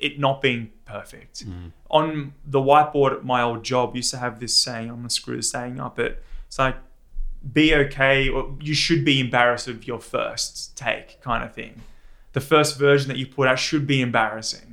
it 0.06 0.18
not 0.18 0.42
being 0.42 0.62
perfect. 0.84 1.34
Mm. 1.46 1.72
On 1.88 2.34
the 2.54 2.60
whiteboard 2.68 3.12
at 3.18 3.24
my 3.24 3.40
old 3.48 3.62
job, 3.72 3.96
used 3.96 4.10
to 4.10 4.18
have 4.18 4.34
this 4.40 4.54
saying. 4.66 4.90
I'm 4.90 4.96
gonna 4.96 5.10
screw 5.20 5.36
this 5.36 5.50
saying 5.50 5.80
up. 5.80 5.98
It 5.98 6.22
it's 6.46 6.58
like 6.58 6.76
be 7.60 7.66
okay, 7.74 8.28
or 8.28 8.40
you 8.68 8.74
should 8.74 9.02
be 9.04 9.16
embarrassed 9.26 9.68
of 9.68 9.86
your 9.90 10.00
first 10.00 10.76
take, 10.76 11.08
kind 11.22 11.42
of 11.46 11.50
thing. 11.54 11.74
The 12.32 12.40
first 12.52 12.78
version 12.78 13.08
that 13.08 13.18
you 13.22 13.26
put 13.38 13.46
out 13.48 13.58
should 13.58 13.86
be 13.86 14.00
embarrassing, 14.08 14.70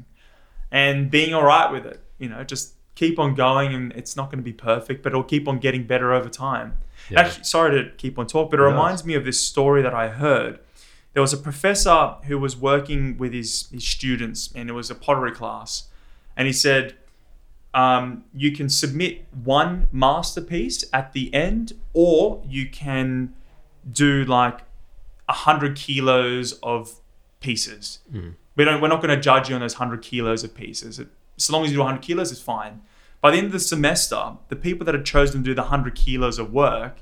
and 0.83 1.09
being 1.17 1.33
all 1.33 1.45
right 1.55 1.69
with 1.71 1.85
it. 1.85 1.99
You 2.17 2.29
know, 2.33 2.43
just 2.43 2.65
keep 2.95 3.17
on 3.19 3.35
going, 3.35 3.73
and 3.73 3.91
it's 3.93 4.15
not 4.15 4.29
going 4.29 4.39
to 4.39 4.43
be 4.43 4.53
perfect, 4.53 5.01
but 5.03 5.11
it'll 5.11 5.23
keep 5.23 5.47
on 5.47 5.59
getting 5.59 5.85
better 5.85 6.13
over 6.13 6.29
time. 6.29 6.77
Yeah. 7.09 7.21
Actually, 7.21 7.43
sorry 7.45 7.83
to 7.83 7.89
keep 7.97 8.19
on 8.19 8.27
talk, 8.27 8.51
but 8.51 8.59
it 8.59 8.63
No. 8.63 8.69
reminds 8.69 9.03
me 9.05 9.13
of 9.15 9.25
this 9.25 9.45
story 9.45 9.81
that 9.81 9.93
I 9.93 10.09
heard. 10.09 10.59
There 11.13 11.21
was 11.21 11.33
a 11.33 11.37
professor 11.37 12.15
who 12.23 12.37
was 12.37 12.55
working 12.55 13.17
with 13.17 13.33
his, 13.33 13.67
his 13.71 13.85
students, 13.85 14.49
and 14.55 14.69
it 14.69 14.73
was 14.73 14.89
a 14.89 14.95
pottery 14.95 15.31
class. 15.31 15.89
And 16.37 16.45
he 16.47 16.53
said, 16.53 16.95
um, 17.73 18.23
You 18.33 18.51
can 18.51 18.69
submit 18.69 19.25
one 19.33 19.87
masterpiece 19.91 20.85
at 20.93 21.13
the 21.13 21.33
end, 21.33 21.73
or 21.93 22.43
you 22.47 22.69
can 22.69 23.33
do 23.91 24.23
like 24.25 24.59
a 25.27 25.33
100 25.33 25.75
kilos 25.75 26.53
of 26.61 26.99
pieces. 27.39 27.99
Mm. 28.13 28.35
We 28.55 28.65
don't, 28.65 28.81
we're 28.81 28.89
not 28.89 29.01
going 29.01 29.15
to 29.15 29.21
judge 29.21 29.49
you 29.49 29.55
on 29.55 29.61
those 29.61 29.79
100 29.79 30.01
kilos 30.01 30.43
of 30.43 30.53
pieces. 30.53 30.99
It, 30.99 31.07
so 31.41 31.53
long 31.53 31.63
as 31.63 31.71
you 31.71 31.77
do 31.77 31.81
100 31.81 32.01
kilos, 32.01 32.31
it's 32.31 32.41
fine. 32.41 32.81
By 33.21 33.31
the 33.31 33.37
end 33.37 33.47
of 33.47 33.53
the 33.53 33.59
semester, 33.59 34.33
the 34.49 34.55
people 34.55 34.85
that 34.85 34.95
had 34.95 35.05
chosen 35.05 35.41
to 35.43 35.49
do 35.49 35.53
the 35.53 35.61
100 35.61 35.95
kilos 35.95 36.39
of 36.39 36.51
work, 36.51 36.97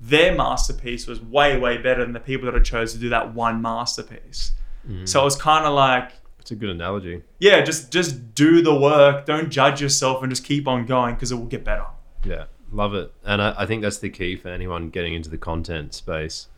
their 0.00 0.34
masterpiece 0.34 1.06
was 1.06 1.20
way, 1.20 1.58
way 1.58 1.76
better 1.76 2.02
than 2.02 2.12
the 2.14 2.20
people 2.20 2.46
that 2.46 2.54
had 2.54 2.64
chosen 2.64 2.98
to 2.98 3.02
do 3.02 3.10
that 3.10 3.34
one 3.34 3.60
masterpiece. 3.60 4.52
Mm. 4.88 5.06
So 5.08 5.20
it 5.20 5.24
was 5.24 5.36
kind 5.36 5.66
of 5.66 5.74
like, 5.74 6.12
It's 6.38 6.50
a 6.50 6.54
good 6.56 6.70
analogy. 6.70 7.22
yeah, 7.38 7.60
just 7.62 7.92
just 7.92 8.34
do 8.34 8.62
the 8.62 8.74
work. 8.74 9.26
Don't 9.26 9.50
judge 9.50 9.82
yourself 9.82 10.22
and 10.22 10.30
just 10.32 10.44
keep 10.44 10.66
on 10.66 10.86
going 10.86 11.14
because 11.14 11.30
it 11.32 11.34
will 11.34 11.44
get 11.44 11.64
better. 11.64 11.84
Yeah, 12.24 12.44
love 12.72 12.94
it. 12.94 13.12
And 13.24 13.42
I, 13.42 13.54
I 13.58 13.66
think 13.66 13.82
that's 13.82 13.98
the 13.98 14.08
key 14.08 14.36
for 14.36 14.48
anyone 14.48 14.88
getting 14.88 15.12
into 15.12 15.28
the 15.28 15.38
content 15.38 15.92
space. 15.94 16.48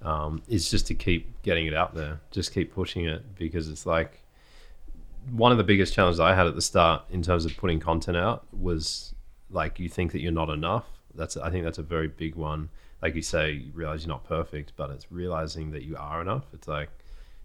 Um, 0.00 0.42
is 0.48 0.70
just 0.70 0.86
to 0.86 0.94
keep 0.94 1.42
getting 1.42 1.66
it 1.66 1.74
out 1.74 1.92
there, 1.92 2.20
just 2.30 2.54
keep 2.54 2.72
pushing 2.72 3.04
it 3.06 3.34
because 3.36 3.68
it's 3.68 3.84
like 3.84 4.20
one 5.32 5.52
of 5.52 5.58
the 5.58 5.64
biggest 5.64 5.94
challenges 5.94 6.20
I 6.20 6.34
had 6.34 6.46
at 6.46 6.54
the 6.54 6.62
start 6.62 7.02
in 7.10 7.22
terms 7.22 7.44
of 7.44 7.56
putting 7.56 7.80
content 7.80 8.16
out 8.16 8.46
was 8.52 9.14
like 9.50 9.78
you 9.78 9.88
think 9.88 10.12
that 10.12 10.20
you're 10.20 10.32
not 10.32 10.50
enough. 10.50 10.86
That's 11.14 11.36
I 11.36 11.50
think 11.50 11.64
that's 11.64 11.78
a 11.78 11.82
very 11.82 12.08
big 12.08 12.34
one. 12.34 12.68
Like 13.02 13.14
you 13.14 13.22
say, 13.22 13.52
you 13.52 13.70
realize 13.74 14.02
you're 14.02 14.08
not 14.08 14.24
perfect, 14.24 14.72
but 14.76 14.90
it's 14.90 15.10
realizing 15.10 15.70
that 15.72 15.82
you 15.84 15.96
are 15.96 16.20
enough. 16.20 16.44
It's 16.52 16.66
like 16.68 16.90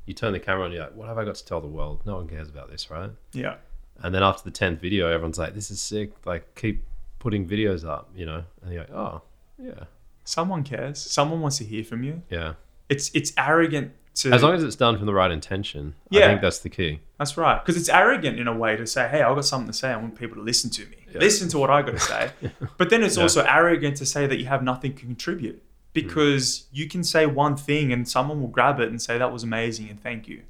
you 0.05 0.13
turn 0.13 0.33
the 0.33 0.39
camera 0.39 0.65
on, 0.65 0.71
you're 0.71 0.83
like, 0.83 0.95
what 0.95 1.07
have 1.07 1.17
I 1.17 1.23
got 1.25 1.35
to 1.35 1.45
tell 1.45 1.61
the 1.61 1.67
world? 1.67 2.01
No 2.05 2.15
one 2.15 2.27
cares 2.27 2.49
about 2.49 2.69
this, 2.69 2.89
right? 2.91 3.11
Yeah. 3.31 3.55
And 4.01 4.13
then 4.13 4.23
after 4.23 4.43
the 4.43 4.51
tenth 4.51 4.81
video, 4.81 5.07
everyone's 5.07 5.37
like, 5.37 5.53
"This 5.53 5.69
is 5.69 5.79
sick! 5.79 6.25
Like, 6.25 6.55
keep 6.55 6.83
putting 7.19 7.47
videos 7.47 7.87
up," 7.87 8.09
you 8.15 8.25
know. 8.25 8.43
And 8.63 8.73
you're 8.73 8.81
like, 8.81 8.91
"Oh, 8.91 9.21
yeah, 9.61 9.83
Someone 10.25 10.63
cares. 10.63 10.99
Someone 10.99 11.41
wants 11.41 11.57
to 11.59 11.63
hear 11.63 11.83
from 11.83 12.03
you. 12.03 12.23
yeah." 12.29 12.53
It's 12.89 13.11
it's 13.13 13.31
arrogant 13.37 13.93
to. 14.15 14.31
As 14.31 14.43
long 14.43 14.53
as 14.53 14.63
it's 14.63 14.75
done 14.75 14.97
from 14.97 15.05
the 15.07 15.13
right 15.13 15.31
intention, 15.31 15.95
Yeah. 16.09 16.25
I 16.25 16.27
think 16.29 16.41
that's 16.41 16.59
the 16.59 16.69
key. 16.69 16.99
That's 17.17 17.37
right. 17.37 17.59
Because 17.63 17.77
it's 17.79 17.89
arrogant 17.89 18.39
in 18.39 18.47
a 18.47 18.55
way 18.55 18.75
to 18.75 18.85
say, 18.87 19.07
hey, 19.07 19.21
I've 19.21 19.35
got 19.35 19.45
something 19.45 19.67
to 19.67 19.73
say. 19.73 19.89
I 19.91 19.97
want 19.97 20.15
people 20.17 20.35
to 20.37 20.43
listen 20.43 20.69
to 20.71 20.85
me. 20.85 20.97
Yeah. 21.11 21.19
Listen 21.19 21.47
to 21.49 21.57
what 21.59 21.69
I 21.69 21.81
got 21.81 21.91
to 21.91 21.99
say. 21.99 22.31
But 22.77 22.89
then 22.89 23.03
it's 23.03 23.17
Yeah. 23.17 23.23
also 23.23 23.43
arrogant 23.43 23.97
to 23.97 24.05
say 24.05 24.27
that 24.27 24.37
you 24.39 24.45
have 24.45 24.63
nothing 24.63 24.93
to 24.95 25.05
contribute 25.05 25.61
because 25.93 26.65
you 26.71 26.87
can 26.89 27.03
say 27.03 27.25
one 27.25 27.55
thing 27.55 27.93
and 27.93 28.07
someone 28.07 28.41
will 28.41 28.47
grab 28.49 28.79
it 28.79 28.89
and 28.89 29.01
say, 29.01 29.17
that 29.17 29.31
was 29.31 29.43
amazing 29.43 29.89
and 29.89 30.01
thank 30.01 30.27
you. 30.27 30.41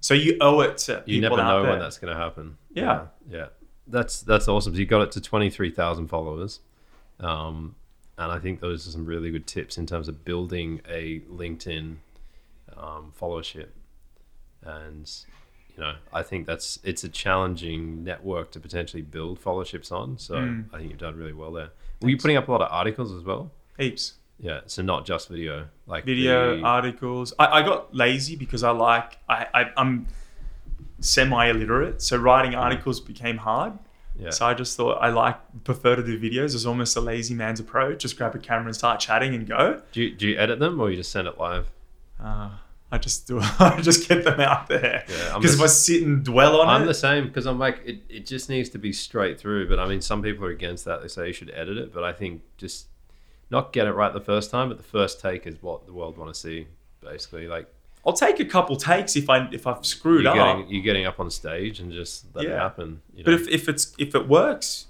So 0.00 0.14
you 0.14 0.36
owe 0.40 0.60
it 0.60 0.78
to 0.78 0.96
people 0.98 1.12
You 1.12 1.20
never 1.20 1.34
out 1.40 1.48
know 1.48 1.62
there. 1.62 1.70
when 1.72 1.80
that's 1.80 1.98
going 1.98 2.14
to 2.14 2.18
happen. 2.20 2.56
Yeah. 2.72 3.06
yeah, 3.28 3.38
yeah. 3.38 3.46
That's 3.86 4.20
that's 4.22 4.46
awesome. 4.46 4.72
So 4.74 4.78
you 4.78 4.86
got 4.86 5.02
it 5.02 5.10
to 5.12 5.20
twenty 5.20 5.50
three 5.50 5.70
thousand 5.70 6.06
followers, 6.06 6.60
um, 7.18 7.74
and 8.16 8.30
I 8.30 8.38
think 8.38 8.60
those 8.60 8.86
are 8.86 8.90
some 8.92 9.04
really 9.04 9.30
good 9.32 9.46
tips 9.48 9.76
in 9.76 9.84
terms 9.86 10.06
of 10.08 10.24
building 10.24 10.80
a 10.88 11.20
LinkedIn 11.28 11.96
um, 12.80 13.12
followership. 13.20 13.68
And 14.62 15.10
you 15.76 15.82
know, 15.82 15.94
I 16.12 16.22
think 16.22 16.46
that's 16.46 16.78
it's 16.84 17.04
a 17.04 17.08
challenging 17.08 18.04
network 18.04 18.50
to 18.52 18.60
potentially 18.60 19.02
build 19.02 19.42
followerships 19.42 19.90
on. 19.92 20.18
So 20.18 20.34
Mm. 20.34 20.64
I 20.72 20.78
think 20.78 20.90
you've 20.90 20.98
done 20.98 21.16
really 21.16 21.32
well 21.32 21.52
there. 21.52 21.70
Were 22.02 22.08
you 22.10 22.16
putting 22.16 22.36
up 22.36 22.48
a 22.48 22.52
lot 22.52 22.60
of 22.62 22.68
articles 22.70 23.12
as 23.12 23.22
well? 23.22 23.50
Heaps. 23.78 24.14
Yeah, 24.42 24.60
so 24.66 24.80
not 24.82 25.04
just 25.04 25.28
video, 25.28 25.66
like 25.86 26.04
Video, 26.06 26.56
the- 26.56 26.62
articles. 26.62 27.34
I, 27.38 27.46
I 27.58 27.62
got 27.62 27.94
lazy 27.94 28.36
because 28.36 28.62
I 28.62 28.70
like, 28.70 29.18
I, 29.28 29.46
I, 29.52 29.70
I'm 29.76 30.06
semi 31.00 31.46
illiterate. 31.50 32.00
So 32.02 32.16
writing 32.16 32.54
articles 32.54 33.00
became 33.00 33.36
hard. 33.36 33.74
yeah, 34.18 34.30
So 34.30 34.46
I 34.46 34.54
just 34.54 34.76
thought 34.78 34.94
I 34.98 35.10
like 35.10 35.36
prefer 35.64 35.94
to 35.96 36.02
do 36.02 36.18
videos. 36.18 36.54
It's 36.54 36.64
almost 36.64 36.96
a 36.96 37.00
lazy 37.02 37.34
man's 37.34 37.60
approach. 37.60 38.00
Just 38.00 38.16
grab 38.16 38.34
a 38.34 38.38
camera 38.38 38.66
and 38.68 38.76
start 38.76 38.98
chatting 39.00 39.34
and 39.34 39.46
go. 39.46 39.82
do 39.92 40.02
you, 40.02 40.14
do 40.14 40.26
you 40.28 40.38
edit 40.38 40.58
them 40.58 40.80
or 40.80 40.90
you 40.90 40.96
just 40.96 41.12
send 41.12 41.28
it 41.28 41.38
live? 41.38 41.70
Uh, 42.18 42.50
I 42.92 42.98
just 42.98 43.26
do. 43.26 43.40
I 43.58 43.80
just 43.80 44.08
get 44.08 44.24
them 44.24 44.40
out 44.40 44.66
there. 44.66 45.04
Yeah, 45.08 45.36
Because 45.36 45.54
if 45.54 45.60
I 45.60 45.66
sit 45.66 46.02
and 46.02 46.24
dwell 46.24 46.60
on 46.60 46.68
it. 46.68 46.72
I'm 46.72 46.86
the 46.86 46.94
same 46.94 47.26
because 47.26 47.46
I'm 47.46 47.58
like 47.58 47.80
it, 47.84 48.02
it 48.08 48.26
just 48.26 48.48
needs 48.48 48.68
to 48.70 48.78
be 48.78 48.92
straight 48.92 49.38
through. 49.38 49.68
But 49.68 49.78
I 49.78 49.86
mean, 49.86 50.00
some 50.00 50.22
people 50.22 50.44
are 50.44 50.50
against 50.50 50.84
that. 50.86 51.02
They 51.02 51.08
say 51.08 51.28
you 51.28 51.32
should 51.32 51.50
edit 51.50 51.76
it, 51.76 51.94
but 51.94 52.04
I 52.04 52.12
think 52.12 52.42
just 52.56 52.86
not 53.50 53.72
get 53.72 53.86
it 53.86 53.92
right 53.92 54.12
the 54.12 54.20
first 54.20 54.50
time, 54.50 54.68
but 54.68 54.78
the 54.78 54.84
first 54.84 55.20
take 55.20 55.46
is 55.46 55.62
what 55.62 55.86
the 55.86 55.92
world 55.92 56.18
want 56.18 56.32
to 56.32 56.38
see. 56.38 56.66
Basically, 57.00 57.46
like 57.46 57.72
I'll 58.06 58.12
take 58.12 58.40
a 58.40 58.44
couple 58.44 58.76
takes 58.76 59.14
if 59.16 59.28
I 59.30 59.48
if 59.52 59.66
I've 59.66 59.84
screwed 59.84 60.24
you're 60.24 60.32
up. 60.38 60.56
getting, 60.56 60.70
you're 60.70 60.82
getting 60.82 61.06
up 61.06 61.20
on 61.20 61.30
stage 61.30 61.80
and 61.80 61.92
just 61.92 62.26
let 62.34 62.44
it 62.46 62.50
happen. 62.50 63.02
You 63.14 63.24
know, 63.24 63.24
but 63.26 63.34
if, 63.34 63.48
if 63.48 63.68
it's 63.68 63.94
if 63.98 64.14
it 64.14 64.28
works, 64.28 64.86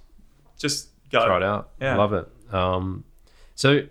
just 0.59 0.89
go. 1.11 1.25
try 1.27 1.37
it 1.37 1.43
out. 1.43 1.71
Yeah. 1.81 1.97
Love 1.97 2.13
it. 2.13 2.29
Um, 2.53 3.05
so, 3.55 3.83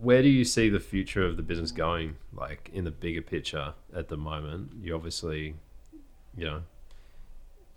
where 0.00 0.22
do 0.22 0.28
you 0.28 0.44
see 0.44 0.68
the 0.68 0.80
future 0.80 1.24
of 1.24 1.36
the 1.36 1.42
business 1.42 1.70
going? 1.72 2.16
Like 2.32 2.70
in 2.72 2.84
the 2.84 2.90
bigger 2.90 3.22
picture 3.22 3.74
at 3.94 4.08
the 4.08 4.16
moment, 4.16 4.72
you 4.80 4.94
obviously, 4.94 5.54
you 6.36 6.44
know, 6.44 6.62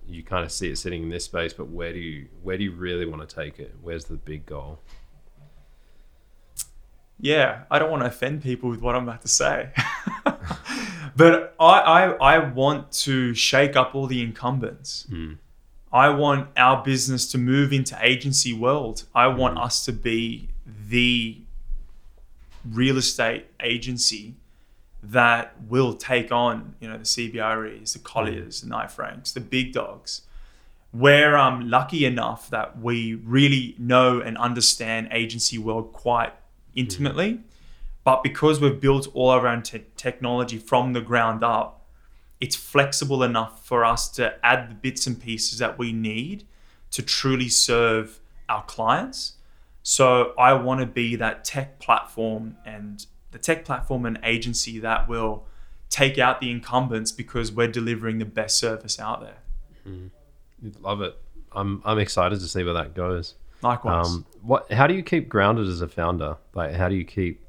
you 0.07 0.23
kind 0.23 0.43
of 0.45 0.51
see 0.51 0.69
it 0.69 0.77
sitting 0.77 1.03
in 1.03 1.09
this 1.09 1.25
space, 1.25 1.53
but 1.53 1.67
where 1.69 1.93
do 1.93 1.99
you 1.99 2.27
where 2.43 2.57
do 2.57 2.63
you 2.63 2.71
really 2.71 3.05
want 3.05 3.27
to 3.27 3.35
take 3.35 3.59
it? 3.59 3.75
Where's 3.81 4.05
the 4.05 4.15
big 4.15 4.45
goal? 4.45 4.79
Yeah, 7.19 7.63
I 7.69 7.77
don't 7.77 7.91
want 7.91 8.01
to 8.01 8.07
offend 8.07 8.41
people 8.41 8.69
with 8.69 8.81
what 8.81 8.95
I'm 8.95 9.03
about 9.03 9.21
to 9.21 9.27
say, 9.27 9.69
but 11.15 11.53
I, 11.59 11.79
I 11.79 12.03
I 12.35 12.37
want 12.51 12.91
to 13.03 13.35
shake 13.35 13.75
up 13.75 13.93
all 13.93 14.07
the 14.07 14.21
incumbents. 14.23 15.05
Hmm. 15.09 15.33
I 15.93 16.09
want 16.09 16.47
our 16.57 16.83
business 16.83 17.29
to 17.33 17.37
move 17.37 17.73
into 17.73 17.97
agency 18.01 18.53
world. 18.53 19.03
I 19.13 19.27
want 19.27 19.57
Mm. 19.57 19.63
us 19.65 19.85
to 19.85 19.91
be 19.91 20.47
the 20.65 21.41
real 22.69 22.97
estate 22.97 23.47
agency 23.61 24.35
that 25.03 25.55
will 25.67 25.93
take 25.93 26.31
on, 26.31 26.75
you 26.79 26.87
know, 26.87 26.97
the 26.97 27.03
CBREs, 27.03 27.93
the 27.93 27.99
Colliers, 27.99 28.61
the 28.61 28.69
Knight 28.69 28.91
Franks, 28.91 29.31
the 29.31 29.39
big 29.39 29.73
dogs. 29.73 30.21
We're 30.93 31.35
um, 31.35 31.69
lucky 31.69 32.05
enough 32.05 32.49
that 32.49 32.79
we 32.79 33.15
really 33.15 33.75
know 33.79 34.19
and 34.19 34.37
understand 34.37 35.07
agency 35.11 35.57
world 35.57 35.93
quite 35.93 36.33
intimately, 36.75 37.39
but 38.03 38.23
because 38.23 38.59
we've 38.59 38.79
built 38.79 39.07
all 39.13 39.29
our 39.29 39.47
own 39.47 39.63
te- 39.63 39.85
technology 39.95 40.57
from 40.57 40.93
the 40.93 41.01
ground 41.01 41.43
up, 41.43 41.85
it's 42.39 42.55
flexible 42.55 43.23
enough 43.23 43.65
for 43.65 43.85
us 43.85 44.09
to 44.09 44.33
add 44.43 44.69
the 44.69 44.75
bits 44.75 45.07
and 45.07 45.21
pieces 45.21 45.59
that 45.59 45.77
we 45.77 45.93
need 45.93 46.45
to 46.89 47.01
truly 47.01 47.47
serve 47.47 48.19
our 48.49 48.63
clients. 48.63 49.33
So 49.83 50.33
I 50.37 50.53
want 50.53 50.79
to 50.81 50.85
be 50.85 51.15
that 51.15 51.43
tech 51.43 51.79
platform 51.79 52.57
and 52.65 53.05
the 53.31 53.39
tech 53.39 53.65
platform 53.65 54.05
and 54.05 54.19
agency 54.23 54.79
that 54.79 55.07
will 55.07 55.45
take 55.89 56.17
out 56.17 56.39
the 56.39 56.51
incumbents 56.51 57.11
because 57.11 57.51
we're 57.51 57.67
delivering 57.67 58.19
the 58.19 58.25
best 58.25 58.57
service 58.57 58.99
out 58.99 59.21
there. 59.21 59.37
Love 60.79 61.01
it. 61.01 61.17
I'm 61.51 61.81
I'm 61.83 61.99
excited 61.99 62.39
to 62.39 62.47
see 62.47 62.63
where 62.63 62.73
that 62.73 62.93
goes. 62.93 63.35
Likewise. 63.61 64.07
Um, 64.07 64.25
what? 64.41 64.71
How 64.71 64.87
do 64.87 64.93
you 64.93 65.03
keep 65.03 65.29
grounded 65.29 65.67
as 65.67 65.81
a 65.81 65.87
founder? 65.87 66.37
Like, 66.53 66.73
how 66.73 66.89
do 66.89 66.95
you 66.95 67.05
keep? 67.05 67.45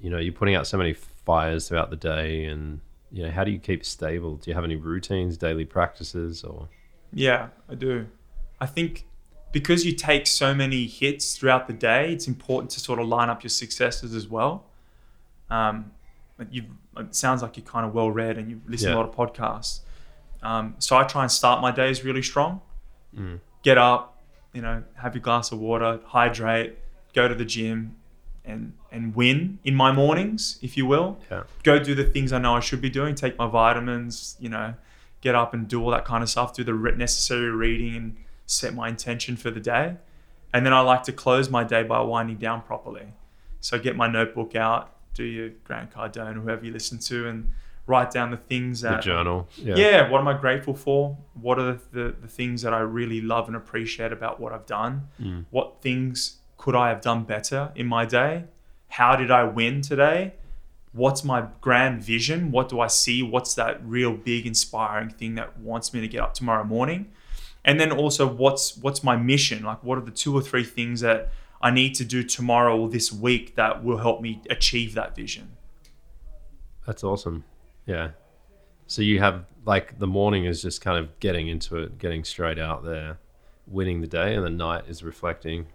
You 0.00 0.10
know, 0.10 0.18
you're 0.18 0.32
putting 0.32 0.54
out 0.54 0.66
so 0.66 0.76
many 0.76 0.92
fires 0.92 1.68
throughout 1.68 1.90
the 1.90 1.96
day, 1.96 2.44
and 2.44 2.80
you 3.10 3.24
know, 3.24 3.30
how 3.30 3.44
do 3.44 3.50
you 3.50 3.58
keep 3.58 3.84
stable? 3.84 4.36
Do 4.36 4.50
you 4.50 4.54
have 4.54 4.64
any 4.64 4.76
routines, 4.76 5.36
daily 5.36 5.64
practices, 5.64 6.44
or? 6.44 6.68
Yeah, 7.12 7.48
I 7.68 7.74
do. 7.74 8.06
I 8.60 8.66
think 8.66 9.06
because 9.52 9.84
you 9.86 9.92
take 9.92 10.26
so 10.26 10.54
many 10.54 10.86
hits 10.86 11.36
throughout 11.36 11.66
the 11.66 11.72
day, 11.72 12.12
it's 12.12 12.26
important 12.28 12.70
to 12.72 12.80
sort 12.80 12.98
of 12.98 13.06
line 13.08 13.30
up 13.30 13.42
your 13.42 13.50
successes 13.50 14.14
as 14.14 14.28
well. 14.28 14.64
Um, 15.50 15.92
you 16.50 16.64
it 16.98 17.14
sounds 17.14 17.42
like 17.42 17.56
you're 17.56 17.66
kind 17.66 17.86
of 17.86 17.94
well 17.94 18.10
read 18.10 18.38
and 18.38 18.50
you 18.50 18.60
listen 18.66 18.90
to 18.90 18.96
a 18.96 18.98
lot 18.98 19.08
of 19.08 19.14
podcasts. 19.14 19.80
Um, 20.42 20.74
so 20.78 20.96
I 20.96 21.04
try 21.04 21.22
and 21.22 21.30
start 21.32 21.60
my 21.60 21.70
days 21.70 22.04
really 22.04 22.22
strong. 22.22 22.60
Mm. 23.16 23.40
Get 23.62 23.78
up, 23.78 24.22
you 24.52 24.62
know, 24.62 24.82
have 24.96 25.14
your 25.14 25.22
glass 25.22 25.52
of 25.52 25.58
water, 25.58 26.00
hydrate, 26.06 26.78
go 27.14 27.28
to 27.28 27.34
the 27.34 27.44
gym, 27.44 27.96
and 28.44 28.72
and 28.92 29.14
win 29.14 29.58
in 29.64 29.74
my 29.74 29.92
mornings, 29.92 30.58
if 30.62 30.76
you 30.76 30.86
will 30.86 31.18
Yeah. 31.30 31.42
go 31.62 31.78
do 31.78 31.94
the 31.94 32.04
things 32.04 32.32
I 32.32 32.38
know 32.38 32.54
I 32.54 32.60
should 32.60 32.80
be 32.80 32.90
doing, 32.90 33.14
take 33.14 33.36
my 33.38 33.46
vitamins, 33.46 34.36
you 34.38 34.48
know, 34.48 34.74
get 35.20 35.34
up 35.34 35.52
and 35.52 35.66
do 35.68 35.82
all 35.82 35.90
that 35.90 36.04
kind 36.04 36.22
of 36.22 36.30
stuff, 36.30 36.54
do 36.54 36.64
the 36.64 36.72
necessary 36.96 37.50
reading 37.50 37.96
and 37.96 38.16
set 38.46 38.74
my 38.74 38.88
intention 38.88 39.36
for 39.36 39.50
the 39.50 39.60
day. 39.60 39.96
And 40.52 40.64
then 40.64 40.72
I 40.72 40.80
like 40.80 41.02
to 41.04 41.12
close 41.12 41.50
my 41.50 41.64
day 41.64 41.82
by 41.82 42.00
winding 42.00 42.36
down 42.36 42.62
properly. 42.62 43.08
So 43.60 43.78
get 43.78 43.96
my 43.96 44.08
notebook 44.08 44.54
out, 44.54 44.94
do 45.12 45.24
your 45.24 45.50
Grant 45.64 45.92
Cardone, 45.92 46.42
whoever 46.42 46.64
you 46.64 46.72
listen 46.72 46.98
to, 47.00 47.28
and 47.28 47.52
write 47.86 48.10
down 48.10 48.30
the 48.30 48.36
things 48.36 48.80
The 48.80 48.90
that 48.90 49.02
journal. 49.02 49.48
Yeah. 49.56 49.76
yeah. 49.76 50.10
what 50.10 50.20
am 50.20 50.28
I 50.28 50.38
grateful 50.38 50.74
for? 50.74 51.16
What 51.34 51.58
are 51.58 51.72
the, 51.72 51.80
the, 51.92 52.14
the 52.22 52.28
things 52.28 52.62
that 52.62 52.72
I 52.72 52.80
really 52.80 53.20
love 53.20 53.48
and 53.48 53.56
appreciate 53.56 54.12
about 54.12 54.40
what 54.40 54.52
I've 54.52 54.66
done? 54.66 55.08
Mm. 55.20 55.44
What 55.50 55.82
things 55.82 56.38
could 56.56 56.74
I 56.74 56.88
have 56.88 57.00
done 57.00 57.24
better 57.24 57.72
in 57.74 57.86
my 57.86 58.04
day? 58.04 58.44
How 58.88 59.16
did 59.16 59.30
I 59.30 59.44
win 59.44 59.82
today? 59.82 60.34
What's 60.92 61.22
my 61.22 61.48
grand 61.60 62.02
vision? 62.02 62.50
What 62.50 62.68
do 62.68 62.80
I 62.80 62.86
see? 62.86 63.22
What's 63.22 63.54
that 63.54 63.84
real 63.84 64.12
big 64.12 64.46
inspiring 64.46 65.10
thing 65.10 65.34
that 65.34 65.58
wants 65.58 65.92
me 65.92 66.00
to 66.00 66.08
get 66.08 66.22
up 66.22 66.34
tomorrow 66.34 66.64
morning? 66.64 67.12
And 67.66 67.80
then 67.80 67.92
also 67.92 68.26
what's 68.26 68.76
what's 68.78 69.02
my 69.02 69.16
mission? 69.16 69.64
Like 69.64 69.82
what 69.84 69.98
are 69.98 70.02
the 70.02 70.12
two 70.12 70.34
or 70.34 70.40
three 70.40 70.64
things 70.64 71.00
that 71.00 71.30
I 71.60 71.70
need 71.70 71.94
to 71.96 72.04
do 72.04 72.22
tomorrow 72.22 72.78
or 72.78 72.88
this 72.88 73.12
week 73.12 73.56
that 73.56 73.84
will 73.84 73.98
help 73.98 74.22
me 74.22 74.40
achieve 74.48 74.94
that 74.94 75.16
vision? 75.16 75.56
That's 76.86 77.02
awesome. 77.02 77.44
Yeah. 77.84 78.10
So 78.86 79.02
you 79.02 79.18
have 79.18 79.44
like 79.64 79.98
the 79.98 80.06
morning 80.06 80.44
is 80.44 80.62
just 80.62 80.80
kind 80.80 80.96
of 80.96 81.18
getting 81.18 81.48
into 81.48 81.76
it, 81.76 81.98
getting 81.98 82.22
straight 82.22 82.58
out 82.58 82.84
there, 82.84 83.18
winning 83.66 84.00
the 84.00 84.06
day, 84.06 84.34
and 84.34 84.44
the 84.44 84.50
night 84.50 84.84
is 84.88 85.02
reflecting, 85.02 85.66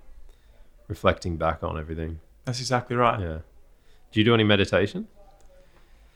reflecting 0.87 1.35
back 1.35 1.61
on 1.61 1.77
everything. 1.77 2.21
That's 2.45 2.61
exactly 2.61 2.95
right. 2.95 3.19
Yeah. 3.19 3.39
Do 4.11 4.19
you 4.19 4.23
do 4.23 4.33
any 4.33 4.45
meditation? 4.45 5.07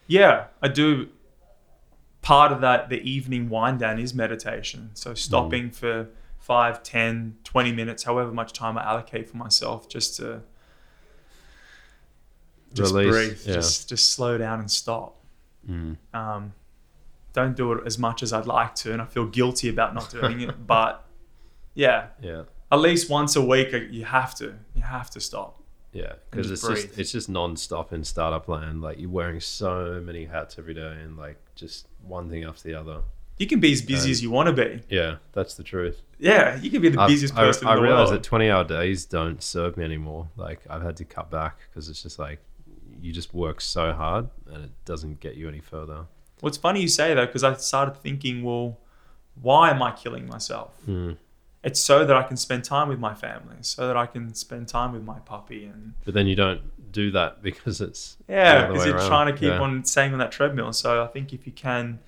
Yeah, 0.07 0.45
I 0.61 0.69
do. 0.69 1.09
Part 2.25 2.51
of 2.51 2.61
that, 2.61 2.89
the 2.89 2.99
evening 3.07 3.49
wind 3.49 3.79
down 3.79 3.99
is 3.99 4.15
meditation. 4.15 4.89
So 4.95 5.13
stopping 5.13 5.69
for 5.69 6.07
5, 6.39 6.81
10, 6.81 7.37
20 7.43 7.71
minutes, 7.71 8.01
however 8.03 8.31
much 8.31 8.51
time 8.51 8.79
I 8.79 8.83
allocate 8.83 9.29
for 9.29 9.37
myself, 9.37 9.87
just 9.87 10.15
to 10.17 10.41
just 12.73 12.93
Release, 12.95 13.11
breathe, 13.13 13.39
yeah. 13.45 13.53
just 13.53 13.87
just 13.89 14.11
slow 14.13 14.39
down 14.39 14.59
and 14.59 14.69
stop. 14.71 15.17
Mm. 15.69 15.97
Um, 16.15 16.53
don't 17.33 17.55
do 17.55 17.71
it 17.73 17.83
as 17.85 17.99
much 17.99 18.23
as 18.23 18.33
I'd 18.33 18.47
like 18.47 18.73
to, 18.75 18.91
and 18.91 19.01
I 19.01 19.05
feel 19.05 19.27
guilty 19.27 19.69
about 19.69 19.93
not 19.93 20.09
doing 20.09 20.41
it. 20.41 20.65
But 20.67 21.05
yeah, 21.75 22.07
Yeah. 22.21 22.43
at 22.71 22.79
least 22.79 23.07
once 23.09 23.35
a 23.35 23.41
week, 23.45 23.71
uh, 23.73 23.77
you 23.77 24.03
have 24.05 24.33
to. 24.35 24.55
You 24.73 24.81
have 24.81 25.09
to 25.11 25.19
stop. 25.19 25.61
Yeah, 25.95 26.13
because 26.29 26.51
it's 26.51 26.67
just 26.67 26.99
it's 26.99 27.11
just 27.13 27.29
non-stop 27.29 27.93
in 27.93 28.03
startup 28.03 28.47
land. 28.49 28.81
Like 28.81 28.99
you're 28.99 29.09
wearing 29.09 29.39
so 29.39 30.01
many 30.05 30.25
hats 30.25 30.57
every 30.59 30.73
day, 30.73 30.97
and 31.03 31.15
like 31.17 31.37
just 31.55 31.87
one 32.03 32.29
thing 32.29 32.43
after 32.43 32.63
the 32.67 32.75
other. 32.75 33.01
You 33.37 33.47
can 33.47 33.59
be 33.59 33.71
as 33.71 33.81
busy 33.81 34.09
Um, 34.09 34.11
as 34.11 34.23
you 34.23 34.29
want 34.31 34.47
to 34.47 34.53
be. 34.53 34.81
Yeah, 34.89 35.15
that's 35.33 35.55
the 35.55 35.63
truth. 35.63 36.01
Yeah, 36.19 36.55
you 36.57 36.69
can 36.69 36.81
be 36.81 36.89
the 36.89 36.99
I've- 37.01 37.11
busiest 37.13 37.33
I, 37.35 37.41
person 37.41 37.67
I 37.67 37.71
in 37.71 37.77
the 37.77 37.83
realize 37.83 38.09
world. 38.09 38.23
that 38.23 38.29
20-hour 38.29 38.63
days 38.65 39.05
don't 39.05 39.41
serve 39.43 39.75
me 39.77 39.83
anymore. 39.85 40.29
Like 40.37 40.59
I've 40.69 40.81
had 40.83 40.97
to 40.97 41.05
cut 41.05 41.29
back 41.31 41.59
because 41.69 41.87
it's 41.89 42.01
just 42.03 42.19
like 42.19 42.39
you 43.01 43.11
just 43.13 43.33
work 43.33 43.61
so 43.61 43.93
hard, 43.93 44.29
and 44.51 44.65
it 44.65 44.71
doesn't 44.85 45.19
get 45.21 45.35
you 45.35 45.47
any 45.47 45.59
further. 45.61 46.05
Well, 46.41 46.49
it's 46.49 46.57
funny 46.57 46.81
you 46.81 46.87
say 46.89 47.13
that 47.13 47.25
because 47.27 47.43
I 47.45 47.53
started 47.55 47.95
thinking, 47.97 48.43
well, 48.43 48.79
why 49.41 49.69
am 49.71 49.81
I 49.81 49.91
killing 49.93 50.27
myself? 50.27 50.73
Mm. 50.87 51.17
It's 51.65 51.79
so 51.79 52.05
that 52.05 52.15
I 52.15 52.23
can 52.23 52.37
spend 52.37 52.63
time 52.63 52.87
with 52.87 52.99
my 52.99 53.13
family, 53.15 53.57
so 53.61 53.87
that 53.87 53.97
I 53.97 54.05
can 54.05 54.33
spend 54.35 54.67
time 54.67 54.93
with 54.93 55.03
my 55.03 55.19
puppy, 55.19 55.65
and 55.65 55.93
But 56.05 56.13
then 56.13 56.27
you 56.27 56.35
don't 56.35 56.61
do 56.91 57.11
that 57.11 57.41
because 57.47 57.81
it's 57.81 58.17
yeah, 58.29 58.67
because 58.67 58.85
you're 58.85 58.95
around. 58.97 59.07
trying 59.09 59.27
to 59.27 59.33
keep 59.33 59.49
Yeah. 59.49 59.59
on 59.59 59.83
staying 59.83 60.13
on 60.13 60.19
that 60.19 60.31
treadmill. 60.31 60.71
So 60.73 61.03
I 61.03 61.07
think 61.07 61.33
if 61.33 61.45
you 61.45 61.51
can, 61.51 61.99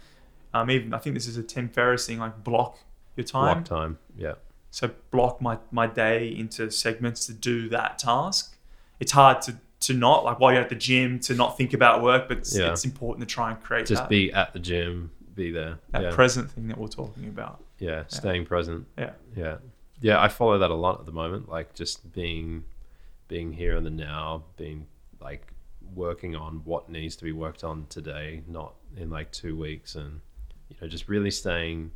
um, 0.53 0.69
even 0.71 0.93
I 0.93 0.99
think 0.99 1.15
this 1.15 1.27
is 1.27 1.37
a 1.37 1.43
Tim 1.43 1.67
Ferriss 1.69 2.05
thing, 2.07 2.19
like 2.19 2.43
block 2.43 2.77
your 3.15 3.25
time. 3.25 3.63
block 3.63 3.65
time. 3.65 3.97
Yeah, 4.15 4.33
So 4.69 4.91
block 5.11 5.41
my 5.41 5.57
my 5.71 5.87
day 5.87 6.27
into 6.29 6.69
segments 6.71 7.25
to 7.25 7.33
do 7.33 7.67
that 7.69 7.97
task. 7.99 8.55
It's 8.99 9.11
hard 9.11 9.41
to 9.43 9.55
to 9.79 9.93
not 9.93 10.23
like 10.23 10.39
while 10.39 10.51
you're 10.53 10.61
at 10.61 10.69
the 10.69 10.75
gym 10.75 11.19
to 11.21 11.33
not 11.35 11.57
think 11.57 11.73
about 11.73 12.01
work, 12.01 12.27
but 12.27 12.37
it's, 12.37 12.55
Yeah. 12.57 12.71
it's 12.71 12.85
important 12.85 13.27
to 13.27 13.33
try 13.33 13.51
and 13.51 13.61
create 13.61 13.85
just 13.87 14.03
that, 14.03 14.09
be 14.09 14.31
at 14.33 14.53
the 14.53 14.59
gym, 14.59 15.11
be 15.35 15.51
there. 15.51 15.77
that 15.91 16.01
yeah. 16.03 16.11
present 16.15 16.49
thing 16.51 16.67
that 16.69 16.77
we're 16.79 16.87
talking 16.87 17.27
about. 17.27 17.63
Yeah, 17.79 18.03
staying 18.07 18.45
present. 18.45 18.87
Yeah. 18.97 19.11
yeah, 19.35 19.57
yeah. 20.01 20.21
I 20.21 20.27
follow 20.27 20.57
that 20.59 20.71
a 20.71 20.75
lot 20.75 20.99
at 20.99 21.05
the 21.05 21.11
moment. 21.11 21.49
Like 21.49 21.73
just 21.73 22.11
being, 22.13 22.63
being 23.27 23.53
here 23.53 23.75
in 23.75 23.83
the 23.83 23.89
now, 23.89 24.43
being 24.57 24.87
like 25.19 25.53
working 25.95 26.35
on 26.35 26.61
what 26.65 26.89
needs 26.89 27.15
to 27.17 27.23
be 27.23 27.31
worked 27.31 27.63
on 27.63 27.85
today, 27.89 28.43
not 28.47 28.73
in 28.95 29.09
like 29.09 29.31
two 29.31 29.55
weeks, 29.55 29.95
and 29.95 30.21
you 30.69 30.75
know, 30.81 30.87
just 30.87 31.07
really 31.07 31.31
staying, 31.31 31.91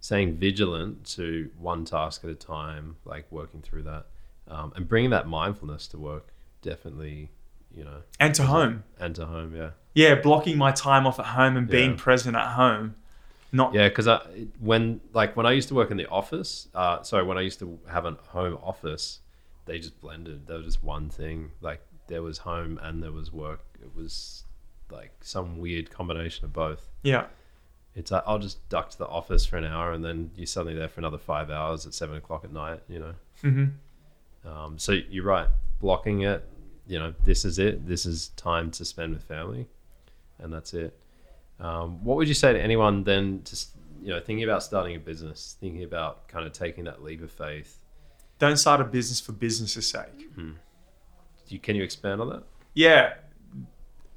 staying 0.00 0.36
vigilant 0.36 1.04
to 1.04 1.50
one 1.58 1.84
task 1.84 2.22
at 2.24 2.30
a 2.30 2.34
time, 2.34 2.96
like 3.04 3.30
working 3.30 3.60
through 3.62 3.82
that, 3.82 4.06
um, 4.48 4.72
and 4.76 4.86
bringing 4.88 5.10
that 5.10 5.26
mindfulness 5.26 5.86
to 5.88 5.98
work. 5.98 6.28
Definitely, 6.62 7.30
you 7.74 7.84
know, 7.84 8.02
And 8.20 8.34
to 8.34 8.42
home. 8.44 8.84
and 8.98 9.14
to 9.16 9.26
home. 9.26 9.54
Yeah. 9.54 9.70
yeah, 9.94 10.14
blocking 10.16 10.58
my 10.58 10.70
time 10.72 11.06
off 11.06 11.18
at 11.18 11.26
home 11.26 11.56
and 11.56 11.68
being 11.68 11.90
Yeah. 11.92 11.96
present 11.96 12.36
at 12.36 12.52
home. 12.54 12.94
Not 13.52 13.74
Yeah, 13.74 13.88
because 13.88 14.06
I 14.08 14.20
when 14.60 15.00
like 15.12 15.36
when 15.36 15.46
I 15.46 15.52
used 15.52 15.68
to 15.68 15.74
work 15.74 15.90
in 15.90 15.96
the 15.96 16.06
office, 16.08 16.68
uh, 16.74 17.02
sorry, 17.02 17.24
when 17.24 17.38
I 17.38 17.42
used 17.42 17.58
to 17.60 17.78
have 17.90 18.04
a 18.04 18.12
home 18.28 18.58
office, 18.62 19.20
they 19.66 19.78
just 19.78 20.00
blended. 20.00 20.46
They 20.46 20.54
were 20.54 20.62
just 20.62 20.82
one 20.84 21.08
thing. 21.08 21.52
Like 21.60 21.80
there 22.08 22.22
was 22.22 22.38
home 22.38 22.78
and 22.82 23.02
there 23.02 23.12
was 23.12 23.32
work. 23.32 23.60
It 23.82 23.94
was 23.96 24.44
like 24.90 25.12
some 25.22 25.58
weird 25.58 25.90
combination 25.90 26.44
of 26.46 26.52
both. 26.52 26.88
yeah, 27.02 27.26
It's 27.94 28.10
like 28.10 28.22
I'll 28.26 28.38
just 28.38 28.66
duck 28.68 28.90
to 28.90 28.98
the 28.98 29.06
office 29.06 29.44
for 29.46 29.56
an 29.56 29.64
hour 29.64 29.92
and 29.92 30.04
then 30.04 30.30
you're 30.36 30.46
suddenly 30.46 30.78
there 30.78 30.88
for 30.88 31.00
another 31.00 31.18
five 31.18 31.50
hours 31.50 31.86
at 31.86 31.94
seven 31.94 32.16
o'clock 32.16 32.44
at 32.44 32.52
night. 32.52 32.80
You 32.88 32.98
know. 33.00 33.14
hmm 33.42 33.64
Um, 34.46 34.78
so 34.78 34.92
you're 34.92 35.24
right. 35.24 35.48
Blocking 35.80 36.22
it. 36.22 36.44
You 36.86 36.98
know, 36.98 37.14
this 37.24 37.44
is 37.44 37.58
it. 37.58 37.86
This 37.86 38.06
is 38.06 38.28
time 38.30 38.70
to 38.72 38.84
spend 38.84 39.12
with 39.14 39.22
family, 39.24 39.66
and 40.38 40.50
that's 40.52 40.72
it. 40.72 40.98
Um, 41.60 42.04
what 42.04 42.16
would 42.16 42.28
you 42.28 42.34
say 42.34 42.52
to 42.52 42.60
anyone 42.60 43.04
then? 43.04 43.42
Just 43.44 43.70
you 44.02 44.10
know, 44.10 44.20
thinking 44.20 44.44
about 44.44 44.62
starting 44.62 44.94
a 44.96 44.98
business, 44.98 45.56
thinking 45.60 45.82
about 45.82 46.28
kind 46.28 46.46
of 46.46 46.52
taking 46.52 46.84
that 46.84 47.02
leap 47.02 47.22
of 47.22 47.30
faith. 47.30 47.78
don't 48.38 48.56
start 48.56 48.80
a 48.80 48.84
business 48.84 49.20
for 49.20 49.32
business's 49.32 49.88
sake. 49.88 50.34
Do 50.36 51.54
you, 51.54 51.58
can 51.58 51.74
you 51.74 51.82
expand 51.82 52.20
on 52.20 52.28
that? 52.28 52.42
Yeah. 52.74 53.14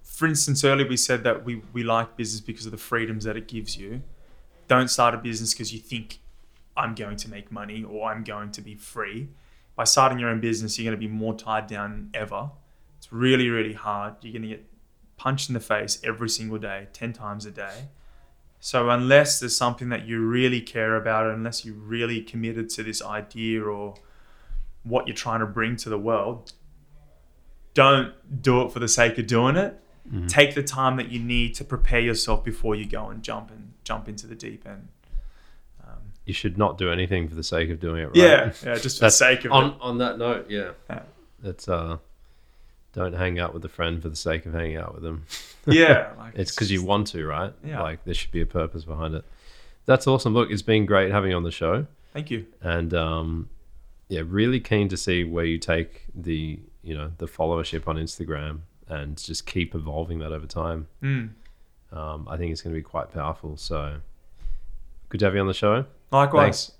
For 0.03 0.27
instance, 0.27 0.63
earlier 0.63 0.87
we 0.87 0.97
said 0.97 1.23
that 1.23 1.43
we, 1.43 1.61
we 1.73 1.83
like 1.83 2.15
business 2.15 2.41
because 2.41 2.65
of 2.65 2.71
the 2.71 2.77
freedoms 2.77 3.23
that 3.23 3.35
it 3.35 3.47
gives 3.47 3.75
you. 3.75 4.03
Don't 4.67 4.89
start 4.89 5.15
a 5.15 5.17
business 5.17 5.53
because 5.53 5.73
you 5.73 5.79
think 5.79 6.19
I'm 6.77 6.93
going 6.93 7.17
to 7.17 7.29
make 7.29 7.51
money 7.51 7.83
or 7.83 8.11
I'm 8.11 8.23
going 8.23 8.51
to 8.51 8.61
be 8.61 8.75
free. 8.75 9.29
By 9.75 9.85
starting 9.85 10.19
your 10.19 10.29
own 10.29 10.41
business, 10.41 10.77
you're 10.77 10.91
going 10.91 10.99
to 10.99 11.07
be 11.07 11.11
more 11.11 11.33
tied 11.33 11.67
down 11.67 11.91
than 11.91 12.09
ever. 12.13 12.51
It's 12.97 13.11
really, 13.11 13.49
really 13.49 13.73
hard. 13.73 14.15
You're 14.21 14.33
going 14.33 14.43
to 14.43 14.47
get 14.49 14.65
punched 15.21 15.49
in 15.49 15.53
the 15.53 15.59
face 15.59 16.01
every 16.03 16.29
single 16.29 16.57
day, 16.57 16.87
10 16.93 17.13
times 17.13 17.45
a 17.45 17.51
day. 17.51 17.89
So, 18.59 18.89
unless 18.89 19.39
there's 19.39 19.55
something 19.55 19.89
that 19.89 20.07
you 20.07 20.25
really 20.25 20.61
care 20.61 20.95
about, 20.95 21.27
unless 21.27 21.63
you're 21.65 21.75
really 21.75 22.21
committed 22.21 22.69
to 22.71 22.83
this 22.83 23.01
idea 23.03 23.63
or 23.63 23.95
what 24.83 25.07
you're 25.07 25.15
trying 25.15 25.39
to 25.41 25.45
bring 25.45 25.75
to 25.77 25.89
the 25.89 25.97
world, 25.97 26.53
don't 27.73 28.13
do 28.41 28.61
it 28.63 28.71
for 28.71 28.79
the 28.79 28.87
sake 28.87 29.17
of 29.19 29.27
doing 29.27 29.55
it. 29.55 29.79
Mm-hmm. 30.07 30.27
Take 30.27 30.55
the 30.55 30.63
time 30.63 30.95
that 30.97 31.09
you 31.11 31.19
need 31.19 31.53
to 31.55 31.63
prepare 31.63 31.99
yourself 31.99 32.43
before 32.43 32.75
you 32.75 32.85
go 32.85 33.09
and 33.09 33.21
jump 33.23 33.51
and 33.51 33.73
jump 33.83 34.07
into 34.09 34.25
the 34.27 34.35
deep 34.35 34.65
end. 34.67 34.87
Um, 35.83 35.97
You 36.25 36.33
should 36.33 36.57
not 36.57 36.77
do 36.77 36.91
anything 36.91 37.27
for 37.29 37.35
the 37.35 37.43
sake 37.43 37.69
of 37.69 37.79
doing 37.79 38.01
it. 38.03 38.05
Right? 38.07 38.15
Yeah, 38.15 38.53
yeah, 38.65 38.75
just 38.75 38.97
for 38.99 39.05
the 39.05 39.11
sake 39.11 39.45
of 39.45 39.51
on 39.51 39.65
it. 39.71 39.73
on 39.81 39.97
that 39.99 40.17
note. 40.17 40.47
Yeah, 40.49 40.71
Yeah. 40.89 41.03
that's 41.39 41.67
uh, 41.67 41.97
don't 42.93 43.13
hang 43.13 43.39
out 43.39 43.53
with 43.53 43.63
a 43.65 43.69
friend 43.69 44.01
for 44.01 44.09
the 44.09 44.15
sake 44.15 44.45
of 44.45 44.53
hanging 44.53 44.77
out 44.77 44.93
with 44.93 45.03
them. 45.03 45.25
Yeah, 45.67 46.09
like 46.17 46.33
It's 46.35 46.51
because 46.55 46.71
you 46.71 46.83
want 46.83 47.05
to, 47.07 47.23
right? 47.23 47.53
Yeah. 47.63 47.83
Like 47.83 48.03
there 48.03 48.15
should 48.15 48.31
be 48.31 48.41
a 48.41 48.47
purpose 48.47 48.83
behind 48.83 49.13
it. 49.13 49.23
That's 49.85 50.07
awesome. 50.07 50.33
Look, 50.33 50.49
it's 50.49 50.63
been 50.63 50.87
great 50.87 51.11
having 51.11 51.29
you 51.29 51.37
on 51.37 51.43
the 51.43 51.51
show, 51.51 51.85
Thank 52.13 52.31
you. 52.31 52.47
and 52.61 52.91
um, 52.95 53.49
yeah, 54.09 54.23
really 54.25 54.59
keen 54.59 54.89
to 54.89 54.97
see 54.97 55.23
where 55.23 55.45
you 55.45 55.59
take 55.59 56.05
the 56.15 56.59
you 56.81 56.95
know 56.95 57.11
the 57.19 57.27
followership 57.27 57.87
on 57.87 57.97
Instagram 57.97 58.61
and 58.87 59.17
just 59.17 59.45
keep 59.45 59.75
evolving 59.75 60.17
that 60.19 60.31
over 60.31 60.47
time. 60.47 60.87
Mm. 61.03 61.29
Um, 61.91 62.27
I 62.27 62.37
think 62.37 62.51
it's 62.51 62.61
going 62.63 62.73
to 62.73 62.79
be 62.79 62.83
quite 62.83 63.11
powerful. 63.11 63.55
So 63.55 63.97
good 65.09 65.19
to 65.19 65.25
have 65.25 65.35
you 65.35 65.41
on 65.41 65.47
the 65.47 65.53
show. 65.53 65.85
Likewise. 66.11 66.71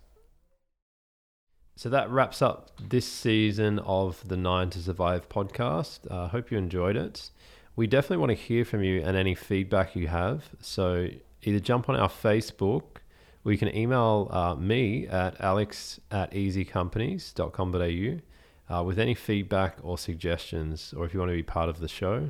So 1.81 1.89
that 1.89 2.11
wraps 2.11 2.43
up 2.43 2.69
this 2.79 3.07
season 3.07 3.79
of 3.79 4.27
the 4.27 4.37
Nine 4.37 4.69
to 4.69 4.77
Survive 4.77 5.27
podcast. 5.29 6.01
I 6.11 6.15
uh, 6.15 6.27
hope 6.27 6.51
you 6.51 6.59
enjoyed 6.59 6.95
it. 6.95 7.31
We 7.75 7.87
definitely 7.87 8.17
want 8.17 8.29
to 8.29 8.35
hear 8.35 8.63
from 8.63 8.83
you 8.83 9.01
and 9.01 9.17
any 9.17 9.33
feedback 9.33 9.95
you 9.95 10.07
have. 10.07 10.43
So 10.59 11.07
either 11.41 11.59
jump 11.59 11.89
on 11.89 11.95
our 11.95 12.07
Facebook 12.07 12.97
or 13.43 13.51
you 13.51 13.57
can 13.57 13.75
email 13.75 14.27
uh, 14.29 14.53
me 14.53 15.07
at 15.07 15.41
alex 15.41 15.99
at 16.11 16.31
easycompanies.com.au 16.33 18.77
uh, 18.77 18.83
with 18.83 18.99
any 18.99 19.15
feedback 19.15 19.77
or 19.81 19.97
suggestions, 19.97 20.93
or 20.95 21.05
if 21.05 21.15
you 21.15 21.19
want 21.19 21.31
to 21.31 21.35
be 21.35 21.41
part 21.41 21.67
of 21.67 21.79
the 21.79 21.87
show. 21.87 22.29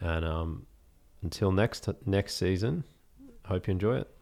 And 0.00 0.24
um, 0.24 0.64
until 1.20 1.52
next 1.52 1.86
next 2.06 2.36
season, 2.36 2.84
hope 3.44 3.66
you 3.66 3.72
enjoy 3.72 3.98
it. 3.98 4.19